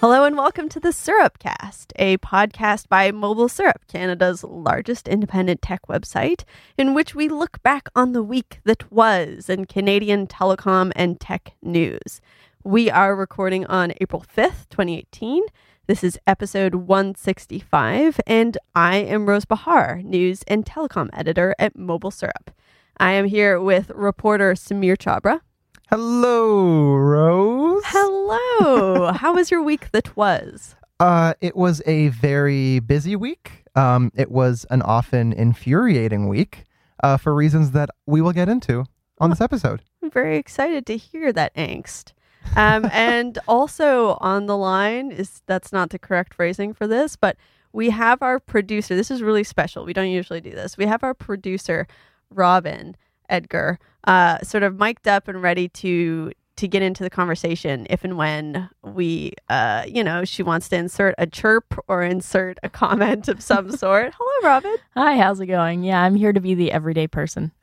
Hello 0.00 0.24
and 0.24 0.36
welcome 0.36 0.68
to 0.68 0.78
the 0.78 0.90
Syrupcast, 0.90 1.92
a 1.96 2.18
podcast 2.18 2.86
by 2.86 3.10
Mobile 3.10 3.48
Syrup, 3.48 3.86
Canada's 3.88 4.44
largest 4.44 5.08
independent 5.08 5.62
tech 5.62 5.80
website, 5.88 6.44
in 6.76 6.92
which 6.92 7.14
we 7.14 7.30
look 7.30 7.62
back 7.62 7.88
on 7.96 8.12
the 8.12 8.22
week 8.22 8.60
that 8.64 8.92
was 8.92 9.48
in 9.48 9.64
Canadian 9.64 10.26
telecom 10.26 10.92
and 10.94 11.18
tech 11.18 11.54
news. 11.62 12.20
We 12.62 12.90
are 12.90 13.16
recording 13.16 13.64
on 13.66 13.94
April 13.98 14.22
5th, 14.22 14.68
2018. 14.68 15.42
This 15.86 16.04
is 16.04 16.18
episode 16.26 16.74
165, 16.74 18.20
and 18.26 18.58
I 18.74 18.96
am 18.96 19.26
Rose 19.26 19.46
Behar, 19.46 20.02
news 20.02 20.42
and 20.46 20.66
telecom 20.66 21.08
editor 21.14 21.54
at 21.58 21.74
Mobile 21.74 22.10
Syrup. 22.10 22.50
I 22.98 23.12
am 23.12 23.24
here 23.24 23.58
with 23.58 23.90
reporter 23.94 24.52
Sameer 24.52 24.96
Chhabra. 24.96 25.40
Hello, 25.88 26.96
Rose. 26.96 27.80
Hello. 27.86 29.12
How 29.16 29.34
was 29.34 29.52
your 29.52 29.62
week 29.62 29.92
that 29.92 30.16
was? 30.16 30.74
Uh, 30.98 31.34
it 31.40 31.54
was 31.54 31.80
a 31.86 32.08
very 32.08 32.80
busy 32.80 33.14
week. 33.14 33.62
Um, 33.76 34.10
it 34.16 34.32
was 34.32 34.66
an 34.70 34.82
often 34.82 35.32
infuriating 35.32 36.26
week 36.26 36.64
uh, 37.04 37.18
for 37.18 37.32
reasons 37.32 37.70
that 37.70 37.90
we 38.04 38.20
will 38.20 38.32
get 38.32 38.48
into 38.48 38.84
on 39.20 39.30
this 39.30 39.40
episode. 39.40 39.80
I'm 40.02 40.10
very 40.10 40.38
excited 40.38 40.86
to 40.86 40.96
hear 40.96 41.32
that 41.32 41.54
angst. 41.54 42.14
Um, 42.56 42.86
and 42.92 43.38
also 43.46 44.18
on 44.20 44.46
the 44.46 44.56
line 44.56 45.12
is 45.12 45.40
that's 45.46 45.72
not 45.72 45.90
the 45.90 46.00
correct 46.00 46.34
phrasing 46.34 46.74
for 46.74 46.88
this, 46.88 47.14
but 47.14 47.36
we 47.72 47.90
have 47.90 48.22
our 48.22 48.40
producer. 48.40 48.96
This 48.96 49.12
is 49.12 49.22
really 49.22 49.44
special. 49.44 49.84
We 49.84 49.92
don't 49.92 50.10
usually 50.10 50.40
do 50.40 50.50
this. 50.50 50.76
We 50.76 50.86
have 50.86 51.04
our 51.04 51.14
producer, 51.14 51.86
Robin 52.28 52.96
Edgar, 53.28 53.78
uh, 54.04 54.40
sort 54.42 54.62
of 54.62 54.78
mic'd 54.78 55.08
up 55.08 55.28
and 55.28 55.42
ready 55.42 55.68
to 55.70 56.32
to 56.56 56.66
get 56.66 56.80
into 56.80 57.02
the 57.02 57.10
conversation 57.10 57.86
if 57.90 58.02
and 58.02 58.16
when 58.16 58.70
we, 58.82 59.30
uh, 59.50 59.84
you 59.86 60.02
know, 60.02 60.24
she 60.24 60.42
wants 60.42 60.70
to 60.70 60.76
insert 60.76 61.14
a 61.18 61.26
chirp 61.26 61.78
or 61.86 62.02
insert 62.02 62.58
a 62.62 62.70
comment 62.70 63.28
of 63.28 63.42
some 63.42 63.70
sort. 63.70 64.14
Hello, 64.16 64.50
Robin. 64.50 64.74
Hi, 64.94 65.18
how's 65.18 65.38
it 65.38 65.46
going? 65.46 65.84
Yeah, 65.84 66.02
I'm 66.02 66.14
here 66.14 66.32
to 66.32 66.40
be 66.40 66.54
the 66.54 66.72
everyday 66.72 67.08
person. 67.08 67.52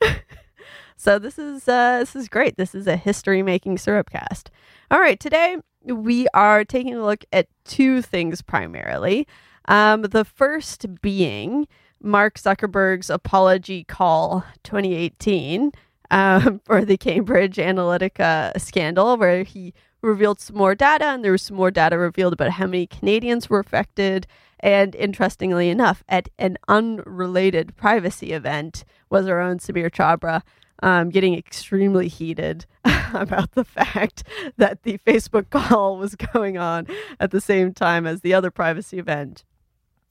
So 0.96 1.18
this 1.18 1.38
is 1.38 1.68
uh, 1.68 1.98
this 1.98 2.16
is 2.16 2.28
great. 2.28 2.56
This 2.56 2.74
is 2.74 2.86
a 2.86 2.96
history 2.96 3.42
making 3.42 3.78
syrup 3.78 4.10
cast. 4.10 4.50
All 4.90 5.00
right, 5.00 5.18
today 5.18 5.58
we 5.82 6.26
are 6.34 6.64
taking 6.64 6.94
a 6.94 7.04
look 7.04 7.24
at 7.32 7.48
two 7.64 8.00
things 8.00 8.42
primarily. 8.42 9.26
Um, 9.66 10.02
the 10.02 10.24
first 10.24 10.86
being 11.02 11.66
Mark 12.04 12.38
Zuckerberg's 12.38 13.10
apology 13.10 13.84
call 13.84 14.44
2018 14.62 15.72
um, 16.10 16.60
for 16.64 16.84
the 16.84 16.96
Cambridge 16.96 17.56
Analytica 17.56 18.60
scandal, 18.60 19.16
where 19.16 19.42
he 19.42 19.72
revealed 20.02 20.38
some 20.38 20.56
more 20.56 20.74
data, 20.74 21.06
and 21.06 21.24
there 21.24 21.32
was 21.32 21.42
some 21.42 21.56
more 21.56 21.70
data 21.70 21.96
revealed 21.96 22.34
about 22.34 22.50
how 22.50 22.66
many 22.66 22.86
Canadians 22.86 23.48
were 23.48 23.58
affected. 23.58 24.26
And 24.60 24.94
interestingly 24.94 25.70
enough, 25.70 26.04
at 26.08 26.28
an 26.38 26.58
unrelated 26.68 27.76
privacy 27.76 28.32
event, 28.32 28.84
was 29.10 29.26
our 29.26 29.40
own 29.40 29.58
Sameer 29.58 29.90
Chhabra 29.90 30.42
um, 30.82 31.10
getting 31.10 31.34
extremely 31.34 32.08
heated 32.08 32.66
about 33.14 33.52
the 33.52 33.64
fact 33.64 34.24
that 34.56 34.82
the 34.82 34.98
Facebook 34.98 35.50
call 35.50 35.96
was 35.96 36.14
going 36.14 36.58
on 36.58 36.86
at 37.18 37.30
the 37.30 37.40
same 37.40 37.72
time 37.72 38.06
as 38.06 38.20
the 38.20 38.34
other 38.34 38.50
privacy 38.50 38.98
event. 38.98 39.44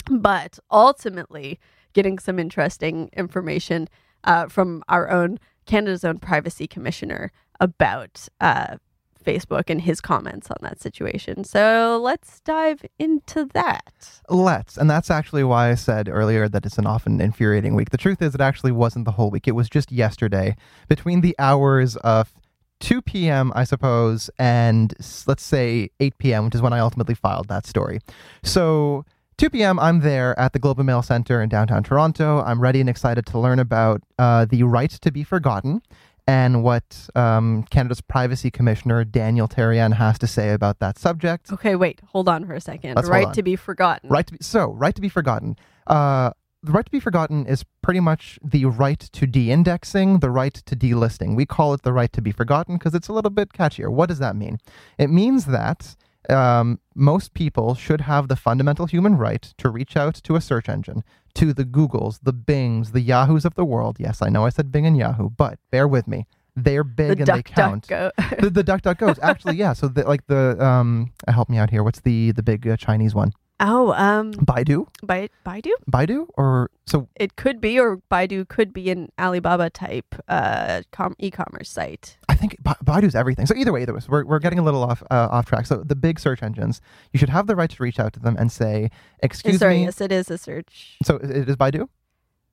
But 0.09 0.59
ultimately, 0.71 1.59
getting 1.93 2.19
some 2.19 2.39
interesting 2.39 3.09
information 3.13 3.87
uh, 4.23 4.47
from 4.47 4.83
our 4.87 5.09
own 5.09 5.39
Canada's 5.65 6.03
own 6.03 6.17
privacy 6.17 6.67
commissioner 6.67 7.31
about 7.59 8.27
uh, 8.41 8.77
Facebook 9.23 9.69
and 9.69 9.81
his 9.81 10.01
comments 10.01 10.51
on 10.51 10.57
that 10.61 10.81
situation. 10.81 11.43
So 11.43 11.99
let's 12.01 12.41
dive 12.41 12.85
into 12.99 13.45
that. 13.53 14.21
Let's. 14.29 14.77
And 14.77 14.89
that's 14.89 15.09
actually 15.09 15.43
why 15.43 15.71
I 15.71 15.75
said 15.75 16.09
earlier 16.09 16.49
that 16.49 16.65
it's 16.65 16.77
an 16.77 16.85
often 16.85 17.21
infuriating 17.21 17.75
week. 17.75 17.91
The 17.91 17.97
truth 17.97 18.21
is, 18.21 18.35
it 18.35 18.41
actually 18.41 18.73
wasn't 18.73 19.05
the 19.05 19.11
whole 19.11 19.31
week. 19.31 19.47
It 19.47 19.53
was 19.53 19.69
just 19.69 19.91
yesterday 19.91 20.55
between 20.87 21.21
the 21.21 21.35
hours 21.39 21.95
of 21.97 22.33
2 22.81 23.01
p.m., 23.01 23.53
I 23.55 23.63
suppose, 23.63 24.29
and 24.37 24.93
let's 25.25 25.43
say 25.43 25.89
8 26.01 26.17
p.m., 26.17 26.45
which 26.45 26.55
is 26.55 26.61
when 26.61 26.73
I 26.73 26.79
ultimately 26.79 27.15
filed 27.15 27.47
that 27.47 27.65
story. 27.65 28.01
So 28.43 29.05
2 29.37 29.49
p.m., 29.49 29.79
I'm 29.79 30.01
there 30.01 30.37
at 30.39 30.53
the 30.53 30.59
Globe 30.59 30.79
and 30.79 30.87
Mail 30.87 31.01
Center 31.01 31.41
in 31.41 31.49
downtown 31.49 31.83
Toronto. 31.83 32.41
I'm 32.41 32.61
ready 32.61 32.79
and 32.79 32.89
excited 32.89 33.25
to 33.27 33.39
learn 33.39 33.59
about 33.59 34.01
uh, 34.19 34.45
the 34.45 34.63
right 34.63 34.91
to 34.91 35.11
be 35.11 35.23
forgotten 35.23 35.81
and 36.27 36.63
what 36.63 37.09
um, 37.15 37.63
Canada's 37.63 38.01
Privacy 38.01 38.49
Commissioner, 38.49 39.03
Daniel 39.03 39.47
Therrien, 39.47 39.93
has 39.95 40.17
to 40.19 40.27
say 40.27 40.51
about 40.51 40.79
that 40.79 40.97
subject. 40.97 41.51
Okay, 41.51 41.75
wait, 41.75 42.01
hold 42.05 42.29
on 42.29 42.45
for 42.45 42.53
a 42.53 42.59
2nd 42.59 42.95
Let's 42.95 43.09
right 43.09 43.33
to 43.33 43.43
be 43.43 43.55
forgotten. 43.55 44.09
Right 44.09 44.25
to 44.27 44.33
be, 44.33 44.39
so, 44.41 44.71
right 44.71 44.95
to 44.95 45.01
be 45.01 45.09
forgotten. 45.09 45.57
Uh, 45.87 46.31
the 46.61 46.71
right 46.71 46.85
to 46.85 46.91
be 46.91 47.01
forgotten 47.01 47.45
is 47.45 47.65
pretty 47.81 47.99
much 47.99 48.39
the 48.41 48.65
right 48.65 48.99
to 48.99 49.27
de-indexing, 49.27 50.19
the 50.19 50.29
right 50.29 50.53
to 50.53 50.75
delisting. 50.75 51.35
We 51.35 51.45
call 51.45 51.73
it 51.73 51.81
the 51.81 51.91
right 51.91 52.11
to 52.13 52.21
be 52.21 52.31
forgotten 52.31 52.77
because 52.77 52.95
it's 52.95 53.09
a 53.09 53.13
little 53.13 53.31
bit 53.31 53.51
catchier. 53.51 53.91
What 53.91 54.07
does 54.07 54.19
that 54.19 54.37
mean? 54.37 54.59
It 54.97 55.09
means 55.09 55.45
that 55.47 55.97
um, 56.29 56.79
most 56.95 57.33
people 57.33 57.75
should 57.75 58.01
have 58.01 58.27
the 58.27 58.35
fundamental 58.35 58.85
human 58.85 59.15
right 59.17 59.41
to 59.57 59.69
reach 59.69 59.95
out 59.97 60.15
to 60.15 60.35
a 60.35 60.41
search 60.41 60.69
engine, 60.69 61.03
to 61.35 61.53
the 61.53 61.65
Googles, 61.65 62.19
the 62.23 62.33
Bings, 62.33 62.91
the 62.91 63.01
Yahoos 63.01 63.45
of 63.45 63.55
the 63.55 63.65
world. 63.65 63.97
Yes, 63.99 64.21
I 64.21 64.29
know 64.29 64.45
I 64.45 64.49
said 64.49 64.71
Bing 64.71 64.85
and 64.85 64.97
Yahoo, 64.97 65.29
but 65.29 65.59
bear 65.71 65.87
with 65.87 66.07
me. 66.07 66.25
They're 66.55 66.83
big 66.83 67.07
The 67.07 67.13
and 67.17 67.25
duck, 67.25 67.35
they 67.37 67.41
count. 67.43 67.87
duck, 67.87 68.13
go. 68.15 68.25
the, 68.39 68.49
the 68.51 68.63
duck 68.63 68.83
duck 68.83 68.99
goes 68.99 69.17
actually 69.23 69.55
yeah 69.55 69.73
so 69.73 69.87
the, 69.87 70.03
like 70.07 70.27
the 70.27 70.63
um 70.63 71.11
help 71.27 71.49
me 71.49 71.57
out 71.57 71.71
here 71.71 71.81
what's 71.81 72.01
the 72.01 72.31
the 72.33 72.43
big 72.43 72.67
uh, 72.67 72.77
chinese 72.77 73.15
one 73.15 73.33
oh, 73.59 73.91
um, 73.93 74.33
baidu 74.33 74.85
Bai- 75.01 75.29
Baidu? 75.43 75.71
baidu 75.91 76.27
or 76.37 76.69
so 76.85 77.07
It 77.15 77.37
could 77.37 77.59
be, 77.59 77.79
or 77.79 78.01
Baidu 78.11 78.47
could 78.47 78.71
be 78.71 78.91
an 78.91 79.09
Alibaba 79.17 79.69
type 79.71 80.13
uh, 80.27 80.81
com- 80.91 81.15
e-commerce 81.17 81.69
site. 81.71 82.17
I 82.43 82.47
think 82.47 82.57
Ba- 82.61 82.75
baidu's 82.83 83.15
everything 83.15 83.45
so 83.45 83.55
either 83.55 83.71
way 83.71 83.83
either 83.83 83.93
way 83.93 84.01
so 84.01 84.07
we're, 84.09 84.25
we're 84.25 84.39
getting 84.39 84.59
a 84.59 84.63
little 84.63 84.83
off 84.83 85.01
uh, 85.09 85.29
off 85.31 85.45
track 85.45 85.65
so 85.65 85.77
the 85.77 85.95
big 85.95 86.19
search 86.19 86.43
engines 86.43 86.81
you 87.13 87.17
should 87.17 87.29
have 87.29 87.47
the 87.47 87.55
right 87.55 87.69
to 87.69 87.81
reach 87.81 87.99
out 87.99 88.11
to 88.13 88.19
them 88.19 88.35
and 88.37 88.51
say 88.51 88.89
excuse 89.19 89.59
Sorry, 89.59 89.77
me 89.77 89.83
yes, 89.85 90.01
it 90.01 90.11
is 90.11 90.29
a 90.29 90.37
search. 90.37 90.97
so 91.03 91.15
it 91.15 91.47
is 91.49 91.55
baidu 91.55 91.87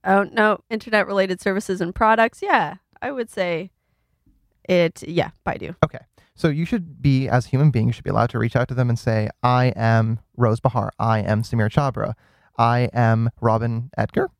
Oh 0.05 0.23
no, 0.33 0.61
internet-related 0.71 1.43
services 1.43 1.83
and 1.83 1.95
products. 1.95 2.41
Yeah, 2.41 2.77
I 3.03 3.11
would 3.13 3.29
say 3.31 3.71
it. 4.69 5.03
Yeah, 5.07 5.31
Baidu. 5.45 5.75
okay 5.85 5.99
so 6.37 6.49
you 6.49 6.65
should 6.65 7.03
be 7.03 7.29
as 7.29 7.45
a 7.47 7.49
human 7.49 7.71
being 7.71 7.87
you 7.89 7.93
should 7.93 8.05
be 8.05 8.11
allowed 8.11 8.31
to 8.31 8.39
reach 8.39 8.55
out 8.57 8.69
to 8.69 8.75
them 8.75 8.89
and 8.89 8.99
say 8.99 9.29
i 9.43 9.67
am 9.77 10.21
rose 10.37 10.61
behar 10.61 10.91
i 10.99 11.19
am 11.19 11.43
sameer 11.43 11.69
chhabra 11.69 12.15
i 12.57 12.89
am 12.95 13.29
robin 13.41 13.91
edgar 13.99 14.31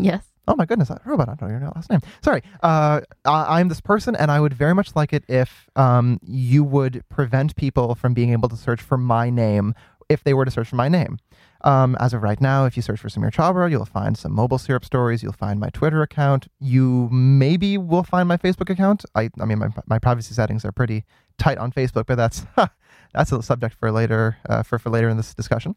Yes. 0.00 0.24
Oh 0.48 0.56
my 0.56 0.64
goodness, 0.64 0.90
I 0.90 0.98
Robot, 1.04 1.28
I 1.28 1.34
don't 1.34 1.50
know 1.50 1.58
your 1.58 1.72
last 1.74 1.90
name. 1.90 2.00
Sorry. 2.24 2.42
Uh, 2.62 3.02
I, 3.26 3.60
I'm 3.60 3.68
this 3.68 3.82
person, 3.82 4.16
and 4.16 4.30
I 4.30 4.40
would 4.40 4.54
very 4.54 4.74
much 4.74 4.96
like 4.96 5.12
it 5.12 5.22
if 5.28 5.68
um, 5.76 6.18
you 6.22 6.64
would 6.64 7.04
prevent 7.10 7.54
people 7.54 7.94
from 7.94 8.14
being 8.14 8.32
able 8.32 8.48
to 8.48 8.56
search 8.56 8.80
for 8.80 8.96
my 8.96 9.28
name 9.28 9.74
if 10.08 10.24
they 10.24 10.32
were 10.32 10.46
to 10.46 10.50
search 10.50 10.68
for 10.68 10.76
my 10.76 10.88
name. 10.88 11.18
Um, 11.62 11.96
as 12.00 12.14
of 12.14 12.22
right 12.22 12.40
now, 12.40 12.64
if 12.64 12.76
you 12.76 12.82
search 12.82 13.00
for 13.00 13.08
Sameer 13.08 13.30
Chhabra, 13.30 13.70
you'll 13.70 13.84
find 13.84 14.16
some 14.16 14.32
mobile 14.32 14.56
syrup 14.56 14.86
stories. 14.86 15.22
You'll 15.22 15.32
find 15.32 15.60
my 15.60 15.68
Twitter 15.70 16.00
account. 16.00 16.48
You 16.60 17.10
maybe 17.10 17.76
will 17.76 18.04
find 18.04 18.26
my 18.26 18.38
Facebook 18.38 18.70
account. 18.70 19.04
I, 19.14 19.28
I 19.38 19.44
mean, 19.44 19.58
my, 19.58 19.68
my 19.86 19.98
privacy 19.98 20.32
settings 20.32 20.64
are 20.64 20.72
pretty 20.72 21.04
tight 21.36 21.58
on 21.58 21.72
Facebook, 21.72 22.06
but 22.06 22.14
that's 22.14 22.46
that's 23.12 23.32
a 23.32 23.42
subject 23.42 23.74
for 23.74 23.90
later 23.90 24.38
uh, 24.48 24.62
for 24.62 24.78
for 24.78 24.88
later 24.88 25.10
in 25.10 25.18
this 25.18 25.34
discussion. 25.34 25.74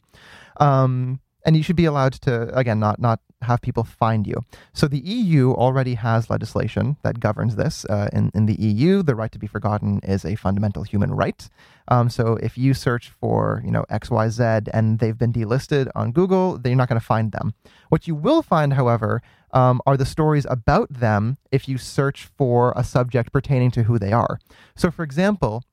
Um, 0.58 1.20
and 1.46 1.56
you 1.58 1.64
should 1.64 1.76
be 1.76 1.86
allowed 1.86 2.14
to 2.14 2.56
again 2.58 2.80
not 2.80 3.00
not 3.00 3.20
have 3.42 3.62
people 3.62 3.84
find 3.84 4.28
you. 4.28 4.36
So 4.74 4.88
the 4.88 5.00
EU 5.00 5.54
already 5.54 5.96
has 5.96 6.30
legislation 6.30 6.98
that 7.02 7.20
governs 7.20 7.56
this. 7.56 7.86
Uh, 7.86 8.10
in 8.14 8.32
in 8.34 8.46
the 8.46 8.56
EU, 8.56 9.02
the 9.04 9.16
right 9.16 9.32
to 9.32 9.40
be 9.40 9.48
forgotten 9.48 10.00
is 10.04 10.26
a 10.26 10.36
fundamental 10.36 10.84
human 10.84 11.12
right. 11.12 11.50
Um, 11.88 12.10
so 12.10 12.38
if 12.38 12.58
you 12.58 12.74
search 12.74 13.10
for 13.10 13.62
you 13.66 13.72
know 13.72 13.86
X 13.90 14.10
Y 14.10 14.30
Z 14.30 14.44
and 14.74 15.00
they've 15.00 15.18
been 15.18 15.34
delisted 15.34 15.90
on 15.96 16.12
Google, 16.12 16.58
then 16.58 16.72
you're 16.72 16.78
not 16.78 16.90
going 16.90 17.00
to 17.00 17.06
find 17.06 17.32
them. 17.32 17.54
What 17.90 18.08
you 18.08 18.16
will 18.16 18.42
find, 18.42 18.74
however, 18.74 19.22
um, 19.54 19.82
are 19.86 19.98
the 19.98 20.06
stories 20.06 20.46
about 20.50 20.92
them 20.94 21.38
if 21.52 21.68
you 21.68 21.78
search 21.78 22.30
for 22.38 22.74
a 22.76 22.84
subject 22.84 23.32
pertaining 23.32 23.72
to 23.72 23.84
who 23.84 24.00
they 24.00 24.12
are. 24.12 24.40
So, 24.76 24.92
for 24.92 25.04
example, 25.04 25.64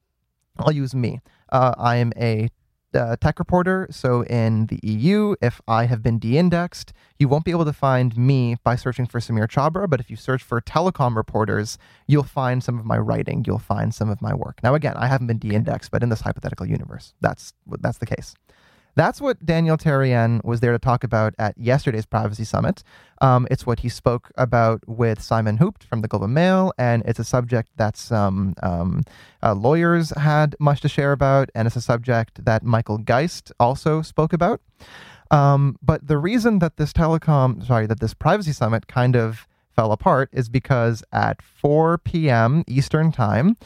I'll 0.59 0.73
use 0.73 0.95
me. 0.95 1.21
Uh, 1.51 1.75
I 1.79 1.97
am 1.97 2.13
a 2.17 2.49
uh, 2.95 3.17
tech 3.17 3.39
reporter. 3.39 3.87
So 3.91 4.25
in 4.25 4.67
the 4.67 4.81
EU, 4.83 5.35
if 5.41 5.61
I 5.69 5.85
have 5.87 6.03
been 6.03 6.19
de-indexed, 6.19 6.93
you 7.19 7.29
won't 7.29 7.45
be 7.45 7.51
able 7.51 7.65
to 7.65 7.73
find 7.73 8.17
me 8.17 8.57
by 8.65 8.77
searching 8.77 9.07
for 9.07 9.21
Sameer 9.21 9.49
Chhabra. 9.49 9.89
But 9.89 10.01
if 10.01 10.11
you 10.11 10.17
search 10.17 10.43
for 10.43 10.61
telecom 10.61 11.17
reporters, 11.17 11.79
you'll 12.07 12.23
find 12.23 12.63
some 12.63 12.79
of 12.79 12.85
my 12.85 12.99
writing. 12.99 13.45
You'll 13.47 13.59
find 13.59 13.95
some 13.95 14.09
of 14.09 14.23
my 14.23 14.35
work. 14.35 14.61
Now, 14.63 14.75
again, 14.75 14.95
I 14.97 15.07
haven't 15.07 15.27
been 15.27 15.39
de-indexed, 15.39 15.91
but 15.91 16.03
in 16.03 16.09
this 16.09 16.21
hypothetical 16.21 16.67
universe, 16.67 17.15
that's 17.21 17.53
that's 17.81 17.99
the 17.99 18.07
case. 18.07 18.35
That's 18.95 19.21
what 19.21 19.45
Daniel 19.45 19.77
Therrien 19.77 20.45
was 20.45 20.61
there 20.61 20.73
to 20.73 20.79
talk 20.79 21.05
about 21.05 21.35
at 21.39 21.57
yesterday's 21.57 22.07
Privacy 22.07 22.45
Summit. 22.45 22.83
Um, 23.21 23.47
it's 23.51 23.67
what 23.67 23.81
he 23.81 23.89
spoke 23.89 24.31
about 24.37 24.83
with 24.89 25.21
Simon 25.21 25.59
Houpt 25.59 25.85
from 25.85 26.03
the 26.03 26.09
Globe 26.09 26.25
and 26.25 26.35
Mail, 26.35 26.73
and 26.79 27.03
it's 27.07 27.19
a 27.19 27.25
subject 27.25 27.71
that 27.77 27.97
some 27.97 28.55
um, 28.63 29.05
uh, 29.43 29.55
lawyers 29.55 30.11
had 30.17 30.57
much 30.59 30.81
to 30.81 30.89
share 30.89 31.13
about, 31.13 31.51
and 31.55 31.67
it's 31.67 31.77
a 31.77 31.81
subject 31.81 32.45
that 32.45 32.63
Michael 32.63 32.99
Geist 32.99 33.53
also 33.61 34.03
spoke 34.03 34.33
about. 34.33 34.61
Um, 35.31 35.77
but 35.83 36.07
the 36.07 36.19
reason 36.19 36.59
that 36.61 36.77
this 36.77 36.93
telecom, 36.93 37.67
sorry, 37.67 37.87
that 37.87 38.01
this 38.01 38.15
Privacy 38.15 38.53
Summit 38.53 38.87
kind 38.87 39.15
of 39.15 39.47
fell 39.79 39.93
apart 39.93 40.29
is 40.33 40.49
because 40.49 41.05
at 41.13 41.41
4 41.43 41.99
p.m. 41.99 42.65
Eastern 42.67 43.13
Time, 43.13 43.57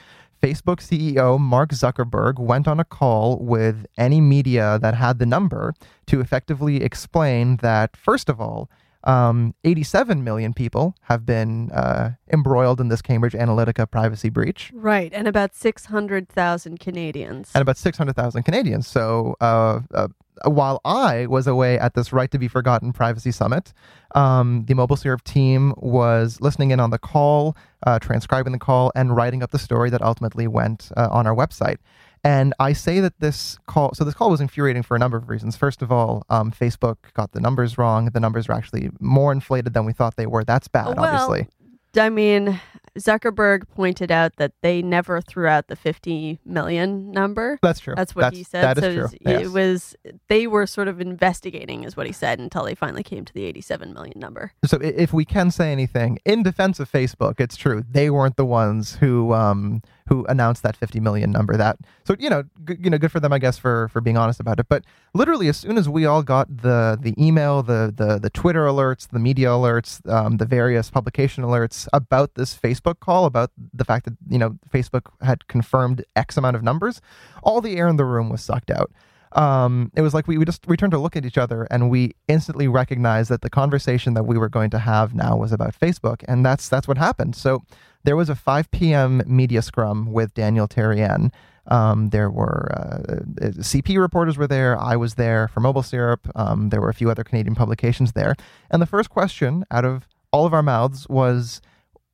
Facebook 0.43 0.81
CEO 0.81 1.39
Mark 1.39 1.71
Zuckerberg 1.71 2.41
went 2.41 2.67
on 2.67 2.81
a 2.81 2.85
call 2.85 3.39
with 3.39 3.87
any 3.97 4.21
media 4.21 4.77
that 4.83 4.97
had 4.97 5.21
the 5.21 5.27
number 5.27 5.73
to 6.07 6.21
effectively 6.21 6.83
explain 6.83 7.59
that, 7.59 7.97
first 7.97 8.29
of 8.29 8.41
all, 8.41 8.69
um, 9.05 9.55
87 9.65 10.23
million 10.25 10.53
people 10.53 10.95
have 11.03 11.27
been 11.27 11.71
uh, 11.73 12.13
embroiled 12.33 12.81
in 12.81 12.89
this 12.89 13.03
Cambridge 13.03 13.33
Analytica 13.33 13.91
privacy 13.91 14.29
breach. 14.29 14.71
Right, 14.75 15.13
and 15.13 15.27
about 15.29 15.55
600,000 15.55 16.81
Canadians. 16.81 17.51
And 17.55 17.63
about 17.63 17.77
600,000 17.77 18.43
Canadians. 18.43 18.87
So 18.87 19.37
uh, 19.41 19.81
uh, 19.93 20.09
while 20.45 20.81
I 20.85 21.27
was 21.27 21.47
away 21.47 21.79
at 21.79 21.95
this 21.95 22.13
Right 22.13 22.31
to 22.31 22.39
Be 22.39 22.49
Forgotten 22.49 22.93
Privacy 22.93 23.31
Summit, 23.31 23.73
um, 24.15 24.65
the 24.67 24.75
Mobile 24.75 24.97
Syrup 24.97 25.25
team 25.25 25.75
was 25.77 26.41
listening 26.41 26.71
in 26.71 26.81
on 26.81 26.91
the 26.91 26.99
call, 26.99 27.57
uh, 27.87 27.99
transcribing 27.99 28.53
the 28.53 28.59
call, 28.59 28.93
and 28.95 29.15
writing 29.17 29.43
up 29.43 29.51
the 29.51 29.59
story 29.59 29.91
that 29.91 30.03
ultimately 30.03 30.47
went 30.47 30.91
uh, 30.97 31.09
on 31.11 31.27
our 31.27 31.35
website. 31.35 31.79
And 32.25 32.55
I 32.61 32.73
say 32.73 33.01
that 33.01 33.19
this 33.19 33.59
call, 33.67 33.95
so 33.95 34.05
this 34.05 34.15
call 34.15 34.31
was 34.31 34.41
infuriating 34.41 34.83
for 34.85 34.95
a 34.95 34.99
number 34.99 35.17
of 35.17 35.29
reasons. 35.29 35.57
First 35.57 35.83
of 35.83 35.91
all, 35.91 36.25
um, 36.31 36.53
Facebook 36.53 36.97
got 37.15 37.33
the 37.33 37.41
numbers 37.41 37.79
wrong. 37.79 38.07
The 38.07 38.21
numbers 38.21 38.47
were 38.49 38.55
actually 38.55 38.91
more 39.01 39.33
inflated 39.33 39.75
than 39.75 39.85
we 39.85 39.93
thought 39.93 40.17
they 40.17 40.27
were. 40.27 40.45
That's 40.45 40.69
bad, 40.69 40.97
well, 40.97 41.05
obviously. 41.05 41.49
I 41.95 42.09
mean, 42.09 42.59
Zuckerberg 42.99 43.69
pointed 43.69 44.11
out 44.11 44.37
that 44.37 44.53
they 44.63 44.83
never 44.83 45.21
threw 45.21 45.47
out 45.47 45.67
the 45.67 45.77
50 45.77 46.39
million 46.45 47.11
number. 47.11 47.59
That's 47.61 47.81
true. 47.81 47.95
That's 47.95 48.15
what 48.15 48.23
That's, 48.23 48.37
he 48.37 48.45
said. 48.45 48.63
That 48.65 48.79
is 48.79 48.85
so 48.85 48.95
true. 48.95 49.05
it 49.05 49.13
was- 49.13 49.33
Yes. 49.33 49.43
it 49.43 49.51
was 49.53 49.97
they 50.29 50.47
were 50.47 50.67
sort 50.67 50.89
of 50.89 51.01
investigating, 51.01 51.85
is 51.85 51.97
what 51.97 52.07
he 52.07 52.13
said, 52.13 52.39
until 52.39 52.65
they 52.65 52.75
finally 52.75 53.03
came 53.03 53.25
to 53.25 53.33
the 53.35 53.45
87 53.45 53.93
million 53.93 54.19
number. 54.19 54.53
So 54.65 54.79
if 54.81 55.13
we 55.13 55.25
can 55.25 55.51
say 55.51 55.73
anything 55.73 56.19
in 56.25 56.43
defense 56.43 56.81
of 56.81 56.91
Facebook, 56.91 57.41
it's 57.41 57.57
true. 57.57 57.85
They 57.91 58.11
weren't 58.11 58.37
the 58.37 58.47
ones 58.47 58.97
who 58.97 59.33
um, 59.35 59.83
who 60.09 60.25
announced 60.27 60.63
that 60.63 60.77
50 60.77 61.01
million 61.01 61.31
number. 61.31 61.57
That 61.57 61.77
so 62.05 62.17
you 62.19 62.31
know 62.31 62.45
g- 62.67 62.77
you 62.81 62.91
know 62.91 62.99
good 62.99 63.13
for 63.13 63.21
them, 63.21 63.33
I 63.33 63.39
guess, 63.39 63.59
for 63.59 63.89
for 63.89 64.01
being 64.01 64.17
honest 64.17 64.41
about 64.41 64.61
it. 64.61 64.67
But 64.69 64.85
literally, 65.15 65.49
as 65.49 65.57
soon 65.57 65.79
as 65.79 65.89
we 65.89 66.07
all 66.07 66.23
got 66.23 66.55
the 66.55 66.99
the 67.01 67.15
email, 67.23 67.63
the 67.63 67.93
the 67.95 68.19
the 68.19 68.31
Twitter 68.31 68.65
alerts, 68.67 69.09
the 69.09 69.19
media 69.19 69.49
alerts, 69.49 70.07
um, 70.11 70.37
the 70.39 70.47
various 70.47 70.91
publication 70.91 71.45
alerts 71.45 71.89
about 71.93 72.35
this 72.35 72.55
Facebook 72.57 73.01
call, 73.01 73.25
about 73.25 73.51
the 73.73 73.85
fact 73.85 74.05
that 74.05 74.15
you 74.29 74.39
know 74.39 74.59
Facebook 74.71 75.07
had 75.21 75.47
confirmed 75.49 76.05
X 76.17 76.37
amount 76.37 76.57
of 76.57 76.63
numbers, 76.63 77.01
all 77.43 77.61
the 77.61 77.77
air 77.77 77.89
in 77.89 77.97
the 77.97 78.05
room 78.05 78.29
was 78.29 78.43
sucked 78.43 78.71
out 78.71 78.91
um, 79.37 79.91
it 79.97 80.03
was 80.03 80.15
like 80.15 80.27
we, 80.27 80.39
we 80.39 80.45
just 80.45 80.67
we 80.67 80.77
turned 80.77 80.93
to 80.93 80.99
look 80.99 81.17
at 81.17 81.25
each 81.25 81.39
other 81.39 81.67
and 81.71 81.91
we 81.91 82.15
instantly 82.29 82.69
recognized 82.69 83.31
that 83.31 83.43
the 83.43 83.51
conversation 83.51 84.15
that 84.15 84.25
we 84.25 84.39
were 84.39 84.49
going 84.49 84.71
to 84.71 84.79
have 84.79 85.15
now 85.15 85.37
was 85.37 85.53
about 85.53 85.79
Facebook, 85.79 86.23
and 86.29 86.45
that's 86.45 86.69
that's 86.69 86.89
what 86.89 86.99
happened. 86.99 87.37
So 87.37 87.63
there 88.05 88.17
was 88.17 88.29
a 88.29 88.35
5 88.35 88.71
p.m. 88.71 89.23
media 89.27 89.63
scrum 89.63 90.13
with 90.13 90.35
Daniel 90.35 90.67
Therrien. 90.67 91.31
Um, 91.69 92.11
there 92.11 92.29
were 92.29 92.73
uh, 92.73 93.23
CP 93.61 93.99
reporters 93.99 94.37
were 94.37 94.49
there. 94.49 94.77
I 94.81 94.97
was 94.97 95.15
there 95.15 95.47
for 95.47 95.61
Mobile 95.61 95.85
Syrup. 95.85 96.29
Um, 96.35 96.71
there 96.71 96.81
were 96.81 96.89
a 96.89 96.95
few 96.95 97.09
other 97.09 97.23
Canadian 97.23 97.55
publications 97.55 98.13
there, 98.13 98.35
and 98.71 98.83
the 98.83 98.87
first 98.87 99.11
question 99.11 99.65
out 99.71 99.85
of 99.85 100.09
all 100.33 100.47
of 100.47 100.55
our 100.55 100.63
mouths 100.63 101.09
was 101.09 101.61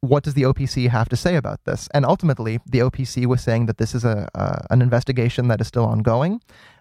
what 0.00 0.22
does 0.22 0.34
the 0.34 0.42
OPC 0.42 0.88
have 0.88 1.08
to 1.08 1.16
say 1.16 1.36
about 1.36 1.64
this? 1.64 1.88
And 1.92 2.04
ultimately, 2.04 2.60
the 2.66 2.80
OPC 2.80 3.26
was 3.26 3.42
saying 3.42 3.66
that 3.66 3.78
this 3.78 3.94
is 3.94 4.04
a, 4.04 4.28
an 4.70 4.80
investigation 4.80 5.48
that 5.48 5.60
is 5.60 5.66
still 5.66 5.84
ongoing, 5.84 6.40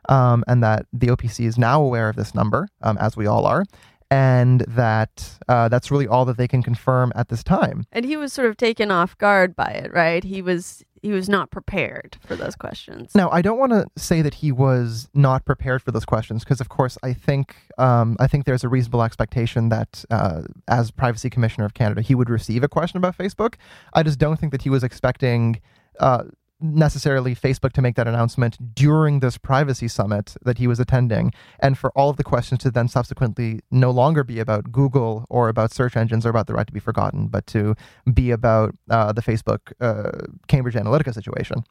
um, 0.09 0.43
and 0.47 0.63
that 0.63 0.85
the 0.93 1.07
OPC 1.07 1.45
is 1.45 1.57
now 1.57 1.81
aware 1.81 2.09
of 2.09 2.15
this 2.15 2.35
number, 2.35 2.67
um, 2.81 2.97
as 2.99 3.17
we 3.17 3.25
all 3.25 3.45
are, 3.45 3.65
and 4.11 4.61
that 4.61 5.37
uh, 5.47 5.67
that's 5.67 5.91
really 5.91 6.07
all 6.07 6.25
that 6.25 6.37
they 6.37 6.47
can 6.47 6.61
confirm 6.61 7.11
at 7.15 7.29
this 7.29 7.43
time. 7.43 7.85
And 7.91 8.05
he 8.05 8.15
was 8.15 8.33
sort 8.33 8.49
of 8.49 8.57
taken 8.57 8.91
off 8.91 9.17
guard 9.17 9.55
by 9.55 9.67
it, 9.67 9.91
right? 9.93 10.23
He 10.23 10.41
was 10.41 10.83
he 11.07 11.13
was 11.13 11.29
not 11.29 11.51
prepared 11.51 12.17
for 12.27 12.35
those 12.35 12.55
questions. 12.55 13.15
Now, 13.15 13.29
I 13.29 13.41
don't 13.41 13.57
want 13.57 13.71
to 13.71 13.87
say 13.95 14.21
that 14.21 14.35
he 14.35 14.51
was 14.51 15.07
not 15.13 15.45
prepared 15.45 15.81
for 15.81 15.91
those 15.91 16.03
questions 16.03 16.43
because, 16.43 16.59
of 16.59 16.67
course, 16.67 16.97
I 17.01 17.13
think 17.13 17.55
um, 17.77 18.17
I 18.19 18.27
think 18.27 18.43
there's 18.43 18.65
a 18.65 18.69
reasonable 18.69 19.03
expectation 19.03 19.69
that, 19.69 20.03
uh, 20.11 20.41
as 20.67 20.91
Privacy 20.91 21.29
Commissioner 21.29 21.65
of 21.65 21.73
Canada, 21.73 22.01
he 22.01 22.13
would 22.13 22.29
receive 22.29 22.61
a 22.61 22.67
question 22.67 22.97
about 22.97 23.17
Facebook. 23.17 23.55
I 23.93 24.03
just 24.03 24.19
don't 24.19 24.37
think 24.37 24.51
that 24.51 24.63
he 24.63 24.69
was 24.69 24.83
expecting. 24.83 25.61
Uh, 25.99 26.25
necessarily 26.59 27.35
Facebook 27.35 27.71
to 27.73 27.81
make 27.81 27.95
that 27.95 28.07
announcement 28.07 28.75
during 28.75 29.19
this 29.19 29.37
privacy 29.37 29.87
summit 29.87 30.35
that 30.41 30.57
he 30.57 30.67
was 30.67 30.79
attending, 30.79 31.33
and 31.59 31.77
for 31.77 31.91
all 31.91 32.09
of 32.09 32.17
the 32.17 32.23
questions 32.23 32.61
to 32.61 32.71
then 32.71 32.87
subsequently 32.87 33.61
no 33.71 33.91
longer 33.91 34.23
be 34.23 34.39
about 34.39 34.71
Google 34.71 35.25
or 35.29 35.49
about 35.49 35.71
search 35.71 35.95
engines 35.95 36.25
or 36.25 36.29
about 36.29 36.47
the 36.47 36.53
right 36.53 36.67
to 36.67 36.73
be 36.73 36.79
forgotten, 36.79 37.27
but 37.27 37.45
to 37.47 37.75
be 38.13 38.31
about 38.31 38.75
uh, 38.89 39.13
the 39.13 39.21
Facebook 39.21 39.71
uh, 39.79 40.25
Cambridge 40.47 40.75
Analytica 40.75 41.13
situation. 41.13 41.63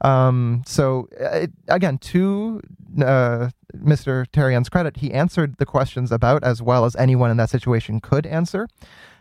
Um, 0.00 0.62
so 0.66 1.08
it, 1.12 1.50
again, 1.68 1.98
to 1.98 2.60
uh, 3.02 3.50
Mr. 3.76 4.26
Therrien's 4.32 4.68
credit, 4.68 4.98
he 4.98 5.12
answered 5.12 5.56
the 5.58 5.66
questions 5.66 6.12
about 6.12 6.44
as 6.44 6.62
well 6.62 6.84
as 6.84 6.94
anyone 6.96 7.30
in 7.30 7.36
that 7.38 7.50
situation 7.50 8.00
could 8.00 8.26
answer. 8.26 8.68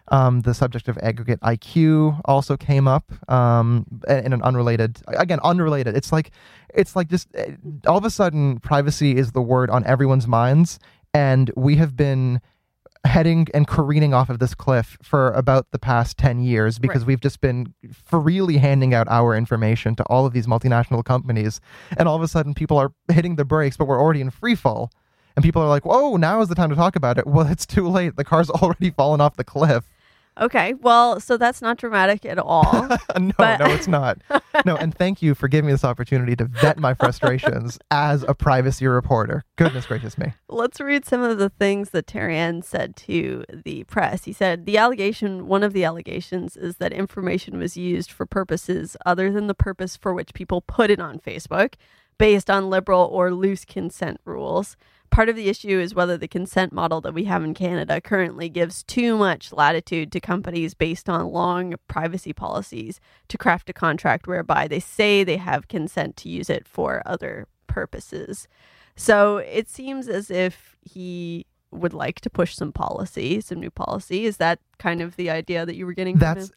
Um, 0.10 0.42
the 0.42 0.54
subject 0.54 0.88
of 0.88 0.98
aggregate 1.00 1.42
IQ 1.42 2.22
also 2.26 2.56
came 2.56 2.88
up 2.88 3.12
um, 3.30 3.86
in 4.08 4.32
an 4.32 4.42
unrelated, 4.42 5.00
again, 5.08 5.40
unrelated. 5.44 5.98
It's 5.98 6.12
like, 6.14 6.32
it's 6.74 6.96
like 6.96 7.10
just 7.10 7.28
uh, 7.36 7.44
all 7.88 7.98
of 7.98 8.06
a 8.06 8.10
sudden, 8.10 8.60
privacy 8.60 9.18
is 9.18 9.34
the 9.34 9.42
word 9.42 9.70
on 9.70 9.86
everyone's 9.86 10.26
minds, 10.28 10.80
and 11.14 11.52
we 11.58 11.76
have 11.76 11.96
been 11.98 12.40
heading 13.06 13.48
and 13.54 13.68
careening 13.68 14.14
off 14.14 14.30
of 14.30 14.40
this 14.40 14.54
cliff 14.56 14.98
for 15.02 15.32
about 15.32 15.68
the 15.72 15.80
past 15.80 16.18
10 16.18 16.40
years 16.40 16.78
because 16.80 17.02
Right. 17.04 17.08
we've 17.08 17.22
just 17.22 17.40
been 17.42 17.74
freely 17.94 18.58
handing 18.58 18.94
out 18.94 19.08
our 19.10 19.36
information 19.36 19.96
to 19.96 20.04
all 20.06 20.26
of 20.26 20.34
these 20.34 20.48
multinational 20.48 21.06
companies 21.06 21.62
and 21.96 22.08
all 22.08 22.16
of 22.16 22.22
a 22.22 22.28
sudden 22.28 22.54
people 22.54 22.78
are 22.78 22.92
hitting 23.10 23.36
the 23.38 23.46
brakes 23.46 23.78
but 23.78 23.88
we're 23.88 24.02
already 24.02 24.20
in 24.20 24.30
free 24.30 24.56
fall 24.56 24.92
and 25.36 25.44
people 25.44 25.62
are 25.62 25.70
like 25.70 25.86
whoa 25.86 26.18
now 26.18 26.42
is 26.42 26.50
the 26.50 26.56
time 26.56 26.70
to 26.70 26.76
talk 26.76 26.96
about 26.98 27.18
it 27.18 27.26
well 27.36 27.48
it's 27.48 27.66
too 27.66 27.88
late 27.88 28.16
the 28.18 28.26
car's 28.26 28.50
already 28.62 28.90
fallen 28.90 29.22
off 29.22 29.38
the 29.38 29.44
cliff 29.44 29.86
Okay, 30.40 30.74
well, 30.76 31.20
so 31.20 31.38
that's 31.38 31.62
not 31.62 31.78
dramatic 31.78 32.26
at 32.26 32.38
all. 32.38 32.88
no 33.20 33.32
But- 33.38 33.60
no 33.60 33.66
it's 33.68 33.88
not 33.88 34.20
no 34.66 34.76
and 34.76 34.94
thank 34.94 35.22
you 35.22 35.36
for 35.36 35.48
giving 35.48 35.68
me 35.68 35.74
this 35.74 35.84
opportunity 35.84 36.36
to 36.36 36.46
vet 36.46 36.78
my 36.78 36.94
frustrations 36.94 37.78
as 37.92 38.24
a 38.24 38.34
privacy 38.34 38.88
reporter 38.88 39.44
goodness 39.56 39.86
gracious 39.86 40.18
me 40.18 40.34
Let's 40.50 40.80
read 40.80 41.06
some 41.06 41.22
of 41.22 41.38
the 41.38 41.50
things 41.50 41.90
that 41.92 42.08
Therrien 42.08 42.64
said 42.64 42.96
to 42.98 43.44
the 43.52 43.84
press. 43.86 44.24
He 44.26 44.34
said 44.34 44.66
the 44.66 44.78
allegation, 44.78 45.48
one 45.48 45.64
of 45.64 45.74
the 45.74 45.84
allegations, 45.84 46.58
is 46.58 46.78
that 46.78 46.94
information 46.94 47.58
was 47.60 47.78
used 47.78 48.12
for 48.12 48.26
purposes 48.26 48.96
other 49.06 49.32
than 49.32 49.48
the 49.48 49.54
purpose 49.54 49.96
for 49.96 50.14
which 50.14 50.34
people 50.34 50.62
put 50.62 50.90
it 50.90 51.00
on 51.00 51.20
Facebook, 51.20 51.76
based 52.18 52.50
on 52.50 52.70
liberal 52.70 53.08
or 53.12 53.34
loose 53.34 53.66
consent 53.66 54.20
rules. 54.26 54.76
Part 55.10 55.30
of 55.30 55.36
the 55.36 55.50
issue 55.50 55.80
is 55.80 55.96
whether 55.96 56.18
the 56.18 56.28
consent 56.28 56.72
model 56.72 57.02
that 57.02 57.14
we 57.14 57.24
have 57.24 57.44
in 57.44 57.54
Canada 57.54 58.00
currently 58.00 58.50
gives 58.50 58.84
too 58.84 59.18
much 59.18 59.52
latitude 59.52 60.12
to 60.12 60.20
companies 60.20 60.74
based 60.74 61.10
on 61.10 61.32
long 61.32 61.76
privacy 61.88 62.34
policies 62.34 63.00
to 63.30 63.38
craft 63.38 63.70
a 63.70 63.74
contract 63.74 64.28
whereby 64.28 64.68
they 64.68 64.80
say 64.80 65.24
they 65.24 65.38
have 65.38 65.68
consent 65.68 66.18
to 66.18 66.30
use 66.30 66.50
it 66.50 66.68
for 66.68 67.02
other 67.06 67.48
purposes. 67.66 68.48
So 68.96 69.38
it 69.38 69.70
seems 69.70 70.08
as 70.08 70.30
if 70.30 70.76
he 70.82 71.46
would 71.78 71.94
like 71.94 72.20
to 72.22 72.30
push 72.30 72.56
some 72.56 72.72
policy, 72.72 73.42
some 73.42 73.60
new 73.60 73.72
policy. 73.72 74.26
Is 74.26 74.38
that 74.38 74.60
kind 74.80 75.02
of 75.02 75.16
the 75.16 75.30
idea 75.30 75.66
that 75.66 75.76
you 75.76 75.86
were 75.86 75.94
getting? 75.94 76.18
That's 76.18 76.52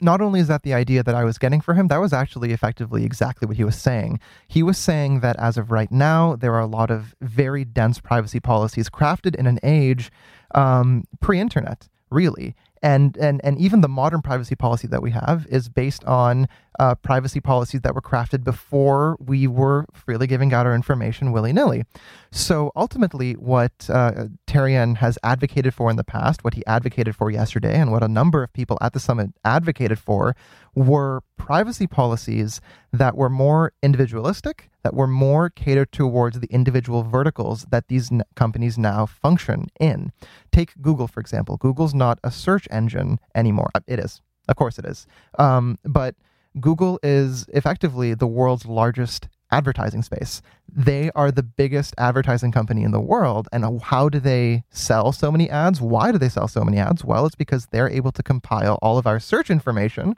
not 0.00 0.20
only 0.20 0.40
is 0.40 0.48
that 0.48 0.62
the 0.62 0.74
idea 0.74 1.02
that 1.02 1.14
I 1.14 1.24
was 1.24 1.38
getting 1.38 1.60
for 1.60 1.74
him, 1.74 1.88
that 1.88 1.98
was 1.98 2.12
actually 2.12 2.52
effectively 2.52 3.04
exactly 3.04 3.46
what 3.46 3.56
he 3.56 3.64
was 3.64 3.76
saying. 3.76 4.20
He 4.48 4.62
was 4.62 4.78
saying 4.78 5.20
that 5.20 5.36
as 5.38 5.56
of 5.56 5.70
right 5.70 5.90
now, 5.90 6.36
there 6.36 6.54
are 6.54 6.60
a 6.60 6.66
lot 6.66 6.90
of 6.90 7.14
very 7.20 7.64
dense 7.64 8.00
privacy 8.00 8.40
policies 8.40 8.88
crafted 8.88 9.34
in 9.34 9.46
an 9.46 9.58
age 9.62 10.10
um, 10.54 11.04
pre-internet, 11.20 11.88
really. 12.10 12.54
And, 12.82 13.16
and 13.18 13.42
and 13.44 13.58
even 13.58 13.82
the 13.82 13.88
modern 13.88 14.22
privacy 14.22 14.54
policy 14.54 14.88
that 14.88 15.02
we 15.02 15.10
have 15.10 15.46
is 15.50 15.68
based 15.68 16.02
on 16.04 16.48
uh, 16.80 16.94
privacy 17.10 17.40
policies 17.40 17.82
that 17.82 17.94
were 17.94 18.00
crafted 18.00 18.42
before 18.42 19.16
we 19.20 19.46
were 19.46 19.84
freely 19.92 20.26
giving 20.26 20.54
out 20.54 20.64
our 20.66 20.74
information 20.74 21.30
willy 21.30 21.52
nilly. 21.52 21.84
So 22.30 22.72
ultimately, 22.74 23.34
what 23.34 23.72
uh, 23.90 24.12
Therrien 24.46 24.96
has 24.96 25.18
advocated 25.22 25.74
for 25.74 25.90
in 25.90 25.96
the 25.96 26.04
past, 26.04 26.42
what 26.42 26.54
he 26.54 26.64
advocated 26.66 27.14
for 27.14 27.30
yesterday, 27.30 27.76
and 27.78 27.92
what 27.92 28.02
a 28.02 28.08
number 28.08 28.42
of 28.42 28.50
people 28.54 28.78
at 28.80 28.94
the 28.94 29.00
summit 29.00 29.28
advocated 29.44 29.98
for 29.98 30.34
were 30.74 31.22
privacy 31.36 31.86
policies 31.86 32.62
that 32.92 33.14
were 33.14 33.28
more 33.28 33.72
individualistic, 33.82 34.70
that 34.82 34.94
were 34.94 35.06
more 35.26 35.50
catered 35.50 35.92
towards 35.92 36.40
the 36.40 36.48
individual 36.50 37.02
verticals 37.02 37.66
that 37.70 37.88
these 37.88 38.10
n- 38.10 38.22
companies 38.36 38.78
now 38.78 39.04
function 39.04 39.66
in. 39.78 40.12
Take 40.50 40.80
Google, 40.80 41.08
for 41.08 41.20
example. 41.20 41.58
Google's 41.58 41.94
not 41.94 42.18
a 42.24 42.30
search 42.30 42.66
engine 42.70 43.18
anymore. 43.34 43.70
Uh, 43.74 43.80
It 43.86 43.98
is. 43.98 44.22
Of 44.48 44.56
course 44.56 44.78
it 44.78 44.86
is. 44.86 45.06
Um, 45.38 45.78
but 45.84 46.14
Google 46.58 46.98
is 47.02 47.46
effectively 47.52 48.14
the 48.14 48.26
world's 48.26 48.66
largest 48.66 49.28
advertising 49.52 50.02
space. 50.02 50.42
They 50.72 51.10
are 51.14 51.30
the 51.30 51.42
biggest 51.42 51.94
advertising 51.98 52.52
company 52.52 52.82
in 52.82 52.92
the 52.92 53.00
world. 53.00 53.48
And 53.52 53.80
how 53.82 54.08
do 54.08 54.20
they 54.20 54.64
sell 54.70 55.12
so 55.12 55.30
many 55.30 55.50
ads? 55.50 55.80
Why 55.80 56.12
do 56.12 56.18
they 56.18 56.28
sell 56.28 56.48
so 56.48 56.62
many 56.64 56.78
ads? 56.78 57.04
Well, 57.04 57.26
it's 57.26 57.34
because 57.34 57.66
they're 57.66 57.90
able 57.90 58.12
to 58.12 58.22
compile 58.22 58.78
all 58.80 58.98
of 58.98 59.06
our 59.06 59.18
search 59.18 59.50
information 59.50 60.14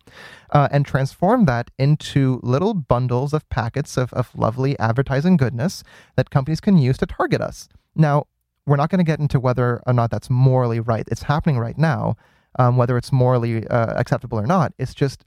uh, 0.50 0.68
and 0.70 0.84
transform 0.84 1.46
that 1.46 1.70
into 1.78 2.40
little 2.42 2.74
bundles 2.74 3.32
of 3.32 3.48
packets 3.48 3.96
of, 3.96 4.12
of 4.12 4.34
lovely 4.34 4.78
advertising 4.78 5.36
goodness 5.36 5.82
that 6.16 6.30
companies 6.30 6.60
can 6.60 6.76
use 6.76 6.98
to 6.98 7.06
target 7.06 7.40
us. 7.40 7.68
Now, 7.94 8.26
we're 8.66 8.76
not 8.76 8.90
going 8.90 8.98
to 8.98 9.04
get 9.04 9.18
into 9.18 9.40
whether 9.40 9.82
or 9.86 9.92
not 9.92 10.10
that's 10.10 10.30
morally 10.30 10.80
right. 10.80 11.06
It's 11.10 11.24
happening 11.24 11.58
right 11.58 11.78
now. 11.78 12.16
Um, 12.58 12.76
whether 12.76 12.98
it's 12.98 13.10
morally 13.10 13.66
uh, 13.68 13.94
acceptable 13.98 14.38
or 14.38 14.46
not, 14.46 14.74
it's 14.78 14.92
just 14.92 15.24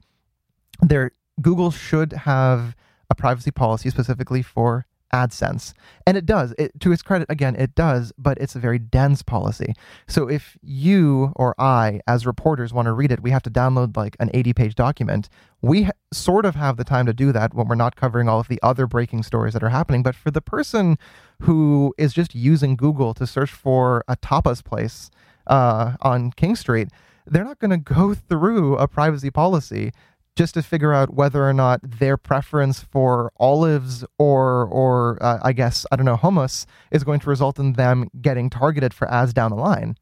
there. 0.80 1.12
Google 1.40 1.70
should 1.70 2.12
have 2.12 2.74
a 3.10 3.14
privacy 3.14 3.50
policy 3.50 3.90
specifically 3.90 4.42
for 4.42 4.86
AdSense. 5.12 5.72
And 6.06 6.16
it 6.16 6.26
does. 6.26 6.54
It, 6.58 6.78
to 6.80 6.92
its 6.92 7.02
credit, 7.02 7.26
again, 7.30 7.56
it 7.56 7.74
does, 7.74 8.12
but 8.18 8.38
it's 8.38 8.54
a 8.54 8.58
very 8.58 8.78
dense 8.78 9.22
policy. 9.22 9.74
So 10.06 10.28
if 10.28 10.56
you 10.62 11.32
or 11.36 11.54
I, 11.58 12.00
as 12.06 12.26
reporters, 12.26 12.72
want 12.72 12.86
to 12.86 12.92
read 12.92 13.12
it, 13.12 13.22
we 13.22 13.30
have 13.30 13.42
to 13.44 13.50
download 13.50 13.96
like 13.96 14.16
an 14.20 14.30
80 14.34 14.52
page 14.52 14.74
document. 14.74 15.28
We 15.62 15.84
ha- 15.84 15.92
sort 16.12 16.44
of 16.44 16.54
have 16.54 16.76
the 16.76 16.84
time 16.84 17.06
to 17.06 17.14
do 17.14 17.32
that 17.32 17.54
when 17.54 17.68
we're 17.68 17.76
not 17.76 17.96
covering 17.96 18.28
all 18.28 18.40
of 18.40 18.48
the 18.48 18.60
other 18.62 18.86
breaking 18.86 19.22
stories 19.22 19.54
that 19.54 19.62
are 19.62 19.70
happening. 19.70 20.02
But 20.02 20.14
for 20.16 20.30
the 20.30 20.42
person 20.42 20.98
who 21.42 21.94
is 21.98 22.12
just 22.12 22.34
using 22.34 22.76
Google 22.76 23.14
to 23.14 23.26
search 23.26 23.52
for 23.52 24.04
a 24.08 24.16
tapas 24.16 24.62
place 24.64 25.10
uh, 25.46 25.94
on 26.02 26.32
King 26.32 26.56
Street, 26.56 26.88
they're 27.26 27.44
not 27.44 27.58
going 27.58 27.70
to 27.70 27.94
go 27.94 28.14
through 28.28 28.76
a 28.76 28.88
privacy 28.88 29.30
policy 29.30 29.92
just 30.36 30.54
to 30.54 30.62
figure 30.62 30.92
out 30.92 31.14
whether 31.14 31.48
or 31.48 31.52
not 31.52 31.80
their 31.82 32.16
preference 32.16 32.80
for 32.80 33.32
olives 33.38 34.04
or 34.18 34.66
or 34.66 35.18
uh, 35.22 35.38
I 35.42 35.52
guess 35.52 35.86
I 35.90 35.96
don't 35.96 36.06
know 36.06 36.16
hummus 36.16 36.66
is 36.90 37.02
going 37.02 37.20
to 37.20 37.30
result 37.30 37.58
in 37.58 37.72
them 37.72 38.08
getting 38.20 38.50
targeted 38.50 38.94
for 38.94 39.10
ads 39.10 39.32
down 39.32 39.50
the 39.50 39.56
line. 39.56 39.96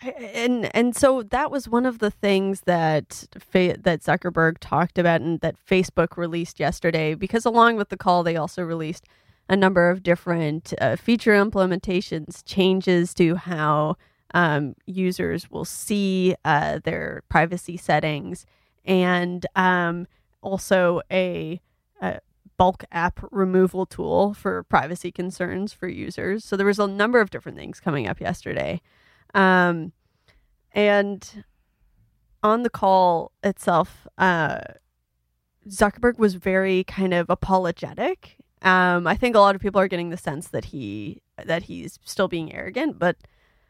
And 0.00 0.74
and 0.74 0.96
so 0.96 1.22
that 1.24 1.50
was 1.50 1.68
one 1.68 1.84
of 1.84 1.98
the 1.98 2.10
things 2.10 2.62
that 2.62 3.26
that 3.52 4.00
Zuckerberg 4.00 4.56
talked 4.60 4.98
about 4.98 5.20
and 5.20 5.40
that 5.40 5.56
Facebook 5.68 6.16
released 6.16 6.58
yesterday 6.58 7.14
because 7.14 7.44
along 7.44 7.76
with 7.76 7.90
the 7.90 7.96
call 7.96 8.22
they 8.22 8.36
also 8.36 8.62
released 8.62 9.04
a 9.48 9.56
number 9.56 9.90
of 9.90 10.02
different 10.02 10.72
uh, 10.80 10.96
feature 10.96 11.32
implementations 11.32 12.42
changes 12.44 13.12
to 13.14 13.34
how 13.34 13.96
um, 14.34 14.74
users 14.86 15.50
will 15.50 15.64
see 15.64 16.34
uh, 16.44 16.78
their 16.84 17.22
privacy 17.28 17.76
settings 17.76 18.46
and 18.88 19.46
um, 19.54 20.08
also 20.42 21.00
a, 21.12 21.60
a 22.00 22.18
bulk 22.56 22.84
app 22.90 23.20
removal 23.30 23.86
tool 23.86 24.34
for 24.34 24.64
privacy 24.64 25.12
concerns 25.12 25.72
for 25.72 25.86
users 25.86 26.44
so 26.44 26.56
there 26.56 26.66
was 26.66 26.80
a 26.80 26.88
number 26.88 27.20
of 27.20 27.30
different 27.30 27.56
things 27.56 27.78
coming 27.78 28.08
up 28.08 28.20
yesterday 28.20 28.80
um, 29.34 29.92
and 30.72 31.44
on 32.42 32.62
the 32.62 32.70
call 32.70 33.32
itself, 33.42 34.06
uh, 34.16 34.60
Zuckerberg 35.68 36.18
was 36.18 36.34
very 36.34 36.84
kind 36.84 37.12
of 37.12 37.28
apologetic. 37.28 38.36
Um, 38.62 39.06
I 39.06 39.16
think 39.16 39.36
a 39.36 39.40
lot 39.40 39.54
of 39.54 39.60
people 39.60 39.80
are 39.80 39.88
getting 39.88 40.10
the 40.10 40.16
sense 40.16 40.48
that 40.48 40.66
he 40.66 41.22
that 41.44 41.64
he's 41.64 41.98
still 42.04 42.26
being 42.28 42.52
arrogant, 42.52 42.98
but 42.98 43.16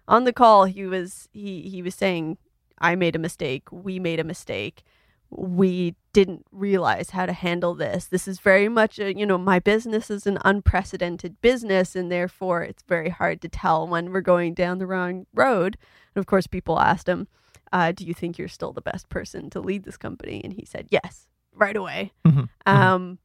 on 0.06 0.24
the 0.24 0.32
call 0.32 0.64
he 0.64 0.86
was 0.86 1.28
he 1.32 1.62
he 1.62 1.82
was 1.82 1.94
saying, 1.94 2.38
"I 2.78 2.94
made 2.94 3.16
a 3.16 3.18
mistake. 3.18 3.70
We 3.70 3.98
made 3.98 4.20
a 4.20 4.24
mistake. 4.24 4.84
We 5.30 5.94
didn't 6.14 6.46
realize 6.50 7.10
how 7.10 7.26
to 7.26 7.32
handle 7.32 7.74
this. 7.74 8.06
This 8.06 8.26
is 8.26 8.40
very 8.40 8.68
much 8.68 8.98
a, 8.98 9.16
you 9.16 9.26
know 9.26 9.38
my 9.38 9.58
business 9.58 10.10
is 10.10 10.26
an 10.26 10.38
unprecedented 10.44 11.40
business, 11.42 11.94
and 11.94 12.10
therefore 12.10 12.62
it's 12.62 12.82
very 12.82 13.10
hard 13.10 13.40
to 13.42 13.48
tell 13.48 13.86
when 13.86 14.10
we're 14.10 14.22
going 14.22 14.54
down 14.54 14.78
the 14.78 14.86
wrong 14.86 15.26
road." 15.34 15.76
And 16.14 16.20
of 16.20 16.26
course, 16.26 16.46
people 16.46 16.80
asked 16.80 17.08
him, 17.08 17.28
uh, 17.72 17.92
"Do 17.92 18.04
you 18.04 18.14
think 18.14 18.38
you're 18.38 18.48
still 18.48 18.72
the 18.72 18.80
best 18.80 19.08
person 19.10 19.50
to 19.50 19.60
lead 19.60 19.84
this 19.84 19.98
company?" 19.98 20.40
And 20.42 20.54
he 20.54 20.64
said, 20.64 20.88
"Yes." 20.90 21.26
Right 21.54 21.76
away. 21.76 22.12
Mhm. 22.24 22.48
Um, 22.66 23.18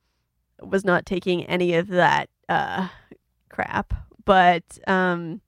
was 0.61 0.83
not 0.83 1.05
taking 1.05 1.45
any 1.45 1.75
of 1.75 1.87
that 1.87 2.29
uh, 2.49 2.87
crap, 3.49 3.93
but 4.25 4.63
um, 4.87 5.39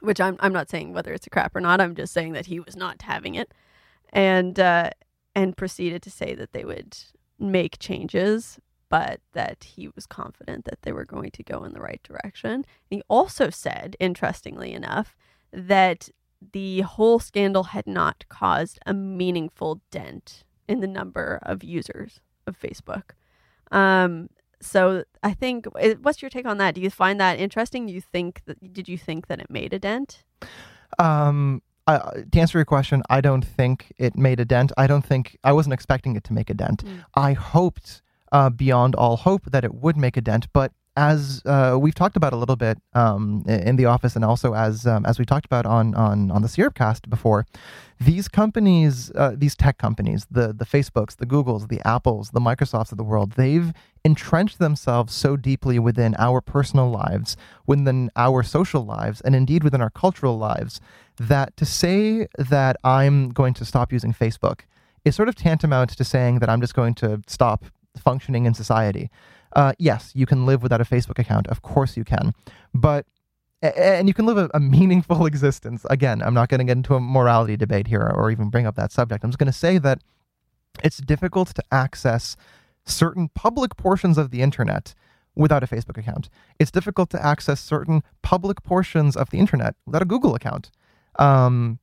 which 0.00 0.20
I'm 0.20 0.36
I'm 0.40 0.52
not 0.52 0.68
saying 0.70 0.92
whether 0.92 1.12
it's 1.12 1.26
a 1.26 1.30
crap 1.30 1.56
or 1.56 1.60
not. 1.60 1.80
I'm 1.80 1.94
just 1.94 2.12
saying 2.12 2.32
that 2.34 2.46
he 2.46 2.60
was 2.60 2.76
not 2.76 3.02
having 3.02 3.34
it, 3.34 3.52
and 4.12 4.58
uh, 4.60 4.90
and 5.34 5.56
proceeded 5.56 6.02
to 6.02 6.10
say 6.10 6.34
that 6.34 6.52
they 6.52 6.64
would 6.64 6.96
make 7.38 7.78
changes, 7.78 8.58
but 8.88 9.20
that 9.32 9.64
he 9.64 9.88
was 9.88 10.06
confident 10.06 10.64
that 10.66 10.82
they 10.82 10.92
were 10.92 11.04
going 11.04 11.30
to 11.32 11.42
go 11.42 11.64
in 11.64 11.72
the 11.72 11.80
right 11.80 12.02
direction. 12.02 12.64
He 12.86 13.02
also 13.08 13.50
said, 13.50 13.96
interestingly 13.98 14.72
enough, 14.72 15.16
that 15.52 16.08
the 16.52 16.82
whole 16.82 17.18
scandal 17.18 17.64
had 17.64 17.86
not 17.86 18.24
caused 18.28 18.78
a 18.86 18.94
meaningful 18.94 19.80
dent 19.90 20.44
in 20.68 20.80
the 20.80 20.86
number 20.86 21.38
of 21.42 21.64
users 21.64 22.20
of 22.46 22.58
Facebook. 22.58 23.10
Um, 23.72 24.28
so 24.60 25.04
I 25.22 25.34
think, 25.34 25.66
eh, 25.78 25.94
what's 26.00 26.22
your 26.22 26.30
take 26.30 26.46
on 26.46 26.58
that? 26.58 26.74
Do 26.74 26.80
you 26.80 26.90
find 26.90 27.20
that 27.20 27.38
interesting? 27.38 27.86
Do 27.86 27.92
you 27.92 28.00
think 28.00 28.42
that 28.46 28.72
did 28.72 28.88
you 28.88 28.96
think 28.96 29.26
that 29.26 29.40
it 29.40 29.50
made 29.50 29.72
a 29.72 29.78
dent? 29.78 30.24
Um, 30.98 31.62
I, 31.86 31.98
to 32.32 32.40
answer 32.40 32.58
your 32.58 32.64
question, 32.64 33.02
I 33.10 33.20
don't 33.20 33.44
think 33.44 33.92
it 33.98 34.16
made 34.16 34.40
a 34.40 34.44
dent. 34.44 34.72
I 34.76 34.86
don't 34.86 35.04
think 35.04 35.36
I 35.44 35.52
wasn't 35.52 35.74
expecting 35.74 36.16
it 36.16 36.24
to 36.24 36.32
make 36.32 36.48
a 36.48 36.54
dent. 36.54 36.84
Mm. 36.84 37.04
I 37.14 37.32
hoped 37.34 38.02
uh, 38.32 38.50
beyond 38.50 38.94
all 38.94 39.16
hope 39.16 39.50
that 39.50 39.64
it 39.64 39.74
would 39.74 39.96
make 39.96 40.16
a 40.16 40.20
dent, 40.20 40.48
but 40.52 40.72
as 40.96 41.42
uh, 41.44 41.76
we've 41.80 41.94
talked 41.94 42.16
about 42.16 42.32
a 42.32 42.36
little 42.36 42.56
bit 42.56 42.78
um, 42.94 43.44
in 43.48 43.76
the 43.76 43.86
office, 43.86 44.14
and 44.14 44.24
also 44.24 44.54
as 44.54 44.86
um, 44.86 45.04
as 45.06 45.18
we 45.18 45.24
talked 45.24 45.46
about 45.46 45.66
on 45.66 45.94
on 45.94 46.30
on 46.30 46.42
the 46.42 46.48
Syrupcast 46.48 47.08
before, 47.10 47.46
these 48.00 48.28
companies, 48.28 49.10
uh, 49.16 49.32
these 49.36 49.56
tech 49.56 49.78
companies, 49.78 50.26
the 50.30 50.52
the 50.52 50.64
Facebooks, 50.64 51.16
the 51.16 51.26
Googles, 51.26 51.68
the 51.68 51.80
Apples, 51.86 52.30
the 52.30 52.40
Microsofts 52.40 52.92
of 52.92 52.98
the 52.98 53.04
world, 53.04 53.32
they've 53.32 53.72
entrenched 54.04 54.58
themselves 54.58 55.14
so 55.14 55.36
deeply 55.36 55.78
within 55.78 56.14
our 56.18 56.40
personal 56.40 56.90
lives, 56.90 57.36
within 57.66 58.10
our 58.14 58.42
social 58.42 58.84
lives, 58.84 59.20
and 59.22 59.34
indeed 59.34 59.64
within 59.64 59.80
our 59.80 59.90
cultural 59.90 60.38
lives, 60.38 60.80
that 61.18 61.56
to 61.56 61.64
say 61.64 62.28
that 62.38 62.76
I'm 62.84 63.30
going 63.30 63.54
to 63.54 63.64
stop 63.64 63.92
using 63.92 64.12
Facebook 64.12 64.60
is 65.04 65.16
sort 65.16 65.28
of 65.28 65.34
tantamount 65.34 65.90
to 65.90 66.04
saying 66.04 66.38
that 66.38 66.48
I'm 66.48 66.60
just 66.60 66.74
going 66.74 66.94
to 66.96 67.20
stop 67.26 67.64
functioning 67.96 68.46
in 68.46 68.54
society. 68.54 69.10
Uh, 69.54 69.72
yes, 69.78 70.12
you 70.14 70.26
can 70.26 70.46
live 70.46 70.62
without 70.62 70.80
a 70.80 70.84
Facebook 70.84 71.18
account. 71.18 71.46
Of 71.48 71.62
course 71.62 71.96
you 71.96 72.04
can. 72.04 72.34
But 72.72 73.06
and 73.62 74.08
you 74.08 74.14
can 74.14 74.26
live 74.26 74.36
a, 74.36 74.50
a 74.54 74.60
meaningful 74.76 75.26
existence. 75.26 75.86
Again, 75.90 76.22
I'm 76.22 76.34
not 76.34 76.48
going 76.48 76.58
to 76.58 76.64
get 76.64 76.76
into 76.76 76.94
a 76.94 77.00
morality 77.00 77.56
debate 77.56 77.86
here 77.86 78.02
or 78.02 78.30
even 78.30 78.50
bring 78.50 78.66
up 78.66 78.76
that 78.76 78.92
subject. 78.92 79.24
I'm 79.24 79.30
just 79.30 79.38
going 79.38 79.52
to 79.52 79.58
say 79.58 79.78
that 79.78 80.02
it's 80.82 80.98
difficult 80.98 81.54
to 81.54 81.62
access 81.70 82.36
certain 82.84 83.28
public 83.34 83.76
portions 83.76 84.18
of 84.18 84.30
the 84.30 84.42
internet 84.42 84.94
without 85.34 85.62
a 85.62 85.66
Facebook 85.66 85.96
account. 85.96 86.28
It's 86.58 86.70
difficult 86.70 87.10
to 87.10 87.24
access 87.24 87.60
certain 87.60 88.02
public 88.22 88.62
portions 88.62 89.16
of 89.16 89.30
the 89.30 89.38
internet 89.38 89.74
without 89.86 90.02
a 90.02 90.04
Google 90.04 90.34
account. 90.34 90.70
Um, 91.18 91.78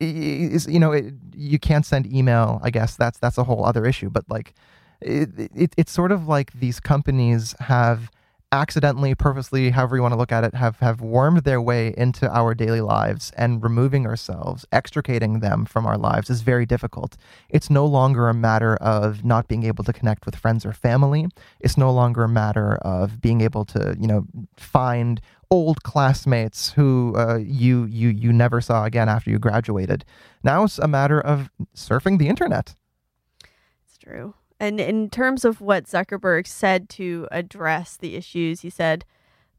you 0.00 0.80
know 0.80 0.90
it, 0.90 1.14
you 1.34 1.58
can't 1.60 1.86
send 1.86 2.12
email. 2.12 2.60
I 2.62 2.70
guess 2.70 2.96
that's 2.96 3.18
that's 3.18 3.38
a 3.38 3.44
whole 3.44 3.64
other 3.64 3.86
issue. 3.86 4.10
But 4.10 4.28
like, 4.28 4.54
it, 5.04 5.50
it, 5.54 5.74
it's 5.76 5.92
sort 5.92 6.12
of 6.12 6.26
like 6.28 6.52
these 6.52 6.80
companies 6.80 7.54
have 7.60 8.10
accidentally, 8.52 9.14
purposely, 9.14 9.70
however 9.70 9.96
you 9.96 10.02
want 10.02 10.12
to 10.12 10.18
look 10.18 10.30
at 10.30 10.44
it, 10.44 10.54
have, 10.54 10.78
have 10.80 11.00
wormed 11.00 11.44
their 11.44 11.60
way 11.60 11.94
into 11.96 12.30
our 12.30 12.54
daily 12.54 12.82
lives 12.82 13.32
and 13.36 13.62
removing 13.62 14.06
ourselves, 14.06 14.66
extricating 14.70 15.40
them 15.40 15.64
from 15.64 15.86
our 15.86 15.96
lives 15.96 16.28
is 16.28 16.42
very 16.42 16.66
difficult. 16.66 17.16
It's 17.48 17.70
no 17.70 17.86
longer 17.86 18.28
a 18.28 18.34
matter 18.34 18.76
of 18.76 19.24
not 19.24 19.48
being 19.48 19.64
able 19.64 19.84
to 19.84 19.92
connect 19.92 20.26
with 20.26 20.36
friends 20.36 20.66
or 20.66 20.74
family. 20.74 21.26
It's 21.60 21.78
no 21.78 21.90
longer 21.90 22.24
a 22.24 22.28
matter 22.28 22.76
of 22.82 23.22
being 23.22 23.40
able 23.40 23.64
to, 23.66 23.96
you 23.98 24.06
know, 24.06 24.26
find 24.56 25.20
old 25.50 25.82
classmates 25.82 26.72
who 26.72 27.14
uh, 27.16 27.36
you 27.36 27.84
you 27.84 28.08
you 28.08 28.32
never 28.32 28.60
saw 28.60 28.84
again 28.84 29.08
after 29.08 29.30
you 29.30 29.38
graduated. 29.38 30.04
Now 30.42 30.64
it's 30.64 30.78
a 30.78 30.88
matter 30.88 31.20
of 31.20 31.50
surfing 31.74 32.18
the 32.18 32.28
internet. 32.28 32.74
It's 33.86 33.98
true. 33.98 34.34
And 34.62 34.78
in 34.78 35.10
terms 35.10 35.44
of 35.44 35.60
what 35.60 35.86
Zuckerberg 35.86 36.46
said 36.46 36.88
to 36.90 37.26
address 37.32 37.96
the 37.96 38.14
issues, 38.14 38.60
he 38.60 38.70
said 38.70 39.04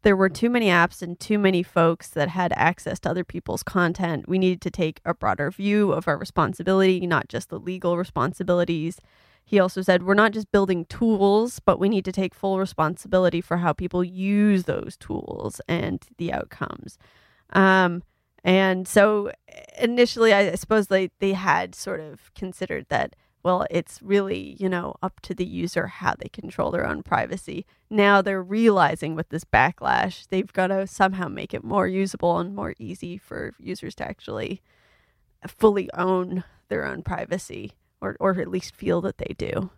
there 0.03 0.15
were 0.15 0.29
too 0.29 0.49
many 0.49 0.67
apps 0.67 1.01
and 1.01 1.19
too 1.19 1.37
many 1.37 1.61
folks 1.61 2.07
that 2.11 2.29
had 2.29 2.53
access 2.55 3.01
to 3.01 3.09
other 3.09 3.25
people's 3.25 3.63
content. 3.63 4.29
We 4.29 4.39
needed 4.39 4.61
to 4.61 4.71
take 4.71 5.01
a 5.03 5.13
broader 5.13 5.51
view 5.51 5.91
of 5.91 6.07
our 6.07 6.17
responsibility, 6.17 7.05
not 7.05 7.27
just 7.27 7.49
the 7.49 7.59
legal 7.59 7.97
responsibilities. 7.97 8.97
He 9.43 9.59
also 9.59 9.81
said 9.81 10.03
we're 10.03 10.13
not 10.13 10.31
just 10.31 10.53
building 10.53 10.85
tools, 10.85 11.59
but 11.59 11.81
we 11.81 11.89
need 11.89 12.05
to 12.05 12.13
take 12.13 12.33
full 12.33 12.57
responsibility 12.57 13.41
for 13.41 13.57
how 13.57 13.73
people 13.73 14.05
use 14.05 14.63
those 14.63 14.95
tools 14.95 15.59
and 15.67 16.01
the 16.17 16.31
outcomes. 16.31 16.97
Um, 17.49 18.03
and 18.41 18.87
so 18.87 19.33
initially, 19.77 20.33
I 20.33 20.55
suppose 20.55 20.87
they, 20.87 21.09
they 21.19 21.33
had 21.33 21.75
sort 21.75 21.99
of 21.99 22.33
considered 22.35 22.85
that 22.87 23.17
well, 23.43 23.67
it's 23.69 24.01
really, 24.01 24.55
you 24.57 24.69
know, 24.69 24.95
up 25.03 25.19
to 25.21 25.35
the 25.35 25.45
user 25.45 25.87
how 25.87 26.15
they 26.17 26.29
control 26.29 26.71
their 26.71 26.87
own 26.87 27.03
privacy. 27.03 27.65
Now 27.89 28.21
they're 28.21 28.41
realizing 28.41 29.15
with 29.15 29.29
this 29.29 29.43
backlash, 29.43 30.27
they've 30.29 30.51
got 30.51 30.67
to 30.67 30.87
somehow 30.87 31.27
make 31.27 31.53
it 31.53 31.63
more 31.63 31.87
usable 31.87 32.39
and 32.39 32.55
more 32.55 32.73
easy 32.79 33.17
for 33.17 33.53
users 33.59 33.95
to 33.95 34.07
actually 34.07 34.61
fully 35.45 35.89
own 35.93 36.45
their 36.69 36.85
own 36.85 37.03
privacy 37.03 37.73
or, 37.99 38.15
or 38.19 38.39
at 38.39 38.47
least 38.47 38.75
feel 38.75 39.01
that 39.01 39.17
they 39.17 39.35
do. 39.37 39.69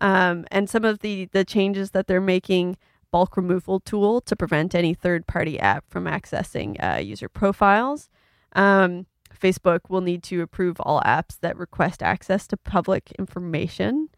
Um, 0.00 0.44
and 0.50 0.68
some 0.68 0.84
of 0.84 1.00
the, 1.00 1.28
the 1.32 1.44
changes 1.44 1.92
that 1.92 2.08
they're 2.08 2.20
making 2.20 2.76
bulk 3.10 3.36
removal 3.36 3.80
tool 3.80 4.20
to 4.22 4.36
prevent 4.36 4.74
any 4.74 4.92
third 4.92 5.26
party 5.26 5.58
app 5.58 5.84
from 5.88 6.04
accessing 6.04 6.76
uh, 6.82 6.98
user 6.98 7.28
profiles. 7.28 8.08
Um, 8.54 9.06
Facebook 9.38 9.80
will 9.88 10.00
need 10.00 10.22
to 10.24 10.42
approve 10.42 10.80
all 10.80 11.00
apps 11.02 11.38
that 11.40 11.56
request 11.56 12.02
access 12.02 12.46
to 12.48 12.56
public 12.56 13.12
information. 13.18 14.08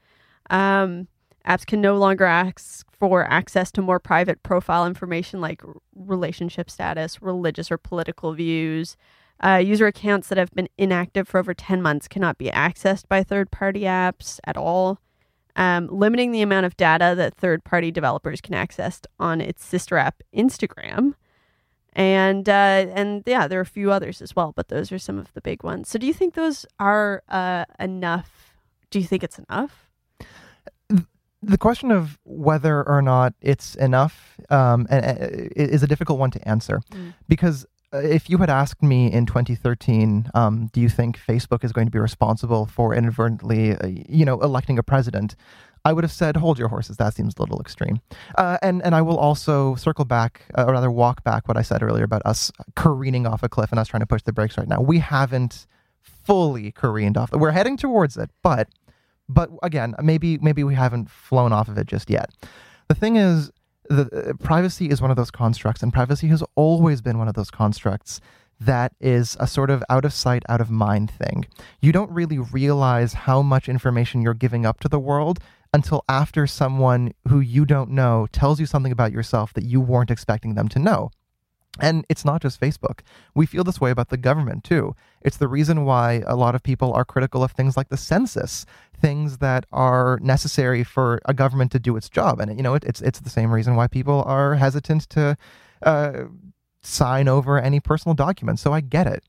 Um, 0.49 1.09
apps 1.47 1.67
can 1.67 1.81
no 1.81 1.97
longer 1.97 2.25
ask 2.25 2.87
for 2.93 3.31
access 3.31 3.71
to 3.73 3.83
more 3.83 3.99
private 3.99 4.43
profile 4.43 4.87
information 4.87 5.41
like 5.41 5.63
relationship 5.95 6.71
status, 6.71 7.23
religious 7.23 7.71
or 7.71 7.79
political 7.79 8.33
views. 8.33 8.97
Uh, 9.43 9.57
user 9.57 9.87
accounts 9.87 10.29
that 10.29 10.39
have 10.39 10.51
been 10.51 10.69
inactive 10.77 11.27
for 11.27 11.39
over 11.39 11.55
10 11.55 11.81
months 11.81 12.07
cannot 12.07 12.37
be 12.37 12.51
accessed 12.51 13.09
by 13.09 13.23
third 13.23 13.51
party 13.51 13.83
apps 13.83 14.39
at 14.45 14.57
all. 14.57 14.99
Um, 15.57 15.89
limiting 15.89 16.31
the 16.31 16.43
amount 16.43 16.67
of 16.67 16.77
data 16.77 17.15
that 17.17 17.35
third 17.35 17.65
party 17.65 17.91
developers 17.91 18.41
can 18.41 18.55
access 18.55 19.01
on 19.19 19.41
its 19.41 19.65
sister 19.65 19.97
app, 19.97 20.23
Instagram 20.35 21.15
and 21.93 22.49
uh, 22.49 22.87
and 22.95 23.23
yeah, 23.27 23.49
there 23.49 23.59
are 23.59 23.63
a 23.63 23.67
few 23.67 23.91
others 23.91 24.23
as 24.23 24.37
well, 24.37 24.53
but 24.55 24.69
those 24.69 24.93
are 24.93 24.99
some 24.99 25.19
of 25.19 25.33
the 25.35 25.41
big 25.41 25.63
ones. 25.63 25.89
So, 25.89 25.99
do 25.99 26.07
you 26.07 26.13
think 26.13 26.35
those 26.35 26.67
are 26.79 27.23
uh, 27.29 27.65
enough? 27.79 28.55
Do 28.91 28.99
you 28.99 29.07
think 29.07 29.25
it's 29.25 29.39
enough? 29.39 29.89
The 31.43 31.57
question 31.57 31.91
of 31.91 32.19
whether 32.25 32.87
or 32.87 33.01
not 33.01 33.33
it's 33.41 33.75
enough 33.77 34.39
um, 34.51 34.87
is 34.91 35.83
a 35.83 35.87
difficult 35.87 36.19
one 36.19 36.31
to 36.33 36.49
answer 36.49 36.83
mm. 36.93 37.15
because 37.29 37.65
uh, 37.93 37.99
if 37.99 38.29
you 38.29 38.39
had 38.39 38.51
asked 38.51 38.83
me 38.83 39.11
in 39.11 39.27
2013, 39.27 40.31
um, 40.35 40.69
do 40.73 40.81
you 40.81 40.89
think 40.89 41.19
Facebook 41.19 41.65
is 41.65 41.73
going 41.73 41.87
to 41.87 41.91
be 41.91 41.99
responsible 41.99 42.67
for 42.67 42.95
inadvertently, 42.95 43.75
uh, 43.75 43.87
you 43.87 44.25
know, 44.25 44.39
electing 44.41 44.79
a 44.79 44.83
president? 44.83 45.35
I 45.85 45.93
would 45.93 46.05
have 46.05 46.13
said, 46.13 46.37
hold 46.37 46.59
your 46.59 46.69
horses. 46.69 46.97
That 46.99 47.15
seems 47.15 47.35
a 47.37 47.41
little 47.41 47.61
extreme. 47.61 48.01
Uh, 48.37 48.59
and, 48.63 48.83
and 48.85 48.95
I 48.95 49.03
will 49.03 49.17
also 49.17 49.75
circle 49.77 50.05
back, 50.05 50.43
uh, 50.57 50.65
or 50.67 50.73
rather 50.73 50.91
walk 50.91 51.25
back 51.25 51.49
what 51.49 51.57
I 51.57 51.63
said 51.63 51.83
earlier 51.83 52.05
about 52.05 52.23
us 52.25 52.53
careening 52.77 53.27
off 53.27 53.43
a 53.43 53.49
cliff 53.49 53.71
and 53.71 53.79
us 53.79 53.89
trying 53.89 54.01
to 54.01 54.07
push 54.07 54.23
the 54.23 54.33
brakes 54.33 54.59
right 54.59 54.69
now. 54.69 54.81
We 54.81 54.99
haven't 54.99 55.67
fully 56.03 56.73
careened 56.73 57.17
off. 57.17 57.33
We're 57.33 57.51
heading 57.51 57.77
towards 57.77 58.17
it, 58.17 58.31
but 58.43 58.69
but 59.29 59.49
again, 59.63 59.95
maybe 60.03 60.39
maybe 60.39 60.65
we 60.65 60.75
haven't 60.75 61.09
flown 61.09 61.53
off 61.53 61.69
of 61.69 61.79
it 61.79 61.87
just 61.87 62.11
yet. 62.11 62.31
The 62.89 62.95
thing 62.95 63.17
is, 63.17 63.51
the 63.89 64.31
uh, 64.31 64.33
privacy 64.45 64.91
is 64.91 65.01
one 65.01 65.11
of 65.11 65.17
those 65.17 65.31
constructs, 65.31 65.83
and 65.83 65.93
privacy 65.93 66.27
has 66.29 66.43
always 66.57 67.01
been 67.01 67.19
one 67.19 67.29
of 67.29 67.35
those 67.35 67.51
constructs 67.51 68.21
that 68.61 68.93
is 69.01 69.37
a 69.41 69.47
sort 69.47 69.71
of 69.71 69.83
out 69.89 70.05
of 70.05 70.13
sight, 70.13 70.43
out 70.49 70.61
of 70.61 70.71
mind 70.71 71.11
thing. 71.11 71.47
You 71.81 71.93
don't 71.93 72.11
really 72.11 72.39
realize 72.39 73.15
how 73.15 73.41
much 73.41 73.69
information 73.69 74.21
you're 74.21 74.35
giving 74.35 74.67
up 74.67 74.81
to 74.81 74.89
the 74.89 74.99
world 74.99 75.39
until 75.73 76.05
after 76.09 76.47
someone 76.47 77.13
who 77.29 77.41
you 77.41 77.65
don't 77.65 77.91
know 77.91 78.27
tells 78.33 78.59
you 78.59 78.67
something 78.67 78.93
about 78.93 79.13
yourself 79.13 79.53
that 79.55 79.65
you 79.65 79.81
weren't 79.81 80.11
expecting 80.11 80.55
them 80.55 80.69
to 80.69 80.79
know. 80.79 81.11
And 81.79 82.05
it's 82.09 82.25
not 82.25 82.43
just 82.43 82.61
Facebook. 82.61 83.01
We 83.35 83.47
feel 83.47 83.63
this 83.63 83.81
way 83.81 83.91
about 83.91 84.09
the 84.09 84.17
government 84.17 84.65
too. 84.65 84.97
It's 85.23 85.37
the 85.37 85.47
reason 85.47 85.85
why 85.85 86.23
a 86.27 86.35
lot 86.35 86.55
of 86.55 86.63
people 86.63 86.93
are 86.93 87.05
critical 87.05 87.45
of 87.45 87.53
things 87.53 87.77
like 87.77 87.89
the 87.89 87.97
census, 87.97 88.67
things 89.01 89.39
that 89.39 89.67
are 89.71 90.19
necessary 90.21 90.83
for 90.83 91.21
a 91.27 91.33
government 91.33 91.71
to 91.73 91.79
do 91.79 91.97
its 91.97 92.09
job. 92.09 92.41
And 92.41 92.57
you 92.57 92.63
know, 92.63 92.75
it, 92.75 92.85
it's 92.85 93.01
it's 93.01 93.21
the 93.21 93.31
same 93.31 93.53
reason 93.53 93.77
why 93.77 93.87
people 93.87 94.25
are 94.27 94.57
hesitant 94.57 95.09
to 95.11 95.37
uh, 95.83 96.25
sign 96.83 97.29
over 97.29 97.59
any 97.61 97.79
personal 97.79 98.15
documents. 98.15 98.63
So 98.63 98.73
I 98.73 98.81
get 98.81 99.07
it. 99.07 99.25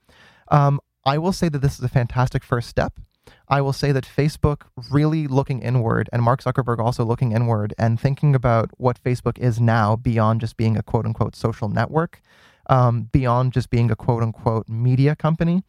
Um, 0.49 0.81
I 1.05 1.19
will 1.19 1.33
say 1.33 1.47
that 1.47 1.59
this 1.59 1.77
is 1.77 1.85
a 1.85 1.89
fantastic 1.89 2.43
first 2.43 2.69
step. 2.69 2.99
I 3.47 3.61
will 3.61 3.73
say 3.73 3.91
that 3.91 4.05
Facebook 4.05 4.61
really 4.91 5.27
looking 5.27 5.61
inward 5.61 6.09
and 6.13 6.23
Mark 6.23 6.41
Zuckerberg 6.41 6.79
also 6.79 7.03
looking 7.03 7.33
inward 7.33 7.73
and 7.77 7.99
thinking 7.99 8.33
about 8.33 8.69
what 8.77 9.03
Facebook 9.03 9.37
is 9.37 9.59
now 9.59 9.95
beyond 9.95 10.41
just 10.41 10.57
being 10.57 10.77
a 10.77 10.83
quote 10.83 11.05
unquote 11.05 11.35
social 11.35 11.69
network, 11.69 12.21
um, 12.67 13.09
beyond 13.11 13.53
just 13.53 13.69
being 13.69 13.91
a 13.91 13.95
quote 13.95 14.23
unquote 14.23 14.67
media 14.69 15.15
company, 15.15 15.63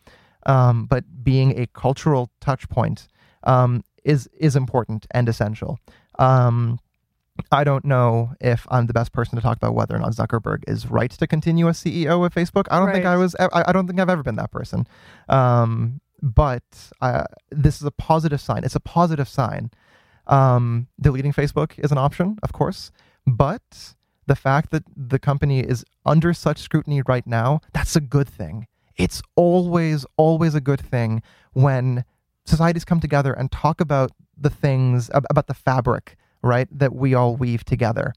um, 0.47 0.87
but 0.87 1.05
being 1.25 1.59
a 1.59 1.67
cultural 1.69 2.31
touch 2.41 2.69
point 2.69 3.09
um, 3.45 3.83
is, 4.05 4.29
is 4.39 4.57
important 4.57 5.07
and 5.11 5.29
essential. 5.29 5.79
Um, 6.19 6.79
I 7.51 7.65
don't 7.65 7.85
know 7.85 8.33
if 8.41 8.67
I'm 8.71 8.87
the 8.87 8.93
best 8.93 9.13
person 9.13 9.37
to 9.37 9.43
talk 9.43 9.57
about 9.57 9.75
whether 9.75 9.97
or 9.97 9.99
not 9.99 10.13
Zuckerberg 10.13 10.65
is 10.69 10.87
right 10.91 11.11
to 11.11 11.27
continue 11.27 11.69
as 11.69 11.83
CEO 11.83 12.25
of 12.25 12.35
Facebook. 12.35 12.67
I 12.71 12.79
don't 12.79 12.89
right. 12.89 12.95
think 12.95 13.07
I 13.07 13.17
was. 13.17 13.35
I, 13.41 13.65
I, 13.67 13.73
don't 13.73 13.87
think 13.87 13.99
I've 13.99 14.11
ever 14.11 14.23
been 14.23 14.37
that 14.37 14.51
person. 14.51 14.87
Um, 15.29 16.01
but 16.23 16.63
uh, 17.01 17.25
this 17.51 17.81
is 17.81 17.87
a 17.87 17.91
positive 17.91 18.41
sign. 18.41 18.65
It's 18.65 18.77
a 18.77 18.81
positive 18.81 19.29
sign. 19.29 19.71
Um, 20.29 20.87
deleting 21.01 21.33
Facebook 21.33 21.79
is 21.79 21.91
an 21.91 21.99
option, 21.99 22.39
of 22.43 22.53
course, 22.53 22.93
but 23.27 23.95
the 24.27 24.37
fact 24.37 24.71
that 24.71 24.85
the 24.97 25.19
company 25.19 25.61
is 25.61 25.85
under 26.07 26.33
such 26.33 26.59
scrutiny 26.59 27.03
right 27.07 27.27
now, 27.27 27.61
that's 27.73 27.97
a 27.97 28.01
good 28.01 28.29
thing. 28.29 28.69
It's 28.97 29.21
always, 29.35 30.07
always 30.17 30.55
a 30.55 30.61
good 30.61 30.81
thing 30.81 31.23
when 31.55 32.05
societies 32.45 32.85
come 32.85 33.01
together 33.01 33.33
and 33.33 33.51
talk 33.51 33.81
about 33.81 34.13
the 34.37 34.51
things, 34.51 35.11
about 35.13 35.49
the 35.49 35.55
fabric, 35.55 36.17
right, 36.43 36.69
that 36.71 36.95
we 36.95 37.15
all 37.15 37.37
weave 37.37 37.65
together. 37.65 38.15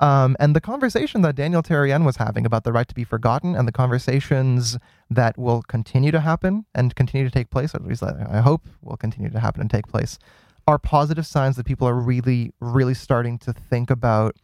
Um, 0.00 0.36
and 0.40 0.56
the 0.56 0.60
conversation 0.60 1.22
that 1.22 1.36
Daniel 1.36 1.62
Therrien 1.62 2.04
was 2.04 2.16
having 2.16 2.44
about 2.44 2.64
the 2.64 2.72
right 2.72 2.88
to 2.88 2.94
be 2.94 3.04
forgotten 3.04 3.54
and 3.54 3.68
the 3.68 3.72
conversations 3.72 4.78
that 5.10 5.38
will 5.38 5.62
continue 5.62 6.10
to 6.10 6.20
happen 6.20 6.64
and 6.74 6.94
continue 6.96 7.26
to 7.26 7.32
take 7.32 7.50
place, 7.50 7.74
at 7.74 7.84
least 7.84 8.02
I 8.02 8.40
hope 8.40 8.66
will 8.80 8.96
continue 8.96 9.30
to 9.30 9.38
happen 9.38 9.60
and 9.60 9.70
take 9.70 9.86
place, 9.86 10.18
are 10.66 10.78
positive 10.78 11.26
signs 11.26 11.56
that 11.56 11.66
people 11.66 11.88
are 11.88 11.94
really, 11.94 12.52
really 12.60 12.94
starting 12.94 13.38
to 13.40 13.52
think 13.52 13.90
about 13.90 14.36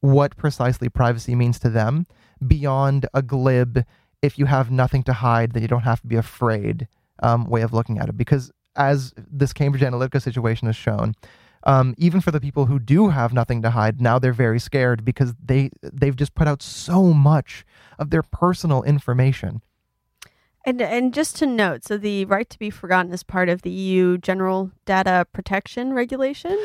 what 0.00 0.36
precisely 0.36 0.88
privacy 0.88 1.34
means 1.34 1.58
to 1.60 1.70
them 1.70 2.06
beyond 2.46 3.06
a 3.14 3.22
glib, 3.22 3.84
if 4.22 4.38
you 4.38 4.46
have 4.46 4.70
nothing 4.70 5.02
to 5.04 5.12
hide, 5.12 5.52
then 5.52 5.62
you 5.62 5.68
don't 5.68 5.82
have 5.82 6.00
to 6.02 6.06
be 6.06 6.16
afraid 6.16 6.88
um, 7.22 7.46
way 7.46 7.62
of 7.62 7.72
looking 7.72 7.98
at 7.98 8.08
it. 8.08 8.16
Because 8.16 8.50
as 8.76 9.14
this 9.16 9.52
Cambridge 9.52 9.82
Analytica 9.82 10.20
situation 10.20 10.66
has 10.66 10.76
shown, 10.76 11.14
um, 11.64 11.94
even 11.98 12.20
for 12.20 12.30
the 12.30 12.40
people 12.40 12.66
who 12.66 12.78
do 12.78 13.08
have 13.08 13.32
nothing 13.32 13.62
to 13.62 13.70
hide, 13.70 14.00
now 14.00 14.18
they're 14.18 14.32
very 14.32 14.60
scared 14.60 15.04
because 15.04 15.34
they 15.42 15.70
they've 15.82 16.16
just 16.16 16.34
put 16.34 16.46
out 16.46 16.62
so 16.62 17.12
much 17.12 17.64
of 17.98 18.10
their 18.10 18.22
personal 18.22 18.82
information. 18.82 19.62
And 20.66 20.80
and 20.80 21.12
just 21.12 21.36
to 21.36 21.46
note, 21.46 21.84
so 21.84 21.98
the 21.98 22.24
right 22.26 22.48
to 22.48 22.58
be 22.58 22.70
forgotten 22.70 23.12
is 23.12 23.22
part 23.22 23.48
of 23.48 23.62
the 23.62 23.70
EU 23.70 24.18
General 24.18 24.70
Data 24.86 25.26
Protection 25.32 25.92
Regulation. 25.92 26.58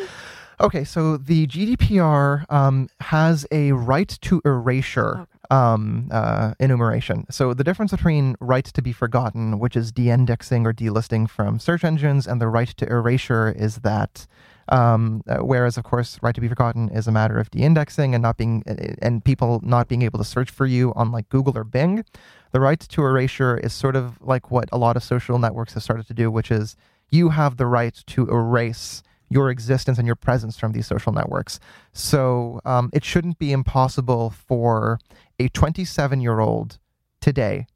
Okay, 0.61 0.83
so 0.83 1.15
the 1.15 1.47
GDPR 1.47 2.45
um, 2.51 2.89
has 2.99 3.47
a 3.49 3.71
right 3.71 4.09
to 4.21 4.41
erasure 4.43 5.19
okay. 5.19 5.25
um, 5.49 6.09
uh, 6.11 6.53
enumeration. 6.59 7.25
So 7.29 7.53
the 7.53 7.63
difference 7.63 7.91
between 7.91 8.35
right 8.41 8.65
to 8.65 8.81
be 8.81 8.91
forgotten, 8.91 9.59
which 9.59 9.77
is 9.77 9.93
de-indexing 9.93 10.65
or 10.65 10.73
delisting 10.73 11.29
from 11.29 11.59
search 11.59 11.85
engines, 11.85 12.27
and 12.27 12.41
the 12.41 12.49
right 12.49 12.67
to 12.67 12.85
erasure 12.87 13.53
is 13.57 13.77
that 13.77 14.27
Um, 14.69 15.23
uh, 15.27 15.37
whereas, 15.37 15.77
of 15.77 15.83
course, 15.83 16.19
right 16.21 16.35
to 16.35 16.41
be 16.41 16.47
forgotten 16.47 16.89
is 16.89 17.07
a 17.07 17.11
matter 17.11 17.39
of 17.39 17.49
de-indexing 17.49 18.13
and 18.13 18.21
not 18.21 18.37
being 18.37 18.63
and 19.01 19.25
people 19.25 19.59
not 19.63 19.87
being 19.87 20.03
able 20.03 20.19
to 20.19 20.25
search 20.25 20.51
for 20.51 20.65
you 20.65 20.93
on 20.95 21.11
like 21.11 21.27
Google 21.29 21.57
or 21.57 21.63
Bing. 21.63 22.05
The 22.51 22.59
right 22.59 22.79
to 22.79 23.01
erasure 23.03 23.57
is 23.57 23.73
sort 23.73 23.95
of 23.95 24.21
like 24.21 24.51
what 24.51 24.69
a 24.71 24.77
lot 24.77 24.95
of 24.95 25.03
social 25.03 25.39
networks 25.39 25.73
have 25.73 25.83
started 25.83 26.07
to 26.07 26.13
do, 26.13 26.29
which 26.29 26.51
is 26.51 26.75
you 27.09 27.29
have 27.29 27.57
the 27.57 27.65
right 27.65 28.01
to 28.07 28.27
erase 28.27 29.01
your 29.29 29.49
existence 29.49 29.97
and 29.97 30.07
your 30.07 30.15
presence 30.15 30.57
from 30.57 30.71
these 30.71 30.87
social 30.87 31.11
networks. 31.11 31.59
So 31.93 32.61
um, 32.65 32.89
it 32.93 33.03
shouldn't 33.03 33.39
be 33.39 33.51
impossible 33.51 34.31
for 34.31 34.99
a 35.39 35.49
27 35.49 36.21
year 36.21 36.39
old 36.39 36.77
today 37.21 37.67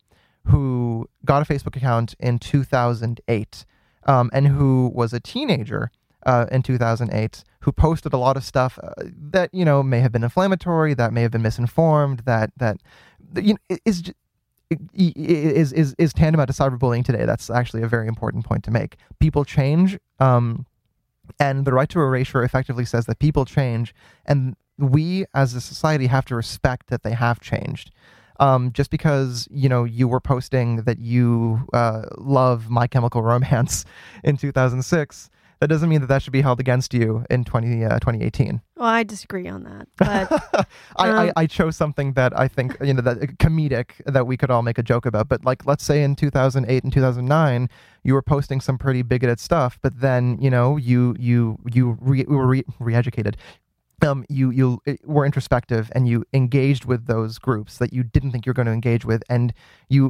who 0.47 1.07
got 1.25 1.41
a 1.41 1.51
Facebook 1.51 1.75
account 1.75 2.15
in 2.19 2.37
2008 2.37 3.65
um, 4.05 4.29
and 4.33 4.47
who 4.47 4.91
was 4.93 5.13
a 5.13 5.19
teenager 5.19 5.91
uh, 6.25 6.45
in 6.51 6.63
2008 6.63 7.43
who 7.63 7.71
posted 7.71 8.11
a 8.11 8.17
lot 8.17 8.35
of 8.35 8.43
stuff 8.43 8.77
uh, 8.83 8.91
that 9.15 9.49
you 9.53 9.63
know 9.63 9.81
may 9.81 9.99
have 9.99 10.11
been 10.11 10.23
inflammatory, 10.23 10.93
that 10.93 11.13
may 11.13 11.21
have 11.21 11.31
been 11.31 11.41
misinformed, 11.41 12.19
that 12.25 12.51
that 12.57 12.77
you 13.35 13.53
know, 13.53 13.77
is 13.85 14.11
is 14.93 15.73
is 15.73 15.95
is 15.97 16.13
tantamount 16.13 16.49
to 16.49 16.53
cyberbullying 16.53 17.05
today. 17.05 17.25
That's 17.25 17.49
actually 17.49 17.83
a 17.83 17.87
very 17.87 18.07
important 18.07 18.45
point 18.45 18.63
to 18.65 18.71
make. 18.71 18.97
People 19.19 19.45
change, 19.45 19.97
um, 20.19 20.65
and 21.39 21.65
the 21.65 21.73
right 21.73 21.89
to 21.89 21.99
erasure 21.99 22.43
effectively 22.43 22.85
says 22.85 23.05
that 23.05 23.19
people 23.19 23.45
change, 23.45 23.93
and 24.25 24.55
we 24.77 25.25
as 25.33 25.53
a 25.53 25.61
society 25.61 26.07
have 26.07 26.25
to 26.25 26.35
respect 26.35 26.87
that 26.87 27.03
they 27.03 27.13
have 27.13 27.39
changed. 27.39 27.91
Um, 28.39 28.71
just 28.73 28.89
because 28.89 29.47
you 29.51 29.69
know 29.69 29.83
you 29.83 30.07
were 30.07 30.19
posting 30.19 30.77
that 30.83 30.99
you 30.99 31.67
uh, 31.71 32.03
love 32.17 32.69
My 32.69 32.87
Chemical 32.87 33.21
Romance 33.21 33.85
in 34.23 34.37
2006 34.37 35.29
that 35.59 35.67
doesn't 35.67 35.89
mean 35.89 36.01
that 36.01 36.07
that 36.07 36.21
should 36.21 36.33
be 36.33 36.41
held 36.41 36.59
against 36.59 36.93
you 36.93 37.25
in 37.29 37.43
20, 37.43 37.85
uh, 37.85 37.99
2018. 37.99 38.61
Well, 38.75 38.87
I 38.87 39.03
disagree 39.03 39.47
on 39.47 39.63
that. 39.63 39.87
But 39.97 40.67
I, 40.97 41.09
um, 41.09 41.31
I, 41.35 41.41
I, 41.43 41.47
chose 41.47 41.77
something 41.77 42.13
that 42.13 42.37
I 42.37 42.47
think, 42.47 42.75
you 42.81 42.93
know, 42.93 43.01
that 43.01 43.17
uh, 43.17 43.25
comedic 43.37 43.91
that 44.05 44.27
we 44.27 44.37
could 44.37 44.51
all 44.51 44.61
make 44.61 44.77
a 44.77 44.83
joke 44.83 45.05
about. 45.05 45.29
But 45.29 45.45
like, 45.45 45.65
let's 45.65 45.83
say 45.83 46.03
in 46.03 46.15
2008 46.15 46.83
and 46.83 46.91
2009, 46.91 47.69
you 48.03 48.13
were 48.13 48.21
posting 48.21 48.59
some 48.59 48.77
pretty 48.77 49.01
bigoted 49.01 49.39
stuff, 49.39 49.79
but 49.81 49.99
then, 49.99 50.37
you 50.41 50.49
know, 50.49 50.77
you, 50.77 51.15
you, 51.19 51.59
you 51.71 51.97
re, 52.01 52.25
were 52.27 52.47
re, 52.47 52.63
re-educated. 52.79 53.37
Um, 54.01 54.25
you 54.27 54.49
you 54.49 54.81
uh, 54.85 54.95
were 55.05 55.25
introspective 55.25 55.89
and 55.95 56.09
you 56.09 56.25
engaged 56.33 56.83
with 56.83 57.05
those 57.05 57.39
groups 57.39 57.77
that 57.77 57.93
you 57.93 58.03
didn't 58.03 58.31
think 58.31 58.45
you 58.45 58.49
were 58.49 58.55
going 58.55 58.65
to 58.65 58.73
engage 58.73 59.05
with, 59.05 59.23
and 59.29 59.53
you 59.87 60.09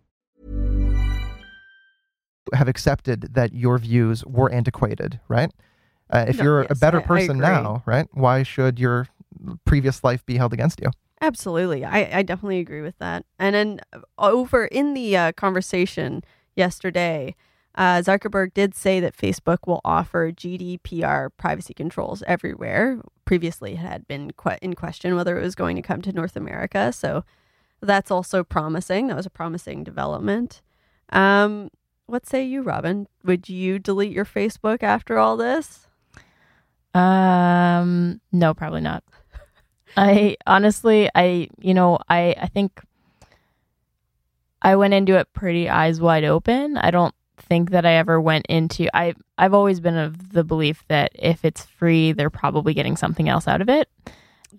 Have 2.53 2.67
accepted 2.67 3.33
that 3.33 3.53
your 3.53 3.77
views 3.77 4.25
were 4.25 4.51
antiquated, 4.51 5.19
right? 5.27 5.51
Uh, 6.09 6.25
if 6.27 6.37
No, 6.37 6.43
you're 6.43 6.61
a 6.69 6.75
better 6.75 6.97
I- 6.99 7.03
I 7.03 7.05
person 7.05 7.41
agree. 7.41 7.47
now, 7.47 7.83
right? 7.85 8.07
Why 8.11 8.43
should 8.43 8.79
your 8.79 9.07
previous 9.65 10.03
life 10.03 10.25
be 10.25 10.37
held 10.37 10.53
against 10.53 10.81
you? 10.81 10.89
Absolutely. 11.21 11.85
I, 11.85 12.19
I 12.19 12.21
definitely 12.23 12.59
agree 12.59 12.81
with 12.81 12.97
that. 12.97 13.25
And 13.39 13.55
then 13.55 13.79
uh, 13.93 13.99
over 14.17 14.65
in 14.65 14.93
the 14.93 15.15
uh, 15.15 15.31
conversation 15.33 16.23
yesterday, 16.55 17.35
uh, 17.75 17.99
Zuckerberg 18.01 18.53
did 18.53 18.75
say 18.75 18.99
that 18.99 19.15
Facebook 19.15 19.59
will 19.67 19.81
offer 19.85 20.31
GDPR 20.31 21.29
privacy 21.37 21.73
controls 21.73 22.23
everywhere. 22.27 23.01
Previously, 23.23 23.73
it 23.73 23.77
had 23.79 24.07
been 24.07 24.31
que- 24.31 24.57
in 24.61 24.73
question 24.73 25.15
whether 25.15 25.39
it 25.39 25.43
was 25.43 25.55
going 25.55 25.75
to 25.77 25.81
come 25.81 26.01
to 26.01 26.11
North 26.11 26.35
America. 26.35 26.91
So 26.91 27.23
that's 27.81 28.11
also 28.11 28.43
promising. 28.43 29.07
That 29.07 29.15
was 29.15 29.25
a 29.25 29.29
promising 29.31 29.83
development. 29.85 30.61
Um, 31.13 31.69
what 32.11 32.27
say 32.27 32.43
you, 32.43 32.61
Robin? 32.61 33.07
Would 33.23 33.47
you 33.47 33.79
delete 33.79 34.11
your 34.11 34.25
Facebook 34.25 34.83
after 34.83 35.17
all 35.17 35.37
this? 35.37 35.87
Um, 36.93 38.19
no, 38.33 38.53
probably 38.53 38.81
not. 38.81 39.03
I 39.97 40.35
honestly, 40.45 41.09
I 41.15 41.47
you 41.59 41.73
know, 41.73 41.99
I 42.09 42.35
I 42.39 42.47
think 42.47 42.81
I 44.61 44.75
went 44.75 44.93
into 44.93 45.17
it 45.17 45.31
pretty 45.33 45.69
eyes 45.69 46.01
wide 46.01 46.25
open. 46.25 46.77
I 46.77 46.91
don't 46.91 47.15
think 47.37 47.71
that 47.71 47.85
I 47.85 47.93
ever 47.93 48.19
went 48.19 48.45
into 48.47 48.89
I 48.95 49.13
I've 49.37 49.53
always 49.53 49.79
been 49.79 49.97
of 49.97 50.33
the 50.33 50.43
belief 50.43 50.83
that 50.89 51.11
if 51.15 51.45
it's 51.45 51.65
free, 51.65 52.11
they're 52.11 52.29
probably 52.29 52.73
getting 52.73 52.97
something 52.97 53.29
else 53.29 53.47
out 53.47 53.61
of 53.61 53.69
it. 53.69 53.89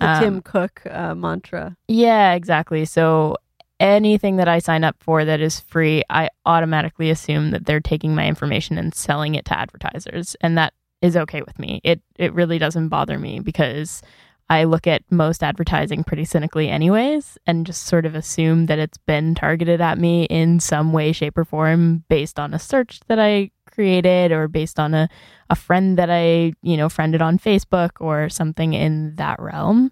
The 0.01 0.09
Um, 0.09 0.23
Tim 0.23 0.43
Cook 0.43 0.83
uh, 0.91 1.15
mantra. 1.15 1.77
Yeah, 1.87 2.33
exactly. 2.33 2.87
So 2.87 3.37
anything 3.83 4.37
that 4.37 4.49
I 4.49 4.61
sign 4.61 4.85
up 4.85 4.97
for 5.01 5.25
that 5.25 5.40
is 5.40 5.61
free, 5.61 6.05
I 6.09 6.31
automatically 6.47 7.11
assume 7.11 7.51
that 7.51 7.66
they're 7.66 7.81
taking 7.81 8.14
my 8.14 8.27
information 8.27 8.79
and 8.79 8.95
selling 8.95 9.35
it 9.35 9.45
to 9.47 9.59
advertisers, 9.59 10.37
and 10.40 10.57
that 10.57 10.73
is 11.03 11.16
okay 11.16 11.42
with 11.42 11.59
me. 11.59 11.81
It 11.83 12.01
it 12.16 12.33
really 12.33 12.59
doesn't 12.59 12.88
bother 12.88 13.18
me 13.18 13.40
because 13.40 14.01
I 14.49 14.64
look 14.64 14.87
at 14.87 15.03
most 15.11 15.42
advertising 15.42 16.05
pretty 16.05 16.25
cynically 16.25 16.68
anyways 16.68 17.38
and 17.47 17.66
just 17.66 17.85
sort 17.85 18.07
of 18.07 18.14
assume 18.14 18.66
that 18.66 18.79
it's 18.79 18.99
been 18.99 19.35
targeted 19.35 19.81
at 19.81 19.99
me 19.99 20.25
in 20.25 20.61
some 20.61 20.92
way 20.92 21.12
shape 21.12 21.38
or 21.38 21.45
form 21.45 22.05
based 22.09 22.38
on 22.38 22.55
a 22.55 22.59
search 22.59 23.01
that 23.09 23.18
I 23.18 23.51
created 23.71 24.31
or 24.31 24.49
based 24.49 24.79
on 24.79 24.95
a 24.95 25.09
a 25.51 25.57
friend 25.57 25.99
that 25.99 26.09
I, 26.11 26.53
you 26.62 26.77
know, 26.77 26.88
friended 26.88 27.21
on 27.21 27.38
Facebook 27.38 27.90
or 28.01 28.29
something 28.29 28.75
in 28.75 29.16
that 29.16 29.40
realm. 29.40 29.90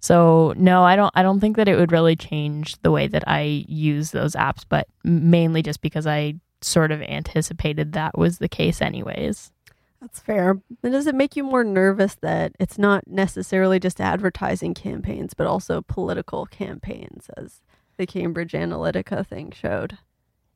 So 0.00 0.54
no, 0.56 0.82
I 0.82 0.96
don't. 0.96 1.12
I 1.14 1.22
don't 1.22 1.40
think 1.40 1.56
that 1.56 1.68
it 1.68 1.76
would 1.76 1.92
really 1.92 2.16
change 2.16 2.80
the 2.82 2.90
way 2.90 3.06
that 3.06 3.24
I 3.28 3.64
use 3.68 4.10
those 4.10 4.34
apps, 4.34 4.64
but 4.68 4.88
mainly 5.04 5.62
just 5.62 5.82
because 5.82 6.06
I 6.06 6.34
sort 6.62 6.90
of 6.90 7.02
anticipated 7.02 7.92
that 7.92 8.16
was 8.18 8.38
the 8.38 8.48
case, 8.48 8.80
anyways. 8.82 9.52
That's 10.00 10.18
fair. 10.18 10.58
And 10.82 10.92
does 10.92 11.06
it 11.06 11.14
make 11.14 11.36
you 11.36 11.44
more 11.44 11.64
nervous 11.64 12.14
that 12.22 12.52
it's 12.58 12.78
not 12.78 13.06
necessarily 13.06 13.78
just 13.78 14.00
advertising 14.00 14.72
campaigns, 14.72 15.34
but 15.34 15.46
also 15.46 15.82
political 15.82 16.46
campaigns, 16.46 17.28
as 17.36 17.60
the 17.98 18.06
Cambridge 18.06 18.52
Analytica 18.52 19.26
thing 19.26 19.50
showed? 19.50 19.98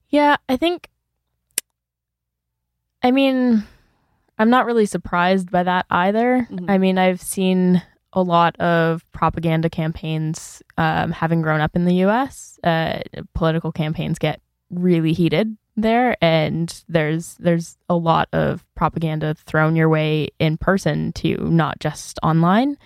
Yeah, 0.09 0.37
I 0.49 0.57
think. 0.57 0.89
I 3.03 3.11
mean, 3.11 3.65
I'm 4.39 4.49
not 4.49 4.65
really 4.65 4.87
surprised 4.87 5.51
by 5.51 5.63
that 5.65 5.85
either. 5.91 6.49
Mhm. 6.51 6.71
I 6.71 6.79
mean, 6.79 6.97
I've 6.97 7.21
seen 7.21 7.83
a 8.15 8.23
lot 8.23 8.59
of 8.61 9.05
propaganda 9.13 9.69
campaigns 9.69 10.63
um, 10.79 11.13
having 11.13 11.43
grown 11.43 11.61
up 11.61 11.77
in 11.77 11.85
the 11.85 12.05
US. 12.07 12.59
Uh, 12.65 13.01
political 13.35 13.73
campaigns 13.73 14.19
get 14.19 14.41
really 14.71 15.13
heated 15.13 15.57
there 15.77 16.17
and 16.23 16.85
there's 16.89 17.35
there's 17.41 17.77
a 17.89 17.97
lot 17.97 18.29
of 18.33 18.65
propaganda 18.75 19.35
thrown 19.35 19.75
your 19.75 19.89
way 19.89 20.29
in 20.39 20.57
person 20.57 21.13
too 21.13 21.37
not 21.51 21.79
just 21.81 22.19
online 22.23 22.77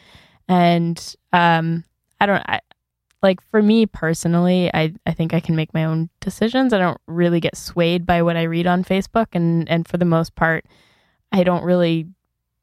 and 0.48 1.14
um 1.32 1.84
i 2.20 2.26
don't 2.26 2.42
I, 2.48 2.60
like 3.22 3.42
for 3.42 3.60
me 3.60 3.84
personally 3.84 4.70
i 4.72 4.94
i 5.04 5.12
think 5.12 5.34
i 5.34 5.40
can 5.40 5.54
make 5.54 5.74
my 5.74 5.84
own 5.84 6.08
decisions 6.20 6.72
i 6.72 6.78
don't 6.78 7.00
really 7.06 7.40
get 7.40 7.56
swayed 7.58 8.06
by 8.06 8.22
what 8.22 8.38
i 8.38 8.44
read 8.44 8.66
on 8.66 8.84
facebook 8.84 9.26
and 9.32 9.68
and 9.68 9.86
for 9.86 9.98
the 9.98 10.06
most 10.06 10.34
part 10.34 10.64
i 11.30 11.42
don't 11.42 11.64
really 11.64 12.06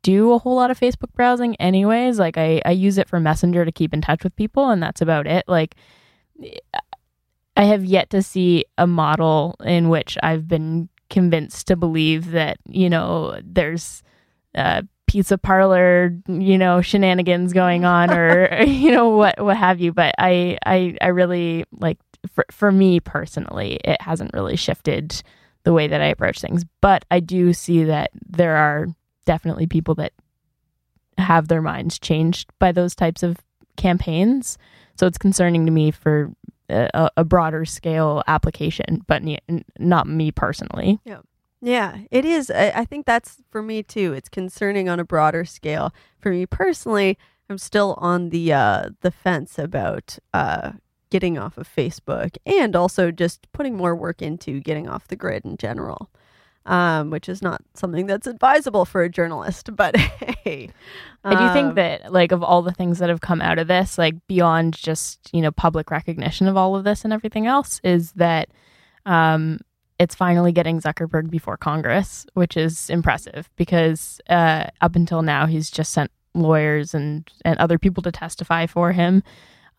do 0.06 0.34
a 0.34 0.38
whole 0.38 0.56
lot 0.56 0.70
of 0.70 0.80
facebook 0.80 1.12
browsing 1.16 1.56
anyways 1.56 2.20
like 2.20 2.38
i 2.38 2.62
i 2.64 2.70
use 2.70 3.00
it 3.00 3.10
for 3.10 3.20
messenger 3.20 3.66
to 3.66 3.72
keep 3.72 3.92
in 3.92 4.02
touch 4.02 4.24
with 4.24 4.36
people 4.36 4.70
and 4.70 4.84
that's 4.84 5.02
about 5.02 5.26
it 5.26 5.44
like 5.48 5.76
I 7.58 7.64
have 7.66 7.86
yet 7.86 8.10
to 8.10 8.22
see 8.22 8.66
a 8.78 8.86
model 8.86 9.56
in 9.64 9.90
which 9.90 10.18
I've 10.22 10.48
been 10.48 10.90
convinced 11.10 11.68
to 11.68 11.76
believe 11.76 12.32
that, 12.32 12.58
you 12.68 12.90
know, 12.90 13.40
there's 13.44 14.04
uh, 14.56 14.82
pizza 15.08 15.38
parlor, 15.38 16.18
you 16.28 16.58
know, 16.58 16.82
shenanigans 16.82 17.54
going 17.54 17.86
on 17.86 18.12
or, 18.12 18.62
you 18.64 18.92
know, 18.92 19.10
what, 19.10 19.42
what 19.42 19.58
have 19.58 19.80
you. 19.80 19.94
But 19.94 20.16
I, 20.18 20.58
I, 20.66 20.98
I 21.02 21.08
really 21.08 21.66
like 21.72 21.98
for, 22.34 22.46
for 22.52 22.72
me 22.72 23.00
personally, 23.00 23.80
it 23.86 24.02
hasn't 24.02 24.34
really 24.34 24.58
shifted 24.58 25.22
the 25.64 25.74
way 25.74 25.88
that 25.88 26.02
I 26.02 26.08
approach 26.08 26.42
things. 26.42 26.66
But 26.82 27.06
I 27.10 27.22
do 27.22 27.54
see 27.54 27.86
that 27.86 28.12
there 28.28 28.58
are 28.58 28.88
definitely 29.26 29.68
people 29.68 29.96
that 29.96 30.14
have 31.18 31.48
their 31.48 31.62
minds 31.62 32.00
changed 32.00 32.50
by 32.60 32.72
those 32.72 32.96
types 32.96 33.24
of 33.24 33.38
campaigns. 33.78 34.58
So 34.96 35.08
it's 35.08 35.18
concerning 35.18 35.66
to 35.66 35.72
me 35.72 35.92
for 35.92 36.32
a, 36.70 37.10
a 37.18 37.24
broader 37.24 37.66
scale 37.66 38.24
application, 38.28 39.02
but 39.08 39.24
not 39.78 40.08
me 40.08 40.32
personally. 40.32 41.00
No, 41.06 41.22
Yeah, 41.62 42.00
it 42.12 42.26
is. 42.26 42.50
I, 42.50 42.72
I 42.76 42.86
think 42.86 43.06
that's 43.06 43.38
for 43.50 43.62
me 43.62 43.84
too. 43.84 44.14
It's 44.14 44.30
concerning 44.30 44.90
on 44.90 45.00
a 45.00 45.06
broader 45.06 45.46
scale. 45.46 45.94
For 46.20 46.32
me 46.32 46.46
personally, 46.46 47.18
I'm 47.50 47.58
still 47.58 47.96
on 47.98 48.30
the 48.30 48.54
uh, 48.54 48.90
the 49.02 49.12
fence 49.12 49.60
about 49.60 50.18
uh, 50.34 50.74
getting 51.10 51.38
off 51.38 51.58
of 51.58 51.68
Facebook 51.74 52.38
and 52.46 52.76
also 52.76 53.12
just 53.12 53.52
putting 53.52 53.76
more 53.76 53.96
work 53.96 54.22
into 54.22 54.60
getting 54.60 54.88
off 54.88 55.08
the 55.08 55.16
grid 55.16 55.46
in 55.46 55.58
general, 55.58 56.10
um, 56.66 57.10
which 57.10 57.30
is 57.30 57.42
not 57.42 57.62
something 57.74 58.08
that's 58.08 58.28
advisable 58.28 58.86
for 58.86 59.04
a 59.04 59.10
journalist. 59.10 59.76
But 59.76 59.96
hey, 60.44 60.70
I 61.24 61.36
do 61.36 61.44
um, 61.44 61.54
think 61.54 61.76
that, 61.76 62.12
like, 62.12 62.32
of 62.32 62.44
all 62.44 62.62
the 62.62 62.72
things 62.74 63.00
that 63.00 63.10
have 63.10 63.22
come 63.22 63.42
out 63.42 63.60
of 63.60 63.68
this, 63.68 63.98
like, 63.98 64.16
beyond 64.28 64.74
just, 64.74 65.30
you 65.34 65.42
know, 65.42 65.52
public 65.52 65.92
recognition 65.92 66.48
of 66.48 66.58
all 66.58 66.76
of 66.76 66.84
this 66.84 67.04
and 67.04 67.14
everything 67.14 67.48
else, 67.48 67.80
is 67.84 68.12
that 68.14 68.50
um, 69.06 69.60
it's 70.00 70.16
finally 70.16 70.52
getting 70.52 70.82
Zuckerberg 70.82 71.30
before 71.30 71.58
Congress, 71.58 72.26
which 72.34 72.58
is 72.58 72.90
impressive 72.90 73.50
because 73.56 74.20
uh, 74.30 74.68
up 74.82 74.96
until 74.96 75.22
now, 75.22 75.46
he's 75.46 75.70
just 75.70 75.94
sent 75.94 76.12
lawyers 76.34 76.94
and, 76.94 77.32
and 77.46 77.58
other 77.60 77.78
people 77.78 78.04
to 78.04 78.12
testify 78.12 78.66
for 78.66 78.92
him. 78.92 79.24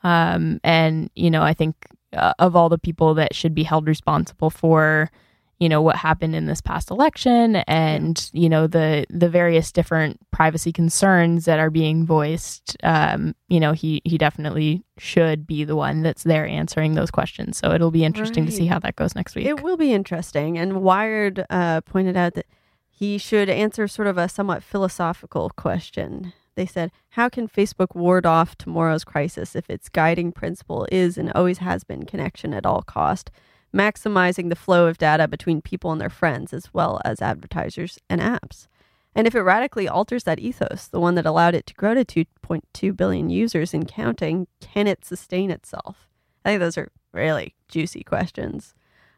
Um, 0.02 0.60
and, 0.62 1.10
you 1.14 1.30
know, 1.30 1.42
I 1.42 1.52
think 1.52 1.74
uh, 2.12 2.32
of 2.38 2.54
all 2.54 2.68
the 2.68 2.78
people 2.78 3.14
that 3.14 3.34
should 3.34 3.54
be 3.54 3.64
held 3.64 3.86
responsible 3.86 4.50
for, 4.50 5.10
you 5.58 5.68
know, 5.68 5.80
what 5.80 5.96
happened 5.96 6.34
in 6.34 6.46
this 6.46 6.60
past 6.60 6.90
election 6.90 7.56
and, 7.56 8.28
you 8.32 8.48
know, 8.48 8.66
the, 8.66 9.06
the 9.08 9.28
various 9.28 9.72
different 9.72 10.18
privacy 10.30 10.70
concerns 10.70 11.46
that 11.46 11.58
are 11.58 11.70
being 11.70 12.04
voiced, 12.04 12.76
um, 12.82 13.34
you 13.48 13.58
know, 13.58 13.72
he, 13.72 14.02
he 14.04 14.18
definitely 14.18 14.84
should 14.98 15.46
be 15.46 15.64
the 15.64 15.76
one 15.76 16.02
that's 16.02 16.24
there 16.24 16.46
answering 16.46 16.94
those 16.94 17.10
questions. 17.10 17.56
So 17.56 17.72
it'll 17.72 17.90
be 17.90 18.04
interesting 18.04 18.44
to 18.44 18.52
see 18.52 18.66
how 18.66 18.78
that 18.80 18.96
goes 18.96 19.14
next 19.14 19.34
week. 19.34 19.46
It 19.46 19.62
will 19.62 19.78
be 19.78 19.94
interesting. 19.94 20.58
And 20.58 20.82
Wired 20.82 21.46
uh, 21.48 21.80
pointed 21.82 22.16
out 22.16 22.34
that 22.34 22.46
he 22.90 23.16
should 23.16 23.48
answer 23.48 23.88
sort 23.88 24.08
of 24.08 24.18
a 24.18 24.28
somewhat 24.28 24.62
philosophical 24.62 25.50
question. 25.56 26.34
They 26.54 26.66
said, 26.66 26.90
How 27.10 27.28
can 27.28 27.48
Facebook 27.48 27.94
ward 27.94 28.26
off 28.26 28.56
tomorrow's 28.56 29.04
crisis 29.04 29.54
if 29.54 29.68
its 29.70 29.88
guiding 29.88 30.32
principle 30.32 30.86
is 30.90 31.16
and 31.18 31.30
always 31.32 31.58
has 31.58 31.84
been 31.84 32.06
connection 32.06 32.54
at 32.54 32.66
all 32.66 32.82
cost, 32.82 33.30
maximizing 33.74 34.48
the 34.48 34.56
flow 34.56 34.86
of 34.86 34.98
data 34.98 35.28
between 35.28 35.60
people 35.62 35.92
and 35.92 36.00
their 36.00 36.10
friends, 36.10 36.52
as 36.52 36.72
well 36.72 37.00
as 37.04 37.22
advertisers 37.22 37.98
and 38.08 38.20
apps? 38.20 38.66
And 39.14 39.26
if 39.26 39.34
it 39.34 39.40
radically 39.40 39.88
alters 39.88 40.24
that 40.24 40.38
ethos, 40.38 40.88
the 40.88 41.00
one 41.00 41.14
that 41.14 41.24
allowed 41.24 41.54
it 41.54 41.66
to 41.66 41.74
grow 41.74 41.94
to 41.94 42.04
2.2 42.04 42.94
billion 42.94 43.30
users 43.30 43.72
and 43.72 43.88
counting, 43.88 44.46
can 44.60 44.86
it 44.86 45.06
sustain 45.06 45.50
itself? 45.50 46.08
I 46.44 46.50
think 46.50 46.60
those 46.60 46.76
are 46.76 46.92
really 47.12 47.54
juicy 47.68 48.04
questions. 48.04 48.74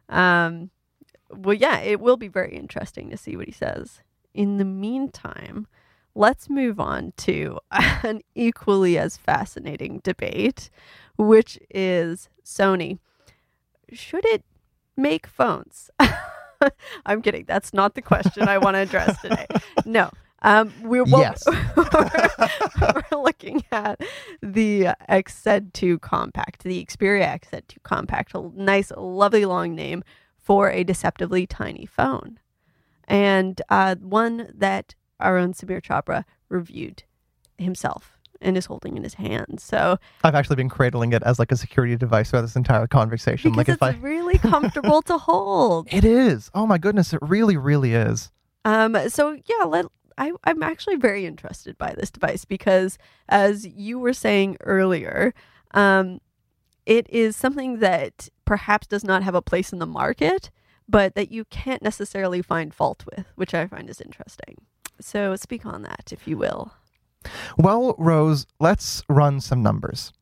Um, 0.09 0.71
well, 1.31 1.55
yeah, 1.55 1.81
it 1.81 2.01
will 2.01 2.17
be 2.17 2.29
very 2.29 2.55
interesting 2.57 3.11
to 3.11 3.17
see 3.17 3.37
what 3.37 3.47
he 3.47 3.53
says. 3.53 4.01
In 4.33 4.59
the 4.59 4.65
meantime, 4.65 5.67
let's 6.15 6.49
move 6.49 6.79
on 6.79 7.13
to 7.19 7.59
an 7.71 8.21
equally 8.35 8.99
as 8.99 9.17
fascinating 9.17 10.01
debate, 10.05 10.71
which 11.17 11.59
is 11.71 12.29
Sony. 12.45 12.99
Should 13.93 14.25
it 14.27 14.45
make 14.97 15.27
phones? 15.27 15.91
I'm 17.07 17.23
kidding. 17.23 17.45
That's 17.47 17.73
not 17.73 17.95
the 17.95 18.03
question 18.03 18.49
I 18.49 18.59
want 18.59 18.75
to 18.75 18.79
address 18.81 19.21
today. 19.21 19.47
No. 19.85 20.11
Um, 20.43 20.73
we 20.83 21.01
well, 21.01 21.21
Yes. 21.21 21.45
we're, 21.47 22.11
we're 23.13 23.23
looking 23.23 23.65
at 23.73 24.01
the 24.43 24.89
XZ2 25.09 26.01
Compact, 26.01 26.63
the 26.63 26.85
Xperia 26.85 27.41
XZ2 27.41 27.83
Compact, 27.83 28.35
a 28.35 28.51
nice, 28.55 28.93
lovely 28.97 29.45
long 29.45 29.75
name 29.75 30.05
for 30.39 30.71
a 30.71 30.85
deceptively 30.85 31.47
tiny 31.47 31.87
phone, 31.87 32.39
and 33.09 33.61
uh, 33.69 33.97
one 33.97 34.53
that 34.55 34.95
our 35.19 35.37
own 35.39 35.55
Sameer 35.55 35.83
Chhabra 35.83 36.25
reviewed 36.49 37.03
himself 37.57 38.18
and 38.41 38.57
is 38.57 38.67
holding 38.67 38.97
in 38.97 39.03
his 39.03 39.15
hand. 39.15 39.61
So 39.61 39.99
I've 40.25 40.35
actually 40.35 40.57
been 40.57 40.69
cradling 40.69 41.13
it 41.13 41.23
as 41.23 41.39
like 41.39 41.53
a 41.53 41.57
security 41.57 41.97
device 41.97 42.31
throughout 42.31 42.43
this 42.43 42.57
entire 42.57 42.87
conversation. 42.87 43.53
because 43.53 43.81
like 43.81 43.95
it's 43.95 44.03
I, 44.03 44.07
really 44.07 44.39
comfortable 44.39 45.03
to 45.03 45.19
hold. 45.19 45.89
it 45.93 46.05
is. 46.05 46.51
Oh 46.55 46.67
my 46.67 46.79
goodness, 46.79 47.13
it 47.13 47.21
really, 47.23 47.57
really 47.57 47.95
is. 47.95 48.31
Um, 48.65 48.97
so 49.09 49.37
yeah, 49.47 49.65
let 49.65 49.87
I, 50.19 50.33
I'm 50.45 50.63
actually 50.63 50.97
very 50.97 51.25
interested 51.25 51.79
by 51.79 51.95
this 51.97 52.11
device 52.11 52.45
because, 52.45 52.99
as 53.29 53.67
you 53.67 53.99
were 53.99 54.13
saying 54.13 54.57
earlier, 54.61 55.33
um, 55.73 56.21
it 56.85 57.09
is 57.09 57.37
something 57.37 57.79
that 57.79 58.29
perhaps 58.45 58.87
does 58.87 59.05
not 59.05 59.23
have 59.23 59.35
a 59.35 59.43
place 59.43 59.73
in 59.73 59.79
the 59.79 59.87
market, 59.87 60.51
but 60.89 61.15
that 61.15 61.31
you 61.31 61.45
can't 61.45 61.83
necessarily 61.83 62.43
find 62.43 62.75
fault 62.75 63.05
with, 63.07 63.27
which 63.37 63.55
I 63.55 63.67
find 63.67 63.89
is 63.89 64.01
interesting. 64.01 64.57
So 65.01 65.37
speak 65.37 65.65
on 65.65 65.83
that, 65.83 66.11
if 66.13 66.27
you 66.27 66.37
will. 66.37 66.73
Well, 67.57 67.95
Rose, 67.99 68.47
let's 68.61 69.03
run 69.09 69.41
some 69.41 69.63
numbers. 69.63 70.13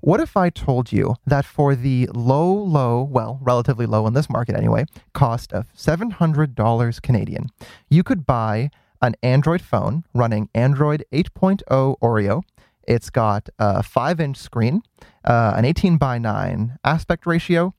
What 0.00 0.20
if 0.20 0.36
I 0.36 0.50
told 0.50 0.92
you 0.92 1.16
that 1.26 1.44
for 1.44 1.74
the 1.74 2.08
low, 2.14 2.52
low, 2.52 3.02
well, 3.02 3.38
relatively 3.42 3.86
low 3.86 4.06
in 4.06 4.12
this 4.12 4.30
market 4.30 4.54
anyway, 4.54 4.84
cost 5.14 5.52
of 5.52 5.72
$700 5.74 7.02
Canadian, 7.02 7.48
you 7.88 8.02
could 8.02 8.26
buy 8.26 8.70
an 9.02 9.16
Android 9.22 9.62
phone 9.62 10.04
running 10.14 10.48
Android 10.54 11.04
8.0 11.12 11.98
Oreo. 12.00 12.42
It's 12.86 13.10
got 13.10 13.48
a 13.58 13.82
5 13.82 14.20
inch 14.20 14.36
screen, 14.36 14.82
uh, 15.24 15.54
an 15.56 15.64
18 15.64 15.96
by 15.96 16.18
9 16.18 16.78
aspect 16.84 17.26
ratio, 17.26 17.74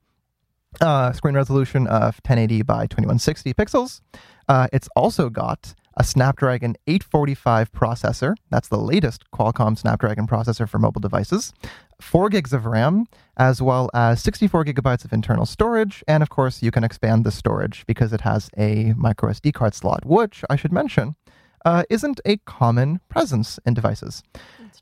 uh, 0.80 1.12
screen 1.12 1.34
resolution 1.34 1.86
of 1.86 2.20
1080 2.24 2.62
by 2.62 2.86
2160 2.86 3.54
pixels. 3.54 4.00
Uh, 4.48 4.66
it's 4.72 4.88
also 4.94 5.30
got 5.30 5.74
a 5.98 6.04
Snapdragon 6.04 6.76
845 6.86 7.72
processor. 7.72 8.34
That's 8.50 8.68
the 8.68 8.78
latest 8.78 9.30
Qualcomm 9.32 9.76
Snapdragon 9.76 10.28
processor 10.28 10.68
for 10.68 10.78
mobile 10.78 11.00
devices. 11.00 11.52
4 12.00 12.28
gigs 12.28 12.52
of 12.52 12.64
RAM, 12.64 13.06
as 13.36 13.60
well 13.60 13.90
as 13.92 14.22
64 14.22 14.64
gigabytes 14.64 15.04
of 15.04 15.12
internal 15.12 15.44
storage. 15.44 16.04
And 16.06 16.22
of 16.22 16.30
course, 16.30 16.62
you 16.62 16.70
can 16.70 16.84
expand 16.84 17.24
the 17.24 17.32
storage 17.32 17.84
because 17.86 18.12
it 18.12 18.20
has 18.20 18.48
a 18.56 18.94
micro 18.96 19.30
SD 19.30 19.52
card 19.52 19.74
slot, 19.74 20.04
which 20.06 20.44
I 20.48 20.54
should 20.54 20.72
mention 20.72 21.16
uh, 21.64 21.82
isn't 21.90 22.20
a 22.24 22.36
common 22.38 23.00
presence 23.08 23.58
in 23.66 23.74
devices. 23.74 24.22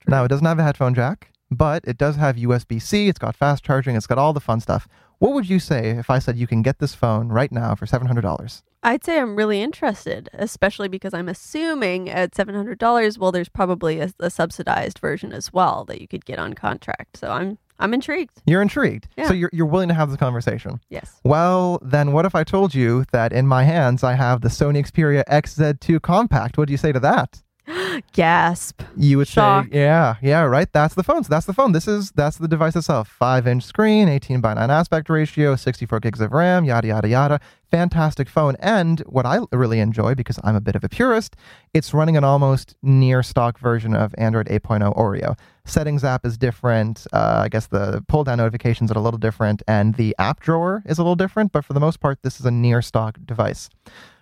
Now, 0.06 0.24
it 0.24 0.28
doesn't 0.28 0.46
have 0.46 0.58
a 0.58 0.62
headphone 0.62 0.94
jack, 0.94 1.32
but 1.50 1.82
it 1.86 1.96
does 1.96 2.16
have 2.16 2.36
USB 2.36 2.80
C, 2.80 3.08
it's 3.08 3.18
got 3.18 3.34
fast 3.34 3.64
charging, 3.64 3.96
it's 3.96 4.06
got 4.06 4.18
all 4.18 4.34
the 4.34 4.40
fun 4.40 4.60
stuff. 4.60 4.86
What 5.18 5.32
would 5.32 5.48
you 5.48 5.58
say 5.58 5.90
if 5.90 6.10
I 6.10 6.18
said 6.18 6.36
you 6.36 6.46
can 6.46 6.60
get 6.60 6.78
this 6.78 6.94
phone 6.94 7.28
right 7.28 7.50
now 7.50 7.74
for 7.74 7.86
$700? 7.86 8.62
I'd 8.86 9.02
say 9.02 9.18
I'm 9.18 9.34
really 9.34 9.60
interested, 9.60 10.28
especially 10.32 10.86
because 10.86 11.12
I'm 11.12 11.28
assuming 11.28 12.08
at 12.08 12.30
$700, 12.30 13.18
well, 13.18 13.32
there's 13.32 13.48
probably 13.48 13.98
a, 13.98 14.12
a 14.20 14.30
subsidized 14.30 15.00
version 15.00 15.32
as 15.32 15.52
well 15.52 15.84
that 15.86 16.00
you 16.00 16.06
could 16.06 16.24
get 16.24 16.38
on 16.38 16.54
contract. 16.54 17.16
So 17.16 17.32
I'm 17.32 17.58
I'm 17.80 17.92
intrigued. 17.92 18.40
You're 18.46 18.62
intrigued. 18.62 19.08
Yeah. 19.16 19.26
So 19.26 19.34
you're, 19.34 19.50
you're 19.52 19.66
willing 19.66 19.88
to 19.88 19.94
have 19.94 20.08
this 20.08 20.18
conversation. 20.18 20.80
Yes. 20.88 21.20
Well, 21.24 21.80
then 21.82 22.12
what 22.12 22.24
if 22.24 22.34
I 22.36 22.44
told 22.44 22.74
you 22.76 23.04
that 23.10 23.32
in 23.32 23.46
my 23.48 23.64
hands 23.64 24.04
I 24.04 24.14
have 24.14 24.40
the 24.40 24.48
Sony 24.48 24.86
Xperia 24.86 25.24
XZ2 25.24 26.00
Compact? 26.00 26.56
What 26.56 26.68
do 26.68 26.72
you 26.72 26.78
say 26.78 26.92
to 26.92 27.00
that? 27.00 27.42
Gasp. 28.12 28.82
You 28.96 29.18
would 29.18 29.28
Shock. 29.28 29.66
say, 29.66 29.80
yeah, 29.80 30.14
yeah, 30.22 30.42
right. 30.42 30.72
That's 30.72 30.94
the 30.94 31.02
phone. 31.02 31.24
So 31.24 31.28
that's 31.28 31.46
the 31.46 31.52
phone. 31.52 31.72
This 31.72 31.88
is 31.88 32.12
that's 32.12 32.38
the 32.38 32.48
device 32.48 32.76
itself. 32.76 33.08
Five 33.08 33.46
inch 33.46 33.64
screen, 33.64 34.08
18 34.08 34.40
by 34.40 34.54
9 34.54 34.70
aspect 34.70 35.10
ratio, 35.10 35.56
64 35.56 36.00
gigs 36.00 36.20
of 36.20 36.32
RAM, 36.32 36.64
yada 36.64 36.86
yada 36.88 37.08
yada. 37.08 37.40
Fantastic 37.70 38.28
phone. 38.28 38.56
And 38.60 39.00
what 39.00 39.26
I 39.26 39.40
really 39.52 39.80
enjoy 39.80 40.14
because 40.14 40.38
I'm 40.44 40.54
a 40.54 40.60
bit 40.60 40.76
of 40.76 40.84
a 40.84 40.88
purist, 40.88 41.34
it's 41.74 41.92
running 41.92 42.16
an 42.16 42.22
almost 42.22 42.76
near 42.82 43.22
stock 43.22 43.58
version 43.58 43.94
of 43.94 44.14
Android 44.16 44.46
8.0 44.46 44.96
Oreo. 44.96 45.36
Settings 45.64 46.04
app 46.04 46.24
is 46.24 46.38
different. 46.38 47.06
Uh, 47.12 47.40
I 47.44 47.48
guess 47.48 47.66
the 47.66 48.04
pull 48.06 48.22
down 48.22 48.38
notifications 48.38 48.92
are 48.92 48.98
a 48.98 49.00
little 49.00 49.18
different, 49.18 49.62
and 49.66 49.94
the 49.94 50.14
app 50.18 50.40
drawer 50.40 50.84
is 50.86 50.98
a 50.98 51.02
little 51.02 51.16
different. 51.16 51.50
But 51.50 51.64
for 51.64 51.72
the 51.72 51.80
most 51.80 51.98
part, 51.98 52.22
this 52.22 52.38
is 52.38 52.46
a 52.46 52.52
near 52.52 52.80
stock 52.82 53.18
device. 53.24 53.68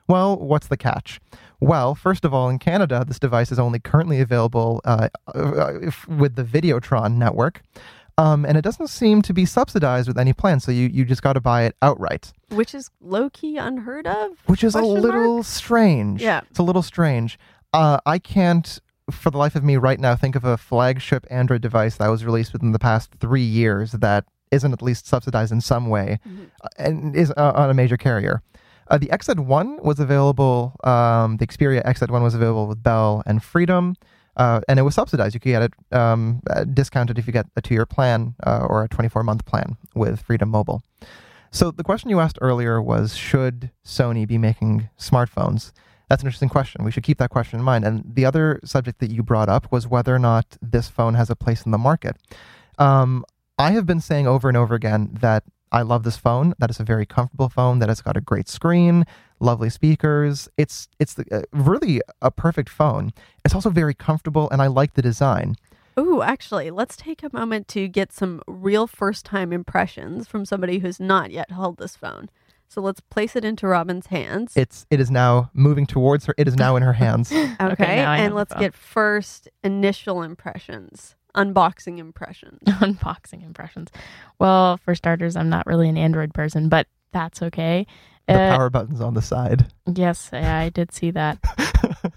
Well, 0.09 0.37
what's 0.39 0.69
the 0.69 0.77
catch? 0.77 1.21
Well, 1.61 1.95
first 1.95 2.25
of 2.25 2.35
all, 2.35 2.49
in 2.49 2.59
Canada, 2.59 3.05
this 3.07 3.19
device 3.19 3.51
is 3.51 3.59
only 3.59 3.79
currently 3.79 4.21
available 4.21 4.81
uh, 4.85 5.09
uh, 5.35 5.91
with 6.09 6.37
the 6.37 6.45
Videotron 6.45 7.17
network. 7.17 7.63
Um, 8.17 8.45
and 8.45 8.57
it 8.57 8.63
doesn't 8.63 8.89
seem 8.89 9.23
to 9.23 9.33
be 9.35 9.45
subsidized 9.45 10.07
with 10.07 10.17
any 10.19 10.33
plan, 10.33 10.61
so 10.61 10.71
you, 10.71 10.89
you 10.93 11.05
just 11.05 11.23
got 11.23 11.33
to 11.33 11.41
buy 11.41 11.65
it 11.65 11.75
outright, 11.83 12.33
Which 12.51 12.73
is 12.75 12.89
low 13.01 13.29
key 13.31 13.57
unheard 13.59 14.07
of. 14.07 14.31
which 14.47 14.63
is 14.63 14.77
a 14.77 14.83
little 14.83 15.37
mark? 15.39 15.47
strange. 15.47 16.23
Yeah. 16.23 16.43
It's 16.49 16.61
a 16.61 16.63
little 16.63 16.83
strange. 16.83 17.39
Uh, 17.73 17.99
I 18.07 18.21
can't, 18.21 18.79
for 19.11 19.31
the 19.31 19.39
life 19.39 19.57
of 19.57 19.65
me 19.65 19.77
right 19.77 19.99
now, 19.99 20.15
think 20.15 20.37
of 20.37 20.45
a 20.45 20.57
flagship 20.57 21.27
Android 21.29 21.61
device 21.61 21.97
that 21.97 22.07
was 22.09 22.25
released 22.25 22.53
within 22.53 22.71
the 22.71 22.79
past 22.79 23.11
three 23.19 23.43
years 23.43 23.91
that 23.93 24.25
isn't 24.53 24.73
at 24.73 24.81
least 24.81 25.09
subsidized 25.09 25.51
in 25.51 25.61
some 25.61 25.89
way 25.89 26.21
Mhm. 26.25 26.47
uh, 26.63 26.69
and 26.79 27.17
is 27.17 27.33
uh, 27.37 27.53
on 27.57 27.69
a 27.69 27.75
major 27.75 27.97
carrier. 27.97 28.43
Uh, 28.89 28.97
the 28.99 29.07
XZ1 29.09 29.83
was 29.83 29.99
available, 29.99 30.77
um, 30.85 31.39
the 31.39 31.47
Xperia 31.49 31.83
XZ1 31.85 32.23
was 32.23 32.35
available 32.35 32.69
with 32.69 32.81
Bell 32.81 33.25
and 33.27 33.43
Freedom, 33.43 33.97
uh, 34.37 34.61
and 34.69 34.79
it 34.79 34.83
was 34.83 34.95
subsidized. 34.95 35.35
You 35.35 35.41
could 35.41 35.51
get 35.51 35.63
it 35.63 35.73
um, 35.97 36.43
uh, 36.51 36.65
discounted 36.65 37.19
if 37.19 37.27
you 37.27 37.33
get 37.33 37.47
a 37.57 37.63
two 37.63 37.75
year 37.75 37.87
plan 37.87 38.35
uh, 38.45 38.67
or 38.69 38.85
a 38.85 38.89
24 38.89 39.23
month 39.23 39.45
plan 39.45 39.77
with 39.95 40.21
Freedom 40.23 40.49
Mobile. 40.49 40.83
So 41.51 41.71
the 41.71 41.85
question 41.85 42.11
you 42.11 42.19
asked 42.19 42.39
earlier 42.41 42.83
was 42.83 43.17
should 43.17 43.71
Sony 43.85 44.27
be 44.27 44.39
making 44.39 44.89
smartphones? 44.99 45.71
That's 46.09 46.23
an 46.23 46.27
interesting 46.27 46.49
question. 46.49 46.85
We 46.85 46.91
should 46.91 47.05
keep 47.05 47.19
that 47.19 47.31
question 47.31 47.59
in 47.59 47.65
mind. 47.65 47.85
And 47.85 48.03
the 48.15 48.25
other 48.25 48.61
subject 48.65 48.99
that 49.01 49.11
you 49.11 49.23
brought 49.23 49.49
up 49.49 49.71
was 49.71 49.87
whether 49.87 50.15
or 50.15 50.19
not 50.19 50.57
this 50.61 50.89
phone 50.89 51.15
has 51.15 51.31
a 51.31 51.37
place 51.37 51.65
in 51.65 51.71
the 51.71 51.79
market. 51.79 52.17
Um, 52.79 53.25
I 53.59 53.71
have 53.71 53.87
been 53.87 54.01
saying 54.01 54.27
over 54.27 54.49
and 54.49 54.57
over 54.57 54.75
again 54.75 55.17
that 55.21 55.45
I 55.71 55.83
love 55.83 56.03
this 56.03 56.17
phone. 56.17 56.55
That 56.59 56.71
it's 56.71 56.81
a 56.81 56.85
very 56.85 57.07
comfortable 57.07 57.49
phone. 57.49 57.79
That 57.79 57.89
it's 57.89 58.03
got 58.03 58.17
a 58.17 58.21
great 58.21 58.49
screen, 58.49 59.05
lovely 59.45 59.71
speakers. 59.71 60.49
It's 60.57 60.89
it's 60.99 61.15
the, 61.15 61.25
uh, 61.31 61.43
really 61.53 62.01
a 62.21 62.31
perfect 62.31 62.69
phone. 62.69 63.13
It's 63.45 63.55
also 63.55 63.71
very 63.71 63.95
comfortable, 63.95 64.51
and 64.51 64.61
I 64.61 64.67
like 64.67 64.95
the 64.95 65.03
design. 65.03 65.57
Ooh, 65.99 66.23
actually, 66.23 66.71
let's 66.71 66.97
take 66.97 67.23
a 67.23 67.31
moment 67.33 67.69
to 67.69 67.87
get 67.87 68.13
some 68.13 68.43
real 68.49 68.87
first 68.87 69.25
time 69.25 69.53
impressions 69.53 70.27
from 70.27 70.45
somebody 70.45 70.79
who's 70.79 70.99
not 70.99 71.31
yet 71.31 71.53
held 71.53 71.79
this 71.79 71.95
phone. 71.95 72.29
So 72.69 72.81
let's 72.81 73.01
place 73.01 73.37
it 73.37 73.45
into 73.45 73.69
Robin's 73.69 74.07
hands. 74.07 74.57
It's 74.57 74.87
it 74.91 74.99
is 74.99 75.11
now 75.11 75.51
moving 75.55 75.87
towards 75.87 76.27
her. 76.27 76.35
It 76.37 76.49
is 76.49 76.57
now 76.57 76.75
in 76.75 76.83
her 76.83 76.95
hands. 76.95 77.31
okay, 77.33 77.57
now 77.61 78.11
I 78.11 78.17
have 78.17 78.27
and 78.27 78.35
let's 78.35 78.55
get 78.55 78.75
first 78.75 79.49
initial 79.63 80.23
impressions, 80.23 81.15
unboxing 81.37 81.99
impressions. 81.99 82.59
Unboxing 82.67 83.45
impressions. 83.45 83.91
Well, 84.41 84.79
for 84.79 84.97
starters, 84.97 85.37
I'm 85.37 85.49
not 85.49 85.67
really 85.67 85.89
an 85.89 85.97
Android 85.97 86.35
person, 86.35 86.69
but 86.69 86.89
that's 87.13 87.43
okay. 87.43 87.87
The 88.27 88.35
Uh, 88.41 88.57
power 88.57 88.71
button's 88.71 89.01
on 89.01 89.15
the 89.15 89.23
side. 89.23 89.67
Yes, 89.93 90.31
yeah, 90.33 90.59
I 90.59 90.69
did 90.71 90.93
see 90.93 91.11
that. 91.11 91.39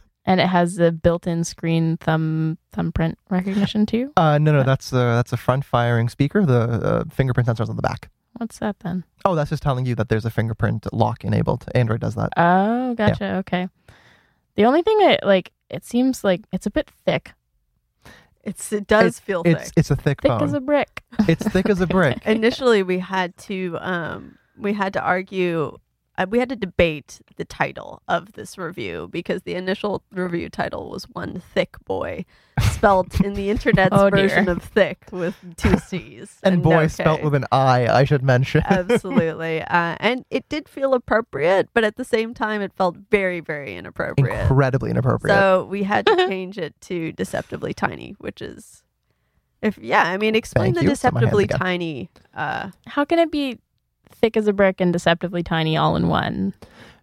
and 0.26 0.39
it 0.39 0.48
has 0.48 0.76
the 0.76 0.91
built-in 0.91 1.43
screen 1.43 1.98
thumb 1.98 2.58
thumbprint 2.72 3.17
recognition 3.30 3.86
too. 3.86 4.12
Uh, 4.17 4.38
no, 4.38 4.52
no, 4.54 4.63
that's 4.63 4.93
uh, 4.93 5.15
that's 5.15 5.34
a 5.34 5.38
front 5.38 5.65
firing 5.65 6.08
speaker. 6.10 6.46
The 6.46 6.60
uh, 6.62 7.04
fingerprint 7.12 7.48
sensor's 7.48 7.70
on 7.70 7.76
the 7.76 7.82
back. 7.82 8.10
What's 8.38 8.60
that 8.60 8.80
then? 8.82 9.04
Oh, 9.26 9.34
that's 9.36 9.50
just 9.50 9.63
telling 9.63 9.86
you 9.86 9.96
that 9.96 10.10
there's 10.10 10.24
a 10.26 10.30
fingerprint 10.30 10.86
lock 10.93 11.24
enabled. 11.26 11.65
Android 11.74 12.02
does 12.02 12.15
that. 12.15 12.30
Oh, 12.38 12.93
gotcha. 12.93 13.38
Okay. 13.38 13.67
The 14.56 14.65
only 14.65 14.84
thing 14.84 15.00
that 15.00 15.26
like, 15.26 15.52
it 15.70 15.84
seems 15.84 16.24
like 16.24 16.41
it's 16.54 16.65
a 16.67 16.72
bit 16.72 16.89
thick. 17.06 17.34
It's 18.43 18.72
it 18.72 18.88
does 18.88 19.20
feel 19.20 19.41
It's 19.43 19.63
thick. 19.65 19.74
it's 19.76 19.91
a 19.91 19.96
thick, 19.96 20.22
Thick 20.22 20.30
phone. 20.32 20.43
as 20.43 20.54
a 20.54 20.62
brick. 20.62 21.04
it's 21.28 21.46
thick 21.50 21.67
as 21.70 21.82
a 21.82 21.88
brick. 21.98 22.26
Initially, 22.26 22.82
we 22.84 23.00
had 23.00 23.36
to 23.39 23.78
um 23.82 24.38
we 24.58 24.72
had 24.74 24.93
to 24.93 25.02
argue. 25.02 25.78
Uh, 26.18 26.26
we 26.30 26.40
had 26.40 26.50
to 26.50 26.56
debate 26.56 27.22
the 27.36 27.46
title 27.46 28.02
of 28.08 28.34
this 28.34 28.58
review 28.58 29.08
because 29.12 29.44
the 29.44 29.54
initial 29.54 30.02
review 30.12 30.50
title 30.50 30.90
was 30.90 31.04
"One 31.14 31.42
Thick 31.54 31.76
Boy," 31.86 32.26
spelled 32.72 33.22
in 33.22 33.36
the 33.36 33.50
internet's 33.52 33.90
Oh, 33.96 34.10
dear. 34.10 34.28
version 34.28 34.50
of 34.50 34.64
"thick" 34.64 35.06
with 35.12 35.36
two 35.58 35.78
C's 35.88 36.38
And 36.42 36.64
boy, 36.64 36.82
no 36.84 36.88
spelt 36.88 37.22
with 37.22 37.36
an 37.36 37.46
I. 37.52 37.88
I 37.88 38.04
should 38.04 38.24
mention. 38.24 38.64
Absolutely. 38.70 39.62
Uh, 39.62 39.96
and 40.00 40.26
it 40.32 40.50
did 40.50 40.68
feel 40.68 40.94
appropriate, 40.96 41.70
but 41.74 41.84
at 41.84 41.98
the 41.98 42.06
same 42.06 42.34
time, 42.34 42.62
it 42.62 42.74
felt 42.74 42.98
very, 43.12 43.40
very 43.40 43.76
inappropriate. 43.76 44.42
Incredibly 44.42 44.90
inappropriate. 44.90 45.38
So 45.38 45.66
we 45.70 45.84
had 45.84 46.06
to 46.08 46.16
change 46.28 46.58
it 46.58 46.74
to 46.82 47.12
deceptively 47.12 47.74
tiny, 47.76 48.16
which 48.18 48.42
is, 48.42 48.84
if 49.62 49.78
yeah, 49.78 50.04
I 50.04 50.18
mean, 50.18 50.34
explain 50.34 50.74
Thank 50.74 50.78
the 50.78 50.82
you. 50.84 50.90
Put 50.96 51.14
my 51.14 51.20
hands 51.20 51.32
deceptively 51.32 51.48
tiny. 51.48 52.10
Uh, 52.34 52.72
How 52.88 53.06
can 53.06 53.20
it 53.20 53.32
be 53.32 53.60
thick 54.10 54.38
as 54.38 54.48
a 54.48 54.54
brick 54.54 54.82
and 54.82 54.93
deceptively 54.93 55.43
tiny 55.43 55.78
all 55.78 55.96
in 55.96 56.08
one? 56.08 56.54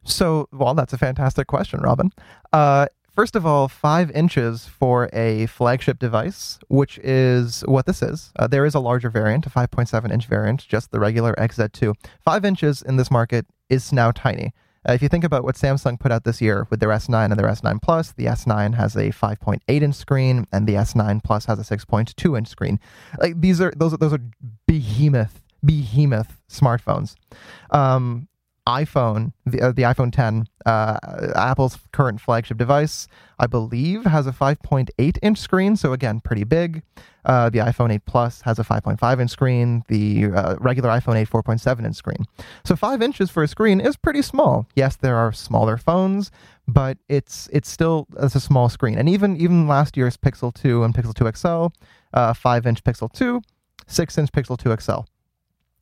So, 0.04 0.48
well, 0.52 0.74
that's 0.74 0.92
a 0.92 0.98
fantastic 0.98 1.46
question, 1.46 1.80
Robin. 1.80 2.12
Uh, 2.52 2.86
first 3.12 3.36
of 3.36 3.46
all, 3.46 3.68
five 3.68 4.10
inches 4.10 4.66
for 4.66 5.08
a 5.12 5.46
flagship 5.46 5.98
device, 5.98 6.58
which 6.68 6.98
is 6.98 7.62
what 7.62 7.86
this 7.86 8.02
is. 8.02 8.32
Uh, 8.38 8.46
there 8.46 8.66
is 8.66 8.74
a 8.74 8.80
larger 8.80 9.10
variant, 9.10 9.46
a 9.46 9.50
5.7 9.50 10.12
inch 10.12 10.26
variant, 10.26 10.66
just 10.66 10.90
the 10.90 11.00
regular 11.00 11.34
XZ2. 11.34 11.94
Five 12.22 12.44
inches 12.44 12.82
in 12.82 12.96
this 12.96 13.10
market 13.10 13.46
is 13.70 13.92
now 13.92 14.10
tiny. 14.10 14.52
Uh, 14.86 14.92
if 14.92 15.00
you 15.00 15.08
think 15.08 15.24
about 15.24 15.44
what 15.44 15.54
Samsung 15.54 15.98
put 15.98 16.12
out 16.12 16.24
this 16.24 16.42
year 16.42 16.66
with 16.68 16.80
their 16.80 16.90
S9 16.90 17.30
and 17.30 17.38
their 17.38 17.48
S9 17.48 17.80
Plus, 17.80 18.12
the 18.12 18.26
S9 18.26 18.74
has 18.74 18.94
a 18.96 19.10
5.8 19.10 19.60
inch 19.66 19.94
screen, 19.94 20.46
and 20.52 20.66
the 20.66 20.74
S9 20.74 21.24
Plus 21.24 21.46
has 21.46 21.58
a 21.58 21.76
6.2 21.76 22.36
inch 22.38 22.48
screen. 22.48 22.78
Like 23.18 23.40
these 23.40 23.60
are 23.60 23.72
those 23.76 23.94
are 23.94 23.96
those 23.96 24.12
are 24.12 24.20
behemoth 24.66 25.40
behemoth 25.64 26.38
smartphones. 26.48 27.14
Um, 27.70 28.28
iPhone, 28.66 29.32
the, 29.44 29.60
uh, 29.60 29.72
the 29.72 29.82
iPhone 29.82 30.10
10, 30.10 30.46
uh, 30.64 30.98
Apple's 31.36 31.78
current 31.92 32.20
flagship 32.20 32.56
device, 32.56 33.06
I 33.38 33.46
believe, 33.46 34.04
has 34.04 34.26
a 34.26 34.32
5.8 34.32 35.18
inch 35.20 35.38
screen. 35.38 35.76
So 35.76 35.92
again, 35.92 36.20
pretty 36.20 36.44
big. 36.44 36.82
Uh, 37.26 37.50
the 37.50 37.58
iPhone 37.58 37.92
8 37.92 38.06
Plus 38.06 38.40
has 38.42 38.58
a 38.58 38.64
5.5 38.64 39.20
inch 39.20 39.30
screen. 39.30 39.82
The 39.88 40.26
uh, 40.34 40.56
regular 40.60 40.88
iPhone 40.90 41.16
8 41.16 41.28
4.7 41.28 41.84
inch 41.84 41.96
screen. 41.96 42.24
So 42.64 42.74
five 42.74 43.02
inches 43.02 43.30
for 43.30 43.42
a 43.42 43.48
screen 43.48 43.80
is 43.80 43.96
pretty 43.96 44.22
small. 44.22 44.66
Yes, 44.74 44.96
there 44.96 45.16
are 45.16 45.32
smaller 45.32 45.76
phones, 45.76 46.30
but 46.66 46.96
it's 47.08 47.48
it's 47.52 47.68
still 47.68 48.06
it's 48.18 48.34
a 48.34 48.40
small 48.40 48.68
screen. 48.68 48.98
And 48.98 49.08
even 49.08 49.36
even 49.36 49.68
last 49.68 49.96
year's 49.96 50.16
Pixel 50.16 50.54
2 50.54 50.84
and 50.84 50.94
Pixel 50.94 51.14
2 51.14 51.30
XL, 51.36 51.66
uh, 52.14 52.32
five 52.32 52.66
inch 52.66 52.82
Pixel 52.82 53.12
2, 53.12 53.42
six 53.86 54.16
inch 54.16 54.32
Pixel 54.32 54.58
2 54.58 54.74
XL. 54.80 55.00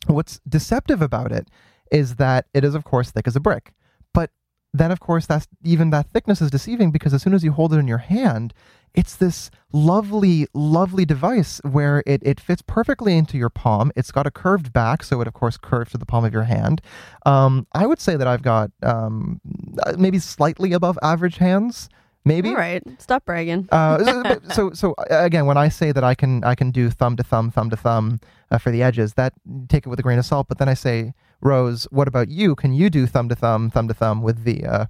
What's 0.07 0.41
deceptive 0.49 1.03
about 1.03 1.33
it 1.33 1.49
is 1.91 2.17
that 2.17 2.47
it 2.55 2.65
is, 2.65 2.75
of 2.75 2.85
course, 2.85 3.11
thick 3.11 3.27
as 3.27 3.37
a 3.37 3.41
brick. 3.41 3.73
But 4.13 4.31
then, 4.73 4.91
of 4.91 5.01
course, 5.01 5.27
that's 5.27 5.47
even 5.63 5.91
that 5.91 6.09
thickness 6.09 6.41
is 6.41 6.51
deceiving 6.51 6.91
because 6.91 7.13
as 7.13 7.23
soon 7.23 7.35
as 7.35 7.45
you 7.45 7.53
hold 7.53 7.75
it 7.75 7.79
in 7.79 7.87
your 7.87 7.99
hand, 7.99 8.55
it's 8.95 9.17
this 9.17 9.51
lovely, 9.73 10.47
lovely 10.55 11.05
device 11.05 11.61
where 11.65 12.03
it, 12.07 12.23
it 12.25 12.41
fits 12.41 12.63
perfectly 12.63 13.17
into 13.17 13.39
your 13.39 13.51
palm. 13.51 13.93
It's 13.97 14.11
got 14.11 14.27
a 14.27 14.31
curved 14.31 14.73
back, 14.73 15.03
so 15.03 15.21
it, 15.21 15.29
of 15.29 15.35
course, 15.35 15.57
curves 15.57 15.93
to 15.93 15.99
the 15.99 16.07
palm 16.07 16.25
of 16.25 16.33
your 16.33 16.45
hand. 16.45 16.83
Um, 17.25 17.67
I 17.73 17.87
would 17.87 18.01
say 18.01 18.17
that 18.17 18.27
I've 18.27 18.43
got 18.43 18.71
um, 18.83 19.41
uh, 19.85 19.95
maybe 19.99 20.19
slightly 20.19 20.73
above 20.73 20.99
average 21.03 21.37
hands. 21.37 21.89
Maybe 22.25 22.51
all 22.51 22.55
right, 22.55 22.83
stop 23.01 23.25
bragging. 23.25 23.69
uh, 23.73 24.37
so, 24.53 24.73
so, 24.73 24.93
uh, 24.93 25.05
again, 25.11 25.47
when 25.47 25.57
I 25.57 25.69
say 25.69 25.91
that 25.91 26.05
I 26.05 26.15
can, 26.15 26.45
I 26.45 26.55
can 26.55 26.71
do 26.71 26.89
thumb 26.89 27.17
to 27.17 27.25
thumb, 27.25 27.51
thumb 27.51 27.71
to 27.71 27.77
thumb 27.77 28.21
uh, 28.51 28.59
for 28.59 28.71
the 28.71 28.83
edges, 28.83 29.15
that 29.15 29.33
take 29.69 29.87
it 29.87 29.89
with 29.89 29.99
a 29.99 30.03
grain 30.03 30.19
of 30.19 30.25
salt. 30.25 30.47
But 30.49 30.59
then 30.59 30.69
I 30.69 30.75
say, 30.75 31.15
Rose, 31.41 31.89
what 31.91 32.07
about 32.07 32.29
you? 32.29 32.55
Can 32.55 32.73
you 32.73 32.91
do 32.91 33.07
thumb 33.07 33.29
to 33.29 33.35
thumb, 33.35 33.71
thumb 33.71 33.89
to 33.89 33.95
thumb 33.95 34.23
with 34.23 34.45
the, 34.45 34.65
uh, 34.65 34.87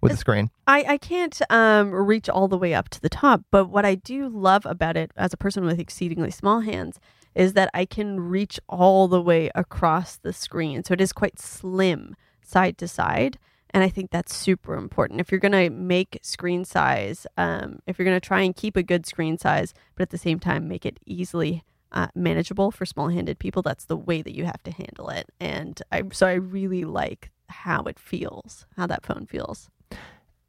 with 0.00 0.12
the 0.12 0.18
screen? 0.18 0.50
I, 0.66 0.84
I 0.88 0.98
can't 0.98 1.40
um, 1.50 1.90
reach 1.90 2.30
all 2.30 2.48
the 2.48 2.58
way 2.58 2.72
up 2.72 2.88
to 2.90 3.00
the 3.00 3.10
top, 3.10 3.42
but 3.50 3.66
what 3.66 3.84
I 3.84 3.94
do 3.94 4.28
love 4.28 4.64
about 4.64 4.96
it 4.96 5.10
as 5.16 5.34
a 5.34 5.36
person 5.36 5.64
with 5.66 5.78
exceedingly 5.78 6.30
small 6.30 6.60
hands 6.60 6.98
is 7.34 7.52
that 7.52 7.70
I 7.72 7.84
can 7.84 8.20
reach 8.20 8.60
all 8.68 9.08
the 9.08 9.20
way 9.20 9.50
across 9.54 10.16
the 10.16 10.32
screen. 10.32 10.84
So 10.84 10.94
it 10.94 11.00
is 11.00 11.12
quite 11.12 11.38
slim 11.38 12.16
side 12.42 12.78
to 12.78 12.88
side. 12.88 13.38
And 13.74 13.82
I 13.82 13.88
think 13.88 14.10
that's 14.10 14.34
super 14.34 14.74
important. 14.74 15.20
If 15.20 15.30
you're 15.30 15.40
going 15.40 15.52
to 15.52 15.70
make 15.70 16.18
screen 16.22 16.64
size, 16.64 17.26
um, 17.36 17.78
if 17.86 17.98
you're 17.98 18.04
going 18.04 18.20
to 18.20 18.26
try 18.26 18.42
and 18.42 18.54
keep 18.54 18.76
a 18.76 18.82
good 18.82 19.06
screen 19.06 19.38
size, 19.38 19.72
but 19.94 20.02
at 20.02 20.10
the 20.10 20.18
same 20.18 20.38
time 20.38 20.68
make 20.68 20.84
it 20.84 21.00
easily 21.06 21.64
uh, 21.90 22.08
manageable 22.14 22.70
for 22.70 22.84
small 22.84 23.08
handed 23.08 23.38
people, 23.38 23.62
that's 23.62 23.86
the 23.86 23.96
way 23.96 24.20
that 24.22 24.34
you 24.34 24.44
have 24.44 24.62
to 24.64 24.70
handle 24.70 25.08
it. 25.08 25.30
And 25.40 25.80
I, 25.90 26.02
so 26.12 26.26
I 26.26 26.34
really 26.34 26.84
like 26.84 27.30
how 27.48 27.84
it 27.84 27.98
feels, 27.98 28.66
how 28.76 28.86
that 28.86 29.04
phone 29.04 29.26
feels. 29.26 29.70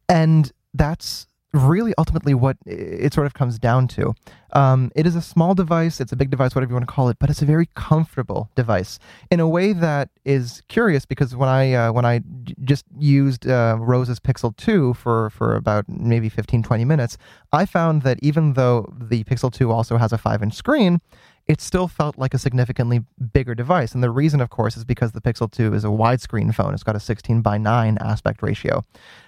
And 0.10 0.52
that's 0.74 1.28
really 1.54 1.94
ultimately 1.98 2.34
what 2.34 2.58
it 2.66 3.14
sort 3.14 3.28
of 3.28 3.34
comes 3.34 3.60
down 3.60 3.88
to. 3.88 4.14
Um, 4.54 4.92
it 4.96 5.08
is 5.08 5.16
a 5.16 5.22
small 5.22 5.56
device, 5.56 6.02
it's 6.02 6.12
a 6.12 6.16
big 6.16 6.30
device, 6.30 6.56
whatever 6.56 6.72
you 6.72 6.76
want 6.76 6.88
to 6.88 6.94
call 6.94 7.10
it, 7.10 7.18
but 7.20 7.30
it's 7.30 7.42
a 7.42 7.46
very 7.46 7.70
comfortable 7.76 8.50
device 8.56 9.00
in 9.32 9.40
a 9.40 9.48
way 9.48 9.74
that 9.74 10.10
is 10.26 10.64
curious 10.68 11.06
because 11.06 11.36
when 11.36 11.50
I 11.50 11.74
uh, 11.74 11.92
when 11.92 12.06
I 12.06 12.20
j- 12.44 12.56
just 12.64 12.86
used 12.98 13.48
uh, 13.48 13.78
Rose's 13.80 14.20
Pixel 14.20 14.56
2 14.58 14.96
for, 14.96 15.30
for 15.30 15.56
about 15.56 15.86
maybe 15.88 16.30
15, 16.30 16.64
20 16.64 16.86
minutes, 16.86 17.18
I 17.52 17.66
found 17.66 18.02
that 18.02 18.20
even 18.22 18.54
though 18.54 18.92
the 19.00 19.24
Pixel 19.24 19.52
2 19.52 19.72
also 19.72 19.98
has 19.98 20.12
a 20.12 20.18
5 20.18 20.44
inch 20.44 20.54
screen, 20.54 21.02
it 21.48 21.60
still 21.60 21.88
felt 21.88 22.18
like 22.18 22.34
a 22.34 22.38
significantly 22.38 23.04
bigger 23.34 23.54
device. 23.54 23.94
And 23.94 24.02
the 24.04 24.12
reason, 24.12 24.40
of 24.40 24.50
course, 24.50 24.78
is 24.78 24.86
because 24.86 25.12
the 25.12 25.22
Pixel 25.22 25.52
2 25.52 25.74
is 25.74 25.84
a 25.84 25.88
widescreen 25.88 26.54
phone. 26.56 26.74
It's 26.74 26.84
got 26.84 26.96
a 26.96 27.00
16 27.00 27.42
by 27.42 27.58
9 27.58 27.98
aspect 28.00 28.42
ratio. 28.42 28.84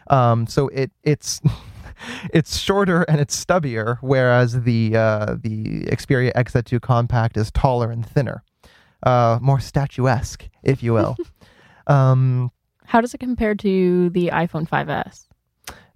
Um, 0.07 0.47
so 0.47 0.69
it 0.69 0.91
it's 1.03 1.41
it's 2.33 2.57
shorter 2.57 3.03
and 3.03 3.19
it's 3.19 3.45
stubbier, 3.45 3.97
whereas 4.01 4.61
the 4.63 4.95
uh, 4.95 5.35
the 5.41 5.85
Xperia 5.85 6.33
XZ2 6.33 6.81
Compact 6.81 7.37
is 7.37 7.51
taller 7.51 7.91
and 7.91 8.05
thinner, 8.05 8.43
uh, 9.03 9.39
more 9.41 9.59
statuesque, 9.59 10.49
if 10.63 10.81
you 10.83 10.93
will. 10.93 11.17
um, 11.87 12.51
How 12.85 13.01
does 13.01 13.13
it 13.13 13.19
compare 13.19 13.55
to 13.55 14.09
the 14.11 14.29
iPhone 14.33 14.67
5S? 14.67 15.27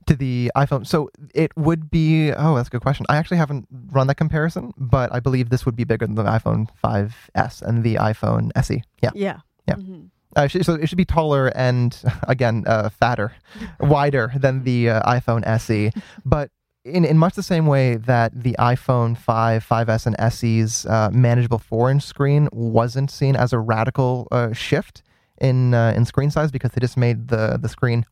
to 0.07 0.15
the 0.15 0.51
iPhone, 0.55 0.88
so 0.88 1.09
it 1.35 1.55
would 1.55 1.91
be. 1.91 2.31
Oh, 2.31 2.55
that's 2.55 2.67
a 2.67 2.71
good 2.71 2.82
question. 2.82 3.05
I 3.09 3.17
actually 3.17 3.38
haven't 3.38 3.67
run 3.91 4.07
that 4.07 4.15
comparison, 4.15 4.74
but 4.76 5.13
I 5.13 5.19
believe 5.19 5.49
this 5.51 5.67
would 5.67 5.76
be 5.76 5.84
bigger 5.84 6.07
than 6.07 6.15
the 6.15 6.24
iPhone 6.24 6.67
5S 6.84 7.61
and 7.61 7.84
the 7.84 7.95
iPhone 7.95 8.49
SE. 8.55 8.82
Yeah. 9.03 9.11
Yeah. 9.13 9.38
Yeah. 9.67 9.76
Mhm. 9.76 10.09
Uh, 10.39 10.43
it 10.43 10.51
should- 10.51 10.65
so 10.65 10.73
it 10.75 10.87
should 10.87 10.97
be 10.97 11.05
taller 11.05 11.47
and 11.55 12.01
again 12.27 12.63
uh, 12.65 12.89
fatter, 12.89 13.33
wider 13.79 14.31
than 14.35 14.63
the 14.63 14.89
uh, 14.89 15.01
iPhone 15.11 15.45
SE. 15.45 15.91
But 16.25 16.49
in, 16.85 17.03
in 17.03 17.17
much 17.17 17.35
the 17.35 17.43
same 17.43 17.65
way 17.65 17.97
that 17.97 18.31
the 18.33 18.55
iPhone 18.57 19.17
5, 19.17 19.67
5S, 19.67 20.05
and 20.07 20.33
SE's 20.33 20.85
uh, 20.85 21.09
manageable 21.11 21.59
four-inch 21.59 22.03
screen 22.03 22.47
wasn't 22.53 23.11
seen 23.11 23.35
as 23.35 23.51
a 23.51 23.59
radical 23.59 24.27
uh, 24.31 24.53
shift 24.53 25.03
in 25.39 25.73
uh, 25.73 25.93
in 25.95 26.05
screen 26.05 26.31
size 26.31 26.51
because 26.51 26.71
they 26.71 26.79
just 26.79 26.97
made 26.97 27.27
the 27.27 27.57
the 27.61 27.69
screen 27.69 28.05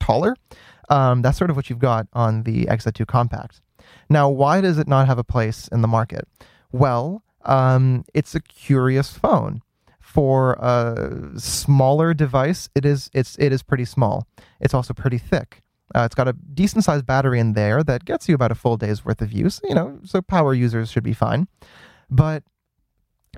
taller. 0.00 0.34
Um, 0.90 1.22
that's 1.22 1.38
sort 1.38 1.50
of 1.50 1.56
what 1.56 1.68
you've 1.70 1.78
got 1.78 2.08
on 2.12 2.42
the 2.44 2.64
XZ2 2.66 3.06
Compact. 3.06 3.60
Now, 4.08 4.28
why 4.30 4.60
does 4.60 4.78
it 4.78 4.88
not 4.88 5.06
have 5.06 5.18
a 5.18 5.24
place 5.24 5.68
in 5.68 5.82
the 5.82 5.88
market? 5.88 6.26
Well, 6.72 7.22
um, 7.44 8.04
it's 8.14 8.34
a 8.34 8.40
curious 8.40 9.12
phone. 9.12 9.62
For 10.08 10.54
a 10.54 11.38
smaller 11.38 12.14
device, 12.14 12.70
it 12.74 12.86
is 12.86 13.10
it's 13.12 13.36
it 13.38 13.52
is 13.52 13.62
pretty 13.62 13.84
small. 13.84 14.26
It's 14.58 14.72
also 14.72 14.94
pretty 14.94 15.18
thick. 15.18 15.62
Uh, 15.94 16.02
it's 16.02 16.14
got 16.14 16.28
a 16.28 16.32
decent 16.32 16.84
sized 16.84 17.06
battery 17.06 17.38
in 17.38 17.52
there 17.52 17.84
that 17.84 18.06
gets 18.06 18.26
you 18.28 18.34
about 18.34 18.50
a 18.50 18.54
full 18.54 18.78
day's 18.78 19.04
worth 19.04 19.20
of 19.20 19.32
use. 19.32 19.60
You 19.68 19.74
know, 19.74 19.98
so 20.04 20.22
power 20.22 20.54
users 20.54 20.90
should 20.90 21.04
be 21.04 21.12
fine. 21.12 21.46
But 22.08 22.42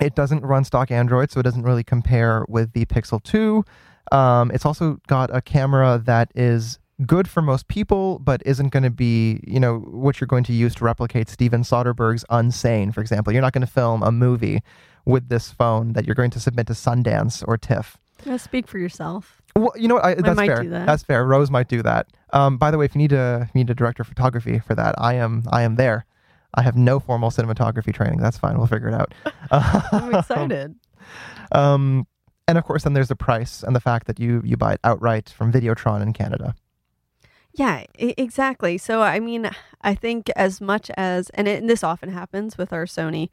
it 0.01 0.15
doesn't 0.15 0.45
run 0.45 0.65
stock 0.65 0.93
Android, 0.93 1.33
so 1.33 1.41
it 1.41 1.43
doesn't 1.43 1.65
really 1.65 1.83
compare 1.83 2.47
with 2.49 2.73
the 2.73 2.85
Pixel 2.87 3.21
2. 3.21 3.65
Um, 4.13 4.53
it's 4.53 4.65
also 4.65 5.01
got 5.09 5.35
a 5.35 5.43
camera 5.43 6.01
that 6.07 6.31
is 6.37 6.79
good 7.07 7.29
for 7.29 7.43
most 7.43 7.69
people, 7.69 8.19
but 8.19 8.43
isn't 8.45 8.69
going 8.69 8.83
to 8.83 8.91
be, 8.91 9.41
you 9.47 9.61
know, 9.61 9.79
what 9.79 10.21
you're 10.21 10.27
going 10.29 10.45
to 10.45 10.53
use 10.53 10.75
to 10.77 10.85
replicate 10.85 11.29
Steven 11.29 11.63
Soderbergh's 11.63 12.25
Unsane, 12.31 12.93
for 12.93 13.01
example. 13.01 13.33
You're 13.33 13.43
not 13.43 13.53
going 13.53 13.67
to 13.67 13.73
film 13.73 14.03
a 14.03 14.13
movie 14.13 14.63
with 15.05 15.29
this 15.29 15.51
phone 15.51 15.93
that 15.95 16.07
you're 16.07 16.15
going 16.15 16.31
to 16.31 16.41
submit 16.41 16.67
to 16.69 16.75
Sundance 16.75 17.45
or 17.47 17.57
TIFF. 17.57 17.99
Yeah, 18.25 18.37
speak 18.37 18.69
for 18.69 18.79
yourself. 18.79 19.41
Well, 19.57 19.73
you 19.77 19.89
know 19.89 19.97
what? 19.97 20.05
I, 20.05 20.15
that's 20.15 20.37
might 20.37 20.47
fair. 20.47 20.63
do 20.63 20.71
that. 20.71 20.87
That's 20.87 21.03
fair. 21.03 21.25
Rose 21.25 21.51
might 21.51 21.69
do 21.69 21.83
that. 21.83 22.07
Um, 22.33 22.59
by 22.59 22.71
the 22.71 22.79
way, 22.79 22.85
if 22.85 22.95
you 22.95 23.01
need 23.01 23.13
a 23.13 23.41
if 23.43 23.55
you 23.55 23.61
need 23.65 23.71
a 23.71 23.75
director 23.75 24.03
of 24.03 24.09
photography 24.09 24.59
for 24.59 24.75
that, 24.75 24.95
I 24.99 25.15
am 25.15 25.45
I 25.51 25.63
am 25.63 25.77
there. 25.77 26.07
I 26.55 26.63
have 26.63 26.77
no 26.77 27.01
formal 27.01 27.31
cinematography 27.31 27.95
training. 27.95 28.21
That's 28.21 28.39
fine. 28.39 28.59
We'll 28.59 28.67
figure 28.67 28.89
it 28.89 28.95
out. 28.95 29.13
I'm 29.51 30.15
excited. 30.19 30.75
Um, 31.53 32.07
and 32.47 32.59
of 32.59 32.65
course, 32.65 32.85
then 32.85 32.93
there's 32.93 33.09
the 33.09 33.17
price 33.17 33.63
and 33.63 33.75
the 33.75 33.81
fact 33.81 34.07
that 34.07 34.21
you 34.21 34.43
you 34.45 34.57
buy 34.57 34.75
it 34.75 34.81
outright 34.85 35.31
from 35.31 35.53
Videotron 35.53 36.03
in 36.03 36.13
Canada. 36.13 36.55
Yeah, 37.53 37.85
e- 37.99 38.15
exactly. 38.17 38.79
So, 38.79 39.03
I 39.03 39.21
mean, 39.21 39.51
I 39.83 39.95
think 39.95 40.31
as 40.37 40.61
much 40.61 40.91
as, 40.97 41.31
and, 41.31 41.49
it, 41.49 41.61
and 41.61 41.69
this 41.69 41.85
often 41.85 42.11
happens 42.11 42.57
with 42.57 42.73
our 42.73 42.87
Sony 42.87 43.29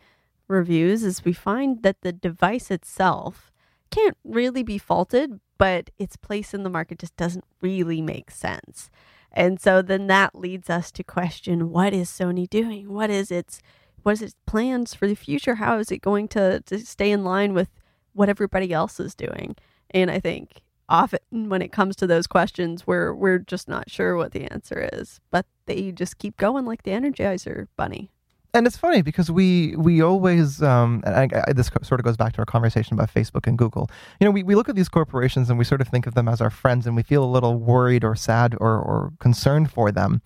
reviews, 0.47 1.03
is 1.03 1.23
we 1.25 1.33
find 1.33 1.83
that 1.83 2.01
the 2.01 2.11
device 2.11 2.71
itself 2.71 3.51
can't 3.91 4.17
really 4.23 4.63
be 4.63 4.77
faulted, 4.77 5.39
but 5.57 5.89
its 5.97 6.15
place 6.17 6.53
in 6.53 6.63
the 6.63 6.69
market 6.69 6.99
just 6.99 7.15
doesn't 7.15 7.45
really 7.61 8.01
make 8.01 8.31
sense. 8.31 8.89
And 9.31 9.59
so 9.61 9.81
then 9.81 10.07
that 10.07 10.35
leads 10.35 10.69
us 10.69 10.91
to 10.93 11.03
question 11.03 11.69
what 11.69 11.93
is 11.93 12.09
Sony 12.09 12.49
doing? 12.49 12.91
What 12.91 13.09
is 13.09 13.31
its 13.31 13.61
what 14.03 14.13
is 14.13 14.21
its 14.21 14.35
plans 14.45 14.93
for 14.93 15.07
the 15.07 15.15
future? 15.15 15.55
How 15.55 15.77
is 15.79 15.91
it 15.91 15.99
going 16.01 16.29
to, 16.29 16.61
to 16.61 16.79
stay 16.79 17.11
in 17.11 17.25
line 17.25 17.53
with 17.53 17.69
what 18.13 18.29
everybody 18.29 18.71
else 18.71 18.99
is 18.99 19.13
doing? 19.13 19.55
And 19.91 20.09
I 20.09 20.19
think 20.19 20.61
often 20.89 21.49
when 21.49 21.61
it 21.61 21.71
comes 21.71 21.95
to 21.97 22.07
those 22.07 22.27
questions 22.27 22.87
we're 22.87 23.13
we're 23.13 23.39
just 23.39 23.67
not 23.67 23.89
sure 23.89 24.15
what 24.15 24.31
the 24.31 24.51
answer 24.51 24.89
is. 24.93 25.19
But 25.31 25.45
they 25.65 25.91
just 25.91 26.17
keep 26.17 26.37
going 26.37 26.65
like 26.65 26.83
the 26.83 26.91
Energizer 26.91 27.67
bunny. 27.75 28.09
And 28.53 28.65
it's 28.65 28.77
funny 28.77 29.01
because 29.01 29.29
we 29.29 29.75
we 29.75 30.01
always 30.01 30.63
um, 30.63 31.03
and 31.05 31.15
I, 31.15 31.43
I, 31.47 31.53
this 31.53 31.69
sort 31.83 31.99
of 31.99 32.05
goes 32.05 32.17
back 32.17 32.33
to 32.33 32.39
our 32.39 32.45
conversation 32.45 32.93
about 32.93 33.13
Facebook 33.13 33.45
and 33.45 33.57
Google. 33.57 33.89
You 34.19 34.25
know, 34.25 34.31
we, 34.31 34.41
we 34.41 34.55
look 34.55 34.69
at 34.69 34.75
these 34.75 34.89
corporations 34.89 35.49
and 35.49 35.59
we 35.59 35.65
sort 35.65 35.81
of 35.81 35.87
think 35.87 36.07
of 36.07 36.15
them 36.15 36.27
as 36.27 36.41
our 36.41 36.49
friends, 36.49 36.87
and 36.87 36.95
we 36.95 37.03
feel 37.03 37.23
a 37.23 37.29
little 37.29 37.57
worried 37.57 38.03
or 38.03 38.15
sad 38.15 38.55
or 38.59 38.79
or 38.79 39.11
concerned 39.19 39.71
for 39.71 39.91
them. 39.91 40.21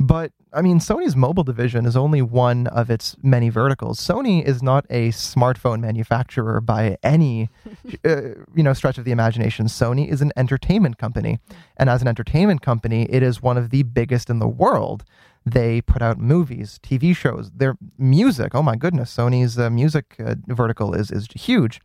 But 0.00 0.32
I 0.52 0.62
mean, 0.62 0.78
Sony's 0.78 1.16
mobile 1.16 1.44
division 1.44 1.84
is 1.84 1.96
only 1.96 2.22
one 2.22 2.68
of 2.68 2.90
its 2.90 3.16
many 3.22 3.48
verticals. 3.48 4.00
Sony 4.00 4.42
is 4.42 4.62
not 4.62 4.86
a 4.88 5.10
smartphone 5.10 5.80
manufacturer 5.80 6.60
by 6.60 6.96
any, 7.02 7.50
uh, 8.04 8.20
you 8.54 8.62
know, 8.62 8.72
stretch 8.72 8.96
of 8.96 9.04
the 9.04 9.10
imagination. 9.10 9.66
Sony 9.66 10.08
is 10.08 10.22
an 10.22 10.32
entertainment 10.36 10.98
company, 10.98 11.38
and 11.76 11.90
as 11.90 12.00
an 12.00 12.08
entertainment 12.08 12.62
company, 12.62 13.06
it 13.10 13.22
is 13.22 13.42
one 13.42 13.58
of 13.58 13.70
the 13.70 13.82
biggest 13.82 14.30
in 14.30 14.38
the 14.38 14.48
world. 14.48 15.04
They 15.44 15.80
put 15.80 16.02
out 16.02 16.18
movies, 16.18 16.78
TV 16.82 17.14
shows, 17.14 17.50
their 17.50 17.76
music. 17.96 18.54
Oh 18.54 18.62
my 18.62 18.76
goodness, 18.76 19.14
Sony's 19.14 19.58
uh, 19.58 19.68
music 19.68 20.16
uh, 20.18 20.36
vertical 20.46 20.94
is 20.94 21.10
is 21.10 21.28
huge. 21.34 21.80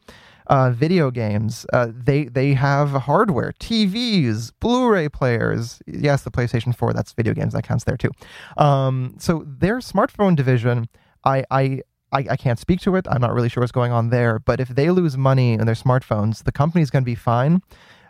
Uh, 0.47 0.71
video 0.71 1.09
games. 1.09 1.65
Uh, 1.71 1.87
they 1.93 2.25
they 2.25 2.53
have 2.53 2.89
hardware, 2.91 3.53
TVs, 3.59 4.51
Blu-ray 4.59 5.09
players. 5.09 5.81
Yes, 5.87 6.23
the 6.23 6.31
PlayStation 6.31 6.75
4. 6.75 6.93
That's 6.93 7.13
video 7.13 7.33
games. 7.33 7.53
That 7.53 7.63
counts 7.63 7.85
there 7.85 7.97
too. 7.97 8.11
Um, 8.57 9.15
so 9.19 9.43
their 9.47 9.77
smartphone 9.77 10.35
division, 10.35 10.89
I, 11.23 11.43
I 11.49 11.81
I 12.11 12.25
I 12.31 12.37
can't 12.37 12.59
speak 12.59 12.79
to 12.81 12.95
it. 12.95 13.07
I'm 13.09 13.21
not 13.21 13.33
really 13.33 13.49
sure 13.49 13.61
what's 13.61 13.71
going 13.71 13.91
on 13.91 14.09
there. 14.09 14.39
But 14.39 14.59
if 14.59 14.69
they 14.69 14.89
lose 14.91 15.17
money 15.17 15.53
in 15.53 15.65
their 15.65 15.75
smartphones, 15.75 16.43
the 16.43 16.51
company's 16.51 16.89
going 16.89 17.03
to 17.03 17.11
be 17.11 17.15
fine. 17.15 17.61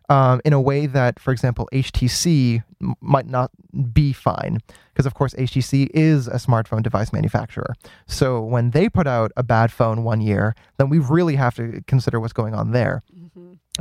Um, 0.10 0.42
in 0.44 0.52
a 0.52 0.60
way 0.60 0.86
that, 0.86 1.18
for 1.18 1.32
example, 1.32 1.70
HTC 1.72 2.62
m- 2.82 2.94
might 3.00 3.26
not 3.26 3.52
be 3.94 4.12
fine, 4.12 4.60
because 4.92 5.06
of 5.06 5.14
course 5.14 5.34
HTC 5.36 5.90
is 5.94 6.28
a 6.28 6.34
smartphone 6.36 6.84
device 6.84 7.14
manufacturer. 7.14 7.74
So 8.06 8.42
when 8.42 8.72
they 8.72 8.90
put 8.90 9.08
out 9.08 9.32
a 9.38 9.44
bad 9.44 9.72
phone 9.72 10.04
one 10.04 10.20
year, 10.20 10.56
then 10.78 10.90
we 10.90 11.00
really 11.00 11.36
have 11.36 11.56
to 11.56 11.82
consider 11.88 12.20
what's 12.20 12.34
going 12.34 12.54
on 12.54 12.72
there. 12.72 13.02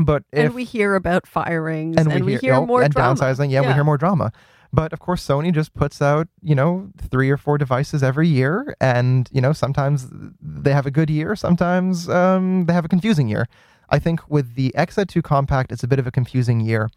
But 0.00 0.22
if 0.32 0.46
and 0.46 0.54
we 0.54 0.64
hear 0.64 0.94
about 0.94 1.26
firings 1.26 1.96
and, 1.98 2.24
we 2.24 2.36
hear, 2.36 2.54
oh, 2.54 2.66
more 2.66 2.82
and 2.82 2.94
drama. 2.94 3.14
downsizing, 3.20 3.50
yeah, 3.50 3.60
we 3.60 3.72
hear 3.74 3.84
more 3.84 3.98
drama. 3.98 4.32
But 4.72 4.94
of 4.94 5.00
course, 5.00 5.26
Sony 5.26 5.52
just 5.52 5.74
puts 5.74 6.00
out 6.00 6.28
you 6.42 6.54
know 6.54 6.88
three 7.10 7.28
or 7.28 7.36
four 7.36 7.58
devices 7.58 8.02
every 8.02 8.26
year, 8.28 8.74
and 8.80 9.28
you 9.30 9.40
know 9.40 9.52
sometimes 9.52 10.08
they 10.40 10.72
have 10.72 10.86
a 10.86 10.90
good 10.90 11.10
year, 11.10 11.36
sometimes 11.36 12.08
um, 12.08 12.64
they 12.66 12.72
have 12.72 12.84
a 12.84 12.88
confusing 12.88 13.28
year. 13.28 13.46
I 13.92 13.98
think 13.98 14.28
with 14.28 14.54
the 14.54 14.72
XZ2 14.76 15.22
Compact, 15.22 15.70
it's 15.70 15.84
a 15.84 15.88
bit 15.88 15.98
of 15.98 16.06
a 16.06 16.10
confusing 16.10 16.60
year, 16.60 16.90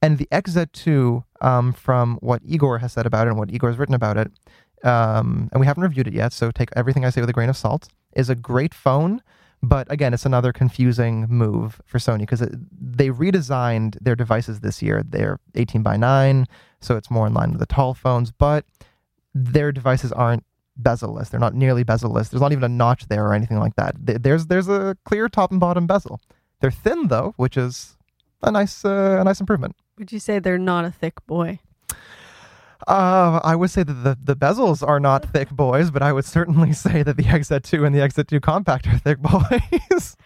and 0.00 0.18
the 0.18 0.28
XZ2, 0.30 1.24
um, 1.40 1.72
from 1.72 2.16
what 2.20 2.40
Igor 2.44 2.78
has 2.78 2.92
said 2.92 3.06
about 3.06 3.26
it 3.26 3.30
and 3.30 3.38
what 3.38 3.50
Igor 3.50 3.70
has 3.70 3.78
written 3.78 3.94
about 3.94 4.16
it, 4.16 4.30
um, 4.84 5.48
and 5.52 5.60
we 5.60 5.66
haven't 5.66 5.82
reviewed 5.82 6.06
it 6.06 6.14
yet, 6.14 6.32
so 6.32 6.50
take 6.50 6.70
everything 6.76 7.04
I 7.04 7.10
say 7.10 7.20
with 7.20 7.30
a 7.30 7.34
grain 7.34 7.48
of 7.48 7.56
salt. 7.56 7.88
Is 8.14 8.30
a 8.30 8.34
great 8.34 8.72
phone, 8.72 9.20
but 9.62 9.90
again, 9.90 10.14
it's 10.14 10.24
another 10.24 10.52
confusing 10.52 11.26
move 11.28 11.82
for 11.84 11.98
Sony 11.98 12.20
because 12.20 12.40
they 12.40 13.10
redesigned 13.10 13.98
their 14.00 14.16
devices 14.16 14.60
this 14.60 14.80
year. 14.80 15.02
They're 15.06 15.38
18 15.54 15.82
by 15.82 15.96
9, 15.96 16.46
so 16.80 16.96
it's 16.96 17.10
more 17.10 17.26
in 17.26 17.34
line 17.34 17.50
with 17.50 17.58
the 17.58 17.66
tall 17.66 17.92
phones, 17.92 18.30
but 18.30 18.64
their 19.34 19.72
devices 19.72 20.12
aren't 20.12 20.44
bezel-less. 20.76 21.28
They're 21.30 21.40
not 21.40 21.54
nearly 21.54 21.84
bezel-less. 21.84 22.28
There's 22.28 22.40
not 22.40 22.52
even 22.52 22.64
a 22.64 22.68
notch 22.68 23.08
there 23.08 23.26
or 23.26 23.34
anything 23.34 23.58
like 23.58 23.74
that. 23.76 23.94
There's 23.98 24.46
there's 24.46 24.68
a 24.68 24.96
clear 25.04 25.28
top 25.28 25.50
and 25.50 25.60
bottom 25.60 25.86
bezel. 25.86 26.20
They're 26.60 26.70
thin 26.70 27.08
though, 27.08 27.34
which 27.36 27.56
is 27.56 27.96
a 28.42 28.50
nice 28.50 28.84
uh, 28.84 29.18
a 29.20 29.24
nice 29.24 29.40
improvement. 29.40 29.76
Would 29.98 30.12
you 30.12 30.18
say 30.18 30.38
they're 30.38 30.58
not 30.58 30.84
a 30.84 30.90
thick 30.90 31.24
boy? 31.26 31.60
Uh, 32.86 33.40
I 33.42 33.56
would 33.56 33.70
say 33.70 33.82
that 33.82 33.92
the, 33.92 34.18
the 34.22 34.36
bezels 34.36 34.86
are 34.86 35.00
not 35.00 35.24
thick 35.32 35.50
boys, 35.50 35.90
but 35.90 36.02
I 36.02 36.12
would 36.12 36.24
certainly 36.24 36.72
say 36.84 37.02
that 37.02 37.16
the 37.16 37.24
XZ2 37.24 37.86
and 37.86 37.94
the 37.94 38.00
XZ2 38.00 38.42
Compact 38.42 38.86
are 38.86 38.98
thick 38.98 39.18
boys. 39.20 40.16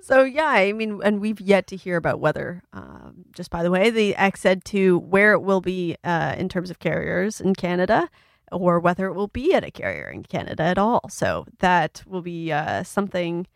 So 0.00 0.22
yeah, 0.22 0.46
I 0.46 0.72
mean, 0.72 1.00
and 1.02 1.20
we've 1.20 1.40
yet 1.40 1.66
to 1.68 1.76
hear 1.76 1.96
about 1.96 2.20
whether, 2.20 2.62
um, 2.72 3.24
just 3.32 3.50
by 3.50 3.62
the 3.62 3.70
way, 3.70 3.90
the 3.90 4.14
XZ2 4.14 5.02
where 5.02 5.32
it 5.32 5.40
will 5.40 5.60
be 5.60 5.96
uh, 6.04 6.36
in 6.38 6.48
terms 6.48 6.70
of 6.70 6.78
carriers 6.78 7.40
in 7.40 7.54
Canada, 7.54 8.08
or 8.52 8.78
whether 8.78 9.06
it 9.06 9.14
will 9.14 9.28
be 9.28 9.52
at 9.52 9.64
a 9.64 9.70
carrier 9.70 10.08
in 10.08 10.22
Canada 10.22 10.62
at 10.62 10.78
all. 10.78 11.08
So 11.08 11.46
that 11.58 12.04
will 12.06 12.22
be 12.22 12.52
uh, 12.52 12.84
something 12.84 13.46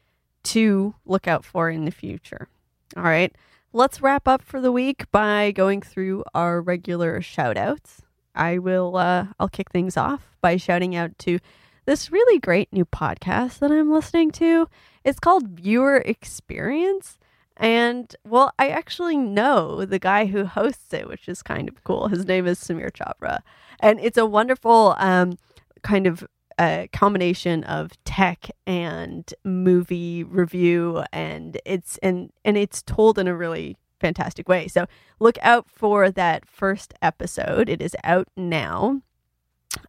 to 0.45 0.95
look 1.05 1.27
out 1.27 1.45
for 1.45 1.71
in 1.71 1.85
the 1.85 1.91
future. 1.91 2.49
All 2.97 3.03
right, 3.03 3.35
let's 3.73 4.01
wrap 4.01 4.27
up 4.27 4.43
for 4.43 4.61
the 4.61 4.73
week 4.73 5.11
by 5.13 5.53
going 5.53 5.83
through 5.83 6.25
our 6.35 6.61
regular 6.61 7.21
shout 7.21 7.57
outs. 7.57 8.03
I 8.35 8.59
will. 8.59 8.97
Uh, 8.97 9.27
I'll 9.39 9.49
kick 9.49 9.71
things 9.71 9.97
off 9.97 10.29
by 10.41 10.57
shouting 10.57 10.95
out 10.95 11.19
to 11.21 11.39
this 11.87 12.13
really 12.13 12.39
great 12.39 12.73
new 12.73 12.85
podcast 12.85 13.59
that 13.59 13.71
I'm 13.71 13.93
listening 13.93 14.31
to. 14.33 14.69
It's 15.05 15.19
called 15.19 15.49
Viewer 15.49 15.99
Experience. 15.99 17.19
And 17.57 18.15
well, 18.25 18.53
I 18.59 18.69
actually 18.69 19.17
know 19.17 19.85
the 19.85 19.99
guy 19.99 20.27
who 20.27 20.45
hosts 20.47 20.95
it, 20.95 21.09
which 21.09 21.29
is 21.29 21.43
kind 21.43 21.69
of 21.69 21.85
cool. 21.85 22.09
His 22.09 22.25
name 22.25 22.47
is 22.47 22.59
Sameer 22.59 22.91
Chhabra. 22.91 23.41
And 23.81 24.01
it's 24.01 24.17
a 24.17 24.25
wonderful 24.25 24.95
um, 24.99 25.37
kind 25.83 26.07
of 26.07 26.27
uh, 26.61 26.87
combination 26.93 27.65
of 27.65 27.93
tech 28.05 28.51
and 28.67 29.33
movie 29.45 30.23
review 30.23 31.03
and 31.11 31.59
it's 31.65 31.97
and 32.03 32.31
and 32.45 32.59
it's 32.59 32.83
told 32.83 33.19
in 33.19 33.27
a 33.27 33.35
really 33.35 33.79
fantastic 33.99 34.47
way. 34.47 34.69
So 34.69 34.85
look 35.21 35.39
out 35.41 35.71
for 35.71 36.11
that 36.11 36.47
first 36.47 36.93
episode. 37.01 37.71
It 37.71 37.81
is 37.81 37.97
out 38.05 38.29
now. 38.37 39.01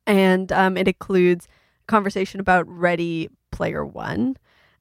And 0.07 0.49
um, 0.53 0.77
it 0.77 0.87
includes 0.87 1.49
conversation 1.87 2.39
about 2.39 2.65
Ready 2.69 3.29
Player 3.51 3.85
One 3.85 4.37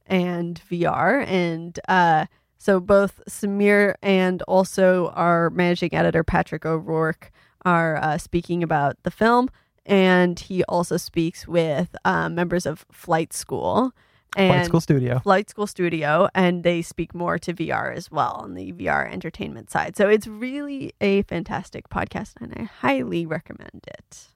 and 0.06 0.60
VR. 0.70 1.26
And 1.26 1.78
uh, 1.88 2.26
so 2.56 2.78
both 2.78 3.20
Sameer 3.28 3.94
and 4.00 4.42
also 4.42 5.08
our 5.16 5.50
managing 5.50 5.92
editor, 5.94 6.22
Patrick 6.22 6.64
O'Rourke, 6.64 7.32
are 7.64 7.96
uh, 7.96 8.16
speaking 8.16 8.62
about 8.62 8.96
the 9.02 9.10
film. 9.10 9.48
And 9.86 10.38
he 10.38 10.62
also 10.64 10.96
speaks 10.96 11.48
with 11.48 11.96
uh, 12.04 12.28
members 12.28 12.66
of 12.66 12.84
Flight 12.92 13.32
School. 13.32 13.92
and 14.36 14.52
Flight 14.54 14.66
School 14.66 14.80
Studio. 14.80 15.18
Flight 15.20 15.50
School 15.50 15.66
Studio, 15.66 16.28
and 16.34 16.62
they 16.62 16.82
speak 16.82 17.14
more 17.14 17.38
to 17.38 17.52
VR 17.52 17.94
as 17.94 18.10
well 18.10 18.34
on 18.42 18.54
the 18.54 18.72
VR 18.72 19.10
entertainment 19.10 19.70
side. 19.70 19.96
So 19.96 20.08
it's 20.08 20.26
really 20.26 20.92
a 21.00 21.22
fantastic 21.22 21.88
podcast, 21.88 22.34
and 22.40 22.52
I 22.56 22.62
highly 22.64 23.26
recommend 23.26 23.84
it. 23.88 24.28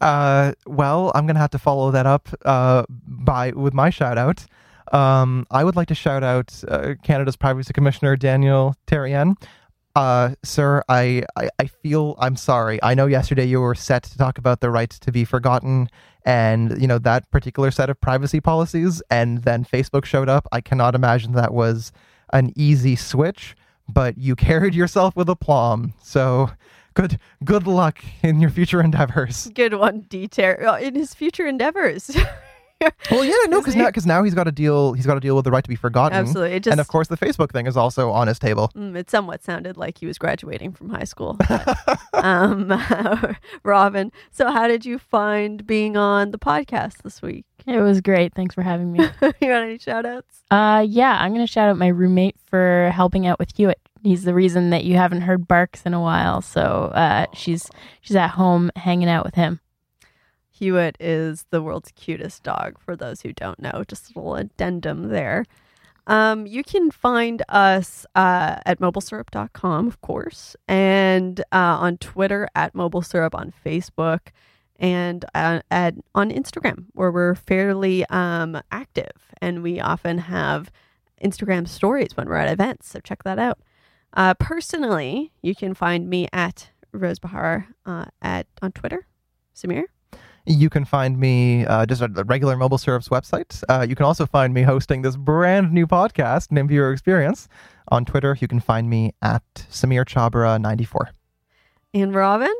Uh, 0.00 0.52
well, 0.66 1.10
I'm 1.14 1.26
gonna 1.26 1.40
have 1.40 1.50
to 1.50 1.58
follow 1.58 1.90
that 1.90 2.06
up 2.06 2.28
uh, 2.44 2.84
by 2.88 3.50
with 3.50 3.74
my 3.74 3.90
shout 3.90 4.16
out. 4.16 4.46
Um, 4.92 5.46
I 5.50 5.64
would 5.64 5.76
like 5.76 5.88
to 5.88 5.94
shout 5.94 6.22
out 6.22 6.62
uh, 6.68 6.94
Canada's 7.02 7.36
Privacy 7.36 7.72
Commissioner 7.72 8.16
Daniel 8.16 8.74
Therrien. 8.86 9.36
Uh, 9.98 10.32
sir, 10.44 10.80
I, 10.88 11.24
I, 11.34 11.48
I 11.58 11.66
feel 11.66 12.14
I'm 12.20 12.36
sorry. 12.36 12.78
I 12.84 12.94
know 12.94 13.06
yesterday 13.06 13.46
you 13.46 13.60
were 13.60 13.74
set 13.74 14.04
to 14.04 14.16
talk 14.16 14.38
about 14.38 14.60
the 14.60 14.70
right 14.70 14.90
to 14.90 15.10
be 15.10 15.24
forgotten 15.24 15.88
and 16.24 16.80
you 16.80 16.86
know 16.86 16.98
that 16.98 17.28
particular 17.32 17.72
set 17.72 17.90
of 17.90 18.00
privacy 18.00 18.40
policies, 18.40 19.02
and 19.10 19.42
then 19.42 19.64
Facebook 19.64 20.04
showed 20.04 20.28
up. 20.28 20.46
I 20.52 20.60
cannot 20.60 20.94
imagine 20.94 21.32
that 21.32 21.52
was 21.52 21.90
an 22.32 22.52
easy 22.54 22.94
switch, 22.94 23.56
but 23.88 24.16
you 24.16 24.36
carried 24.48 24.72
yourself 24.72 25.16
with 25.16 25.28
aplomb. 25.28 25.94
So 26.00 26.52
good 26.94 27.18
good 27.44 27.66
luck 27.66 27.98
in 28.22 28.40
your 28.40 28.50
future 28.50 28.80
endeavors. 28.80 29.50
Good 29.52 29.74
one, 29.74 30.02
detail 30.02 30.76
in 30.76 30.94
his 30.94 31.12
future 31.12 31.48
endeavors. 31.48 32.16
Well, 33.10 33.24
yeah, 33.24 33.34
no, 33.48 33.60
because 33.60 33.74
now 33.74 33.86
because 33.86 34.06
now 34.06 34.22
he's 34.22 34.34
got 34.34 34.44
to 34.44 34.52
deal 34.52 34.92
he's 34.92 35.06
got 35.06 35.14
to 35.14 35.20
deal 35.20 35.34
with 35.34 35.44
the 35.44 35.50
right 35.50 35.64
to 35.64 35.68
be 35.68 35.76
forgotten. 35.76 36.16
Absolutely, 36.16 36.56
it 36.56 36.62
just 36.64 36.72
and 36.72 36.80
of 36.80 36.88
course, 36.88 37.08
the 37.08 37.16
Facebook 37.16 37.50
thing 37.52 37.66
is 37.66 37.76
also 37.76 38.10
on 38.10 38.28
his 38.28 38.38
table. 38.38 38.70
Mm, 38.76 38.96
it 38.96 39.10
somewhat 39.10 39.42
sounded 39.42 39.76
like 39.76 39.98
he 39.98 40.06
was 40.06 40.18
graduating 40.18 40.72
from 40.72 40.90
high 40.90 41.04
school. 41.04 41.34
but, 41.48 41.98
um, 42.12 42.72
Robin, 43.62 44.12
so 44.30 44.50
how 44.50 44.68
did 44.68 44.84
you 44.84 44.98
find 44.98 45.66
being 45.66 45.96
on 45.96 46.30
the 46.30 46.38
podcast 46.38 47.02
this 47.02 47.20
week? 47.22 47.46
It 47.66 47.80
was 47.80 48.00
great. 48.00 48.34
Thanks 48.34 48.54
for 48.54 48.62
having 48.62 48.92
me. 48.92 49.00
you 49.22 49.32
got 49.48 49.62
any 49.62 49.78
shout 49.78 50.06
outs? 50.06 50.42
Uh, 50.50 50.84
yeah, 50.86 51.18
I'm 51.20 51.32
going 51.34 51.44
to 51.46 51.52
shout 51.52 51.68
out 51.68 51.76
my 51.78 51.88
roommate 51.88 52.36
for 52.46 52.90
helping 52.94 53.26
out 53.26 53.38
with 53.38 53.54
Hewitt. 53.56 53.80
He's 54.02 54.24
the 54.24 54.34
reason 54.34 54.70
that 54.70 54.84
you 54.84 54.96
haven't 54.96 55.22
heard 55.22 55.48
barks 55.48 55.82
in 55.84 55.92
a 55.94 56.00
while. 56.00 56.40
So 56.40 56.92
uh, 56.94 57.26
she's 57.34 57.68
she's 58.00 58.16
at 58.16 58.30
home 58.30 58.70
hanging 58.76 59.08
out 59.08 59.24
with 59.24 59.34
him. 59.34 59.60
Hewitt 60.58 60.96
is 60.98 61.46
the 61.50 61.62
world's 61.62 61.92
cutest 61.92 62.42
dog, 62.42 62.78
for 62.78 62.96
those 62.96 63.22
who 63.22 63.32
don't 63.32 63.60
know. 63.60 63.84
Just 63.86 64.14
a 64.14 64.18
little 64.18 64.34
addendum 64.34 65.08
there. 65.08 65.44
Um, 66.08 66.46
you 66.46 66.64
can 66.64 66.90
find 66.90 67.42
us 67.50 68.06
uh, 68.14 68.56
at 68.64 68.80
mobilesyrup.com, 68.80 69.86
of 69.86 70.00
course, 70.00 70.56
and 70.66 71.40
uh, 71.52 71.76
on 71.78 71.98
Twitter 71.98 72.48
at 72.54 72.74
mobilesyrup, 72.74 73.34
on 73.34 73.52
Facebook, 73.64 74.28
and 74.78 75.24
uh, 75.34 75.60
at, 75.70 75.94
on 76.14 76.30
Instagram, 76.30 76.86
where 76.94 77.12
we're 77.12 77.34
fairly 77.34 78.06
um, 78.06 78.60
active. 78.72 79.28
And 79.42 79.62
we 79.62 79.80
often 79.80 80.18
have 80.18 80.72
Instagram 81.22 81.68
stories 81.68 82.16
when 82.16 82.26
we're 82.26 82.36
at 82.36 82.52
events, 82.52 82.88
so 82.88 83.00
check 83.00 83.22
that 83.24 83.38
out. 83.38 83.58
Uh, 84.14 84.32
personally, 84.34 85.32
you 85.42 85.54
can 85.54 85.74
find 85.74 86.08
me 86.08 86.26
at 86.32 86.70
Rose 86.92 87.18
Behar 87.18 87.68
uh, 87.84 88.06
at 88.22 88.46
on 88.62 88.72
Twitter. 88.72 89.06
Sameer? 89.54 89.84
You 90.48 90.70
can 90.70 90.86
find 90.86 91.18
me 91.18 91.66
uh, 91.66 91.84
just 91.84 92.00
at 92.00 92.14
the 92.14 92.24
regular 92.24 92.56
Mobile 92.56 92.78
Syrup 92.78 93.02
website. 93.04 93.62
Uh, 93.68 93.84
you 93.86 93.94
can 93.94 94.06
also 94.06 94.24
find 94.24 94.54
me 94.54 94.62
hosting 94.62 95.02
this 95.02 95.14
brand 95.14 95.72
new 95.72 95.86
podcast 95.86 96.50
named 96.50 96.70
Viewer 96.70 96.90
Experience. 96.90 97.48
On 97.88 98.04
Twitter, 98.06 98.36
you 98.40 98.48
can 98.48 98.58
find 98.58 98.88
me 98.88 99.12
at 99.20 99.42
Sameer 99.70 100.06
Chhabra94. 100.06 101.10
And 101.92 102.14
Robin? 102.14 102.54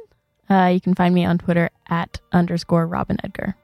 Uh, 0.50 0.70
you 0.72 0.80
can 0.80 0.94
find 0.94 1.14
me 1.14 1.24
on 1.24 1.38
Twitter 1.38 1.70
at 1.88 2.20
underscore 2.30 2.86
Robin 2.86 3.16
Edgar. 3.24 3.56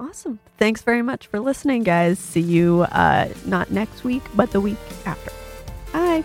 Awesome. 0.00 0.40
Thanks 0.58 0.82
very 0.82 1.02
much 1.02 1.28
for 1.28 1.38
listening, 1.38 1.84
guys. 1.84 2.18
See 2.18 2.40
you 2.40 2.82
uh, 2.90 3.28
not 3.46 3.70
next 3.70 4.02
week, 4.02 4.22
but 4.34 4.50
the 4.50 4.60
week 4.60 4.78
after. 5.06 5.30
Bye. 5.92 6.24